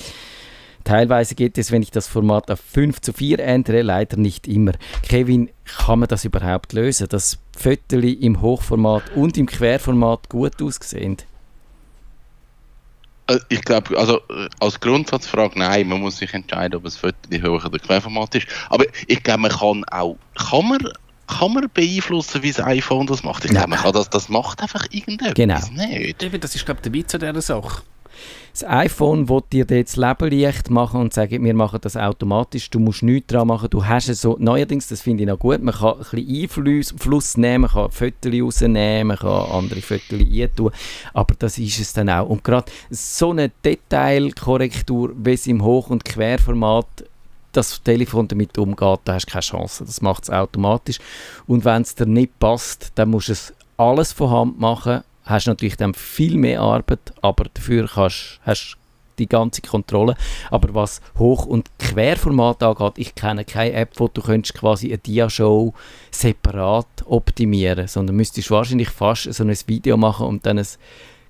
Teilweise 0.85 1.35
geht 1.35 1.57
es, 1.59 1.73
wenn 1.73 1.83
ich 1.83 1.91
das 1.91 2.07
Format 2.07 2.51
auf 2.51 2.61
5 2.61 3.01
zu 3.01 3.13
4 3.13 3.39
ändere, 3.39 3.83
leider 3.83 4.17
nicht 4.19 4.47
immer. 4.47 4.73
Kevin, 5.03 5.51
kann 5.65 5.99
man 6.01 6.09
das 6.09 6.25
überhaupt 6.25 6.73
lösen, 6.75 7.09
dass 7.09 7.39
Fotos 7.59 8.03
im 8.03 8.41
Hochformat 8.43 9.03
und 9.17 9.37
im 9.39 9.47
Querformat 9.47 10.29
gut 10.29 10.61
aussehen? 10.63 11.17
Äh, 13.29 13.39
Ich 13.49 13.63
glaube, 13.63 13.97
also 13.99 14.19
äh, 14.29 14.49
als 14.61 14.79
Grundsatzfrage, 14.81 15.59
nein, 15.59 15.89
man 15.89 16.01
muss 16.01 16.19
sich 16.19 16.33
entscheiden, 16.35 16.77
ob 16.77 16.85
es 16.85 16.97
Foto 16.97 17.15
hoch 17.43 17.65
oder 17.65 17.79
Querformat 17.79 18.35
ist. 18.35 18.47
Aber 18.69 18.85
ich 19.07 19.23
glaube, 19.23 19.41
man 19.41 19.51
kann 19.53 19.85
auch, 19.85 20.17
kann 20.51 20.69
man, 20.69 20.89
kann 21.27 21.53
man 21.55 21.67
beeinflussen, 21.73 22.43
wie 22.43 22.53
das 22.53 22.61
iPhone 22.65 23.07
das 23.07 23.23
macht? 23.23 23.45
Ich 23.47 23.51
glaube, 23.51 23.69
man 23.69 23.79
kann 23.79 23.93
das, 23.95 24.11
das 24.11 24.29
macht 24.29 24.61
einfach 24.61 24.87
irgendetwas 24.91 25.35
Genau. 25.35 25.61
nicht. 25.87 26.23
Eben, 26.23 26.41
das 26.41 26.55
ist, 26.55 26.67
glaube 26.67 26.81
ich, 26.81 26.83
der 26.83 26.93
Witz 26.93 27.15
an 27.15 27.21
dieser 27.21 27.41
Sache. 27.41 27.83
Das 28.55 28.63
iPhone 28.69 29.29
will 29.29 29.43
dir 29.53 29.67
jetzt 29.69 29.97
das 29.99 30.21
Leben 30.21 30.41
leicht 30.41 30.71
machen 30.71 31.01
und 31.01 31.13
sagen, 31.13 31.45
wir 31.45 31.55
machen 31.55 31.81
das 31.83 31.97
automatisch, 31.97 32.71
du 32.71 32.79
musst 32.79 33.03
nichts 33.03 33.27
dran 33.27 33.49
machen, 33.49 33.69
du 33.69 33.85
hast 33.85 34.09
es 34.09 34.21
so, 34.21 34.37
neuerdings, 34.39 34.87
das 34.87 35.03
finde 35.03 35.25
ich 35.25 35.29
noch 35.29 35.41
gut, 35.41 35.61
man 35.61 35.75
kann 35.75 35.95
ein 35.95 35.99
bisschen 35.99 36.43
Einfluss 36.43 36.95
Fluss 36.97 37.37
nehmen, 37.37 37.63
man 37.63 37.71
kann 37.73 37.91
Fotos 37.91 38.33
rausnehmen, 38.33 39.09
man 39.09 39.17
kann 39.17 39.51
andere 39.51 39.81
Fotos 39.81 40.21
eintun, 40.21 40.71
aber 41.15 41.35
das 41.37 41.59
ist 41.59 41.81
es 41.81 41.95
dann 41.95 42.09
auch. 42.09 42.29
Und 42.29 42.45
gerade 42.45 42.71
so 42.91 43.33
eine 43.33 43.51
Detailkorrektur, 43.65 45.11
wie 45.17 45.33
es 45.33 45.49
im 45.49 45.65
Hoch- 45.65 45.91
und 45.91 46.05
Querformat 46.05 46.87
das 47.51 47.83
Telefon 47.83 48.29
damit 48.29 48.57
umgeht, 48.57 49.01
da 49.05 49.15
hast 49.15 49.27
du 49.27 49.33
keine 49.33 49.43
Chance. 49.43 49.85
Das 49.85 50.01
macht 50.01 50.25
es 50.25 50.31
automatisch. 50.31 50.99
Und 51.49 51.65
wenn 51.65 51.83
es 51.83 51.97
dir 51.97 52.07
nicht 52.07 52.39
passt, 52.39 52.93
dann 52.95 53.11
musst 53.11 53.29
du 53.29 53.33
es 53.33 53.53
alles 53.77 54.13
von 54.13 54.31
Hand 54.31 54.61
machen. 54.61 55.03
Hast 55.25 55.47
natürlich 55.47 55.77
dann 55.77 55.95
viel 55.95 56.37
mehr 56.37 56.61
Arbeit, 56.61 57.13
aber 57.23 57.45
dafür 57.53 57.89
kannst, 57.93 58.41
hast 58.43 58.73
du 58.73 58.85
die 59.19 59.29
ganze 59.29 59.63
Kontrolle. 59.63 60.17
Aber 60.51 60.75
was 60.75 61.01
Hoch- 61.19 61.47
und 61.47 61.71
Querformat 61.79 62.63
angeht, 62.63 62.95
ich 62.97 63.15
kenne 63.15 63.45
keine 63.45 63.73
App, 63.73 63.93
wo 63.97 64.09
du 64.09 64.21
könntest 64.23 64.55
quasi 64.55 64.89
eine 64.89 64.99
Dia-Show 64.99 65.73
separat 66.11 66.87
optimieren 67.07 67.87
sondern 67.87 68.17
müsstest 68.17 68.51
wahrscheinlich 68.51 68.89
fast 68.89 69.33
so 69.33 69.45
ein 69.45 69.57
Video 69.67 69.97
machen 69.97 70.27
und 70.27 70.47
dann 70.47 70.59
ein 70.59 70.67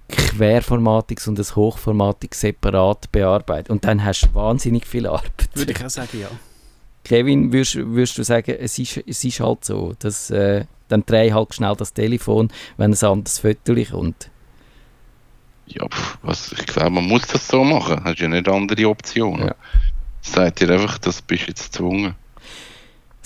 Querformatiges 0.08 1.28
und 1.28 1.38
ein 1.38 1.56
Hochformatiges 1.56 2.40
separat 2.40 3.10
bearbeiten. 3.12 3.72
Und 3.72 3.84
dann 3.84 4.04
hast 4.04 4.22
du 4.22 4.34
wahnsinnig 4.34 4.86
viel 4.86 5.06
Arbeit. 5.06 5.48
Würde 5.54 5.72
ich 5.72 5.84
auch 5.84 5.90
sagen, 5.90 6.20
ja. 6.20 6.28
Kevin, 7.04 7.52
würdest, 7.52 7.76
würdest 7.76 8.18
du 8.18 8.24
sagen, 8.24 8.56
es 8.58 8.78
ist, 8.78 8.96
es 9.06 9.24
ist 9.24 9.40
halt 9.40 9.64
so, 9.64 9.94
dass 9.98 10.30
äh, 10.30 10.64
dann 10.88 11.04
dreh 11.06 11.32
halt 11.32 11.54
schnell 11.54 11.74
das 11.76 11.92
Telefon, 11.92 12.50
wenn 12.76 12.92
ein 12.92 13.04
anderes 13.04 13.38
Foto 13.38 13.74
kommt. 13.90 14.30
Ja, 15.66 15.86
pf, 15.88 16.18
was, 16.22 16.52
ich 16.52 16.66
glaube, 16.66 16.90
man 16.90 17.04
muss 17.04 17.26
das 17.26 17.48
so 17.48 17.64
machen. 17.64 18.02
Hast 18.04 18.20
ja 18.20 18.28
nicht 18.28 18.48
andere 18.48 18.88
Optionen. 18.88 19.48
Ja. 19.48 19.54
Sagt 20.20 20.60
dir 20.60 20.70
einfach, 20.70 20.98
das 20.98 21.22
bist 21.22 21.48
jetzt 21.48 21.72
gezwungen. 21.72 22.14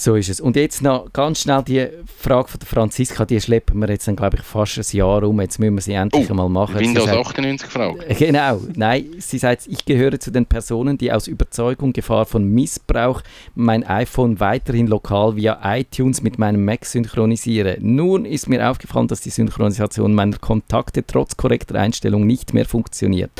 So 0.00 0.14
ist 0.14 0.28
es. 0.28 0.40
Und 0.40 0.54
jetzt 0.54 0.80
noch 0.80 1.12
ganz 1.12 1.40
schnell 1.42 1.60
die 1.64 1.88
Frage 2.18 2.46
von 2.46 2.60
der 2.60 2.68
Franziska, 2.68 3.24
die 3.24 3.40
schleppen 3.40 3.80
wir 3.80 3.88
jetzt 3.88 4.06
dann, 4.06 4.14
glaube 4.14 4.36
ich, 4.36 4.42
fast 4.44 4.78
ein 4.78 4.96
Jahr 4.96 5.24
um. 5.24 5.40
Jetzt 5.40 5.58
müssen 5.58 5.74
wir 5.74 5.82
sie 5.82 5.94
endlich 5.94 6.28
Oh, 6.28 6.30
einmal 6.30 6.48
machen. 6.48 6.78
Windows 6.78 7.06
sagt- 7.06 7.18
98 7.18 7.68
Frage. 7.68 8.06
Äh, 8.06 8.14
Genau, 8.14 8.60
nein, 8.76 9.06
sie 9.18 9.38
sagt, 9.38 9.66
ich 9.66 9.84
gehöre 9.84 10.20
zu 10.20 10.30
den 10.30 10.46
Personen, 10.46 10.98
die 10.98 11.10
aus 11.12 11.26
Überzeugung, 11.26 11.92
Gefahr 11.92 12.26
von 12.26 12.44
Missbrauch 12.44 13.22
mein 13.56 13.82
iPhone 13.84 14.38
weiterhin 14.38 14.86
lokal 14.86 15.34
via 15.34 15.58
iTunes 15.64 16.22
mit 16.22 16.38
meinem 16.38 16.64
Mac 16.64 16.84
synchronisiere. 16.84 17.78
Nun 17.80 18.24
ist 18.24 18.48
mir 18.48 18.70
aufgefallen, 18.70 19.08
dass 19.08 19.20
die 19.22 19.30
Synchronisation 19.30 20.14
meiner 20.14 20.38
Kontakte 20.38 21.04
trotz 21.04 21.36
korrekter 21.36 21.74
Einstellung 21.74 22.24
nicht 22.24 22.54
mehr 22.54 22.66
funktioniert. 22.66 23.32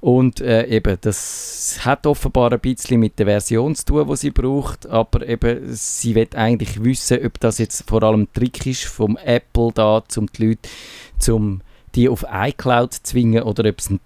Und 0.00 0.40
äh, 0.40 0.66
eben, 0.66 0.96
das 1.00 1.80
hat 1.84 2.06
offenbar 2.06 2.52
ein 2.52 2.60
bisschen 2.60 3.00
mit 3.00 3.18
der 3.18 3.26
Version 3.26 3.74
zu 3.74 3.84
tun, 3.84 4.08
die 4.08 4.16
sie 4.16 4.30
braucht, 4.30 4.86
aber 4.86 5.26
eben, 5.26 5.74
sie 5.74 6.14
will 6.14 6.28
eigentlich 6.34 6.82
wissen, 6.84 7.18
ob 7.24 7.40
das 7.40 7.58
jetzt 7.58 7.88
vor 7.88 8.02
allem 8.04 8.22
ein 8.22 8.32
Trick 8.32 8.64
ist 8.66 8.84
vom 8.84 9.16
Apple 9.16 9.70
da, 9.74 10.02
um 10.16 10.26
die 10.26 10.46
Leute 10.46 10.68
zum 11.18 11.62
die 11.94 12.08
auf 12.08 12.24
iCloud 12.30 12.94
zu 12.94 13.02
zwingen 13.02 13.42
oder 13.42 13.68
ob 13.68 13.78
es 13.78 13.88
einen 13.88 14.00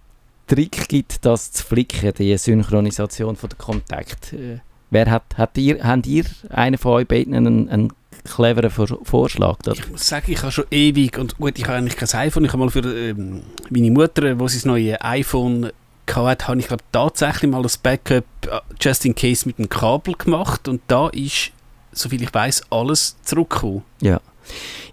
Trick 0.46 0.88
gibt, 0.88 1.24
das 1.24 1.52
zu 1.52 1.64
flicken, 1.64 2.12
die 2.18 2.36
Synchronisation 2.36 3.36
von 3.36 3.50
der 3.50 3.58
Kontakt. 3.58 4.32
Äh, 4.32 4.58
wer 4.90 5.10
hat, 5.10 5.36
hat 5.36 5.58
ihr, 5.58 5.82
habt 5.82 6.06
ihr 6.06 6.24
einen 6.50 6.78
von 6.78 6.92
euch 6.92 7.08
beiden 7.08 7.34
einen, 7.34 7.68
einen 7.68 7.92
cleveren 8.24 8.70
Vor 8.70 8.86
Vorschlag? 9.02 9.58
dazu? 9.62 9.80
Ich 9.80 9.90
muss 9.90 10.06
sagen, 10.06 10.30
ich 10.30 10.42
habe 10.42 10.52
schon 10.52 10.64
ewig, 10.70 11.18
und 11.18 11.36
gut, 11.38 11.58
ich 11.58 11.64
habe 11.66 11.78
eigentlich 11.78 11.96
kein 11.96 12.08
iPhone, 12.20 12.44
ich 12.44 12.52
habe 12.52 12.64
mal 12.64 12.70
für 12.70 12.80
ähm, 12.80 13.42
meine 13.70 13.90
Mutter, 13.90 14.38
wo 14.38 14.48
sie 14.48 14.58
das 14.58 14.64
neue 14.64 15.00
iPhone 15.02 15.70
hatte, 16.06 16.48
habe 16.48 16.60
ich 16.60 16.66
glaube 16.66 16.82
tatsächlich 16.92 17.50
mal 17.50 17.62
das 17.62 17.78
Backup 17.78 18.24
äh, 18.46 18.60
just 18.80 19.04
in 19.04 19.14
case 19.14 19.46
mit 19.46 19.58
dem 19.58 19.68
Kabel 19.68 20.14
gemacht 20.14 20.68
und 20.68 20.80
da 20.88 21.08
ist, 21.08 21.52
soviel 21.92 22.22
ich 22.22 22.34
weiß, 22.34 22.62
alles 22.70 23.16
zurückgekommen. 23.22 23.82
Ja. 24.00 24.20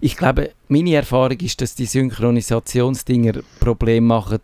Ich 0.00 0.16
glaube, 0.16 0.52
meine 0.68 0.94
Erfahrung 0.94 1.38
ist, 1.40 1.60
dass 1.60 1.74
die 1.74 1.86
Synchronisationsdinger 1.86 3.40
Probleme 3.58 4.06
machen, 4.06 4.40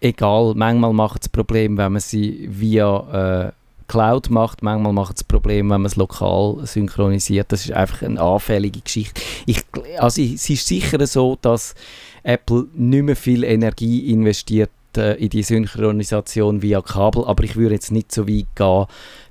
egal, 0.00 0.54
manchmal 0.56 0.92
macht 0.92 1.22
es 1.22 1.28
Problem, 1.28 1.76
wenn 1.76 1.92
man 1.92 2.00
sie 2.00 2.48
via 2.50 3.48
äh, 3.48 3.52
Cloud 3.86 4.30
macht, 4.30 4.62
manchmal 4.62 4.92
macht 4.92 5.16
es 5.16 5.24
Problem, 5.24 5.70
wenn 5.70 5.82
man 5.82 5.86
es 5.86 5.96
lokal 5.96 6.64
synchronisiert. 6.64 7.50
Das 7.50 7.64
ist 7.64 7.72
einfach 7.72 8.02
eine 8.02 8.20
anfällige 8.20 8.80
Geschichte. 8.80 9.20
Ich, 9.46 9.62
also 9.98 10.22
es 10.22 10.48
ist 10.48 10.66
sicher 10.66 11.04
so, 11.06 11.36
dass 11.42 11.74
Apple 12.22 12.66
nicht 12.74 13.02
mehr 13.02 13.16
viel 13.16 13.44
Energie 13.44 14.10
investiert 14.10 14.70
in 14.96 15.28
die 15.28 15.42
Synchronisation 15.42 16.62
via 16.62 16.80
Kabel, 16.80 17.24
aber 17.24 17.44
ich 17.44 17.56
würde 17.56 17.74
jetzt 17.74 17.92
nicht 17.92 18.12
so 18.12 18.28
weit 18.28 18.46
gehen, 18.54 18.86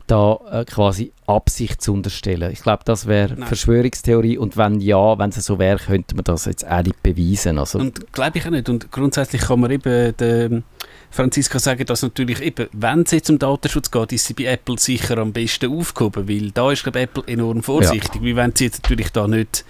da 0.10 0.40
äh, 0.52 0.66
quasi 0.66 1.12
Absicht 1.28 1.82
zu 1.82 1.94
unterstellen. 1.94 2.52
Ich 2.52 2.62
glaube, 2.62 2.84
das 2.84 3.06
wäre. 3.06 3.36
Verschwörungstheorie 3.36 4.38
und 4.38 4.58
wenn 4.58 4.82
ja, 4.82 5.18
wenn 5.20 5.30
es 5.30 5.46
so 5.46 5.60
wäre, 5.60 5.78
könnte 5.78 6.16
man 6.16 6.24
das 6.24 6.46
jetzt 6.46 6.68
auch 6.68 6.84
nicht 6.84 7.02
beweisen. 7.04 7.60
Also, 7.60 7.80
Und 7.80 8.12
glaube 8.12 8.40
ich 8.40 8.46
auch 8.46 8.50
nicht. 8.50 8.70
Und 8.70 8.92
grundsätzlich 8.92 9.42
kann 9.42 9.60
man 9.60 9.72
eben 9.72 10.16
der 10.18 10.64
Franziska 11.12 11.60
sagen, 11.60 11.86
dass 11.86 12.02
natürlich 12.02 12.42
eben, 12.42 12.68
wenn 12.72 13.02
es 13.02 13.12
jetzt 13.12 13.30
um 13.30 13.38
Datenschutz 13.38 13.92
geht, 13.92 14.12
ist 14.12 14.26
sie 14.26 14.34
bei 14.34 14.46
Apple 14.46 14.80
sicher 14.80 15.18
am 15.20 15.32
besten 15.32 15.72
aufgehoben, 15.72 16.28
weil 16.28 16.52
da 16.52 16.72
ist 16.72 16.84
glaube 16.84 17.02
Apple 17.02 17.24
enorm 17.28 17.62
vorsichtig, 17.62 18.22
wie 18.22 18.36
wenn 18.36 18.56
sie 18.56 18.66
jetzt 18.66 18.84
natürlich 18.84 19.12
da 19.12 19.28
nicht 19.28 19.64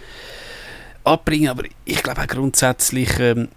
abbringen, 1.03 1.49
aber 1.49 1.63
ich 1.85 2.03
glaube 2.03 2.21
auch 2.21 2.27
grundsätzlich, 2.27 3.19
ähm, 3.19 3.49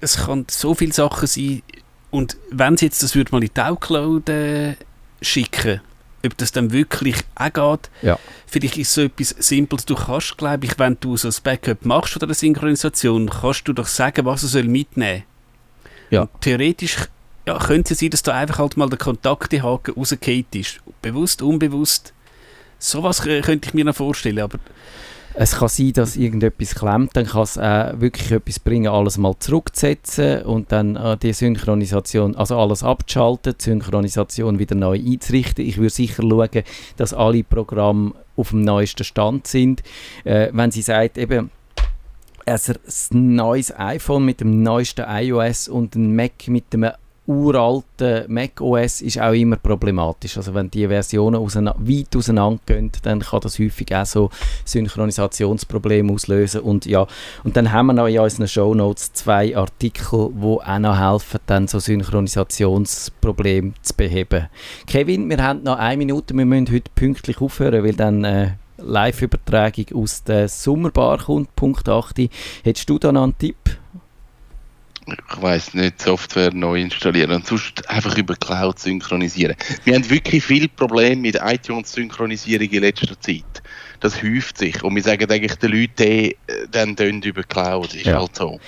es 0.00 0.16
kann 0.16 0.46
so 0.50 0.74
viele 0.74 0.92
Sachen 0.92 1.26
sein 1.26 1.62
und 2.10 2.36
wenn 2.50 2.76
sie 2.76 2.86
jetzt 2.86 3.02
das 3.02 3.14
würde 3.14 3.32
mal 3.32 3.42
in 3.42 3.50
die 3.54 3.60
iCloud 3.60 4.28
äh, 4.28 4.74
schicken, 5.22 5.80
ob 6.24 6.36
das 6.36 6.52
dann 6.52 6.72
wirklich 6.72 7.16
auch 7.34 7.52
geht, 7.78 7.90
Ja. 8.02 8.18
vielleicht 8.46 8.76
ist 8.76 8.92
so 8.92 9.02
etwas 9.02 9.30
Simples, 9.38 9.86
du 9.86 9.94
kannst, 9.94 10.36
glaube 10.36 10.66
ich, 10.66 10.78
wenn 10.78 10.96
du 11.00 11.16
so 11.16 11.28
ein 11.28 11.34
Backup 11.42 11.84
machst 11.84 12.12
von 12.12 12.20
der 12.26 12.34
Synchronisation, 12.34 13.30
kannst 13.30 13.66
du 13.68 13.72
doch 13.72 13.86
sagen, 13.86 14.24
was 14.26 14.42
er 14.42 14.48
soll 14.50 14.64
mitnehmen 14.64 15.22
Ja. 16.10 16.22
Und 16.22 16.40
theoretisch 16.40 16.96
ja, 17.46 17.58
könnte 17.58 17.94
es 17.94 18.00
sein, 18.00 18.10
dass 18.10 18.22
da 18.22 18.34
einfach 18.36 18.58
halt 18.58 18.76
mal 18.76 18.88
der 18.90 18.98
Kontaktehaken 18.98 19.94
rausgefallen 19.94 20.44
ist. 20.54 20.80
Bewusst, 21.00 21.40
unbewusst. 21.40 22.12
Sowas 22.78 23.24
äh, 23.26 23.40
könnte 23.40 23.68
ich 23.68 23.74
mir 23.74 23.84
noch 23.84 23.96
vorstellen, 23.96 24.38
aber 24.40 24.58
Es 25.42 25.52
kann 25.52 25.68
sein, 25.68 25.94
dass 25.94 26.16
irgendetwas 26.16 26.74
klemmt, 26.74 27.16
dann 27.16 27.24
kann 27.24 27.44
es 27.44 27.56
äh, 27.56 27.98
wirklich 27.98 28.30
etwas 28.30 28.58
bringen, 28.58 28.88
alles 28.92 29.16
mal 29.16 29.34
zurückzusetzen 29.38 30.42
und 30.42 30.70
dann 30.70 30.96
äh, 30.96 31.16
die 31.16 31.32
Synchronisation, 31.32 32.36
also 32.36 32.58
alles 32.58 32.82
abzuschalten, 32.82 33.54
die 33.58 33.64
Synchronisation 33.64 34.58
wieder 34.58 34.74
neu 34.74 34.98
einzurichten. 34.98 35.64
Ich 35.64 35.78
würde 35.78 35.88
sicher 35.88 36.22
schauen, 36.22 36.62
dass 36.98 37.14
alle 37.14 37.42
Programme 37.42 38.12
auf 38.36 38.50
dem 38.50 38.60
neuesten 38.60 39.02
Stand 39.02 39.46
sind. 39.46 39.82
Äh, 40.24 40.50
wenn 40.52 40.72
sie 40.72 40.82
sagt, 40.82 41.16
eben, 41.16 41.50
also 42.44 42.74
ein 43.14 43.34
neues 43.34 43.74
iPhone 43.78 44.26
mit 44.26 44.42
dem 44.42 44.62
neuesten 44.62 45.06
iOS 45.08 45.68
und 45.68 45.94
ein 45.94 46.14
Mac 46.14 46.48
mit 46.48 46.70
dem 46.74 46.84
uralten 47.30 48.24
Mac 48.26 48.60
OS 48.60 49.00
ist 49.02 49.20
auch 49.20 49.32
immer 49.32 49.56
problematisch. 49.56 50.36
Also 50.36 50.52
wenn 50.52 50.70
die 50.70 50.88
Versionen 50.88 51.36
auseina 51.36 51.74
weit 51.78 52.16
auseinander 52.16 52.60
gehen, 52.66 52.90
dann 53.02 53.20
kann 53.20 53.40
das 53.40 53.58
häufig 53.58 53.94
auch 53.94 54.04
so 54.04 54.30
Synchronisationsprobleme 54.64 56.12
auslösen. 56.12 56.62
Und 56.62 56.86
ja, 56.86 57.06
und 57.44 57.56
dann 57.56 57.70
haben 57.70 57.86
wir 57.86 57.92
noch 57.92 58.06
in 58.08 58.18
unseren 58.18 58.48
Show 58.48 58.74
Notes 58.74 59.12
zwei 59.12 59.56
Artikel, 59.56 60.30
die 60.34 60.44
auch 60.44 60.78
noch 60.78 60.98
helfen, 60.98 61.38
dann 61.46 61.68
so 61.68 61.78
Synchronisationsprobleme 61.78 63.74
zu 63.80 63.94
beheben. 63.94 64.48
Kevin, 64.86 65.30
wir 65.30 65.38
haben 65.38 65.62
noch 65.62 65.78
eine 65.78 65.98
Minute, 65.98 66.34
wir 66.34 66.44
müssen 66.44 66.72
heute 66.72 66.90
pünktlich 66.94 67.40
aufhören, 67.40 67.84
weil 67.84 67.94
dann 67.94 68.24
äh, 68.24 68.50
Live-Übertragung 68.78 69.86
aus 69.94 70.24
der 70.24 70.48
Sommerbar 70.48 71.18
kommt, 71.18 71.54
Punkt 71.54 71.88
8. 71.88 72.28
Hättest 72.64 72.90
du 72.90 72.98
da 72.98 73.12
noch 73.12 73.22
einen 73.22 73.38
Tipp? 73.38 73.79
Ich 75.12 75.42
weiß 75.42 75.74
nicht, 75.74 76.00
Software 76.00 76.52
neu 76.52 76.80
installieren 76.80 77.32
und 77.32 77.46
sonst 77.46 77.88
einfach 77.88 78.16
über 78.16 78.34
Cloud 78.36 78.78
synchronisieren. 78.78 79.56
Wir 79.84 79.94
haben 79.94 80.08
wirklich 80.10 80.44
viele 80.44 80.68
Probleme 80.68 81.16
mit 81.20 81.36
iTunes-Synchronisierung 81.42 82.68
in 82.68 82.80
letzter 82.82 83.18
Zeit. 83.20 83.62
Das 84.00 84.22
häuft 84.22 84.58
sich 84.58 84.82
und 84.82 84.94
wir 84.94 85.02
sagen 85.02 85.30
eigentlich 85.30 85.56
den 85.56 85.72
Leuten, 85.72 86.02
äh, 86.02 86.34
dann 86.70 86.96
tönt 86.96 87.24
über 87.24 87.42
Cloud, 87.42 87.94
ist 87.94 88.06
Ja. 88.06 88.18
halt 88.20 88.34
so. 88.36 88.58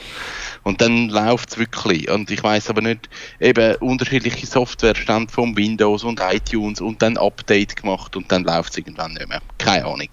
Und 0.62 0.80
dann 0.80 1.08
läuft 1.08 1.50
es 1.50 1.58
wirklich. 1.58 2.10
Und 2.10 2.30
ich 2.30 2.42
weiß 2.42 2.68
aber 2.70 2.82
nicht, 2.82 3.08
eben 3.40 3.74
unterschiedliche 3.76 4.46
Software 4.46 4.94
stand 4.94 5.30
vom 5.30 5.56
Windows 5.56 6.04
und 6.04 6.20
iTunes 6.20 6.80
und 6.80 7.00
dann 7.02 7.16
Update 7.16 7.76
gemacht 7.76 8.14
und 8.16 8.30
dann 8.30 8.44
läuft 8.44 8.72
es 8.72 8.78
irgendwann 8.78 9.14
nicht 9.14 9.28
mehr. 9.28 9.40
Keine 9.58 9.86
Ahnung. 9.86 10.08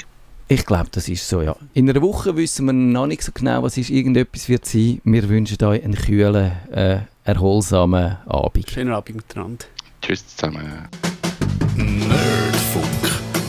Ich 0.52 0.66
glaube, 0.66 0.88
das 0.92 1.08
ist 1.08 1.30
so, 1.30 1.44
ja. 1.44 1.56
In 1.76 1.88
einer 1.88 2.02
Woche 2.02 2.36
wissen 2.36 2.66
wir 2.66 2.74
noch 2.74 3.06
nicht 3.06 3.22
so 3.22 3.32
genau, 3.32 3.62
was 3.62 3.78
ist. 3.78 3.92
Irgendetwas 3.92 4.50
wird 4.50 4.66
sein. 4.66 5.00
Wir 5.04 5.30
wünschen 5.30 5.64
euch 5.64 5.84
einen 5.84 5.94
kühlen, 5.94 6.52
äh, 6.72 7.02
erholsamen 7.24 8.18
Abend. 8.26 8.68
schöner 8.68 8.96
Abend 8.98 9.18
miteinander. 9.18 9.66
Tschüss 10.02 10.26
zusammen. 10.36 10.88
Nerdfunk. 11.76 12.88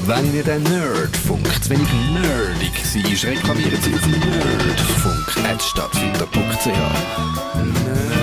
Wenn 0.05 0.35
ihr 0.35 0.45
den 0.45 0.63
Nerdfunk 0.65 1.47
zu 1.63 1.71
wenig 1.71 1.89
nerdig 2.13 2.73
seid, 2.85 3.25
reklamiert 3.25 3.83
sie 3.83 3.95
auf 3.95 4.07
nerdfunk.stadtfinder.ch. 4.07 6.67
Nerd 6.67 8.20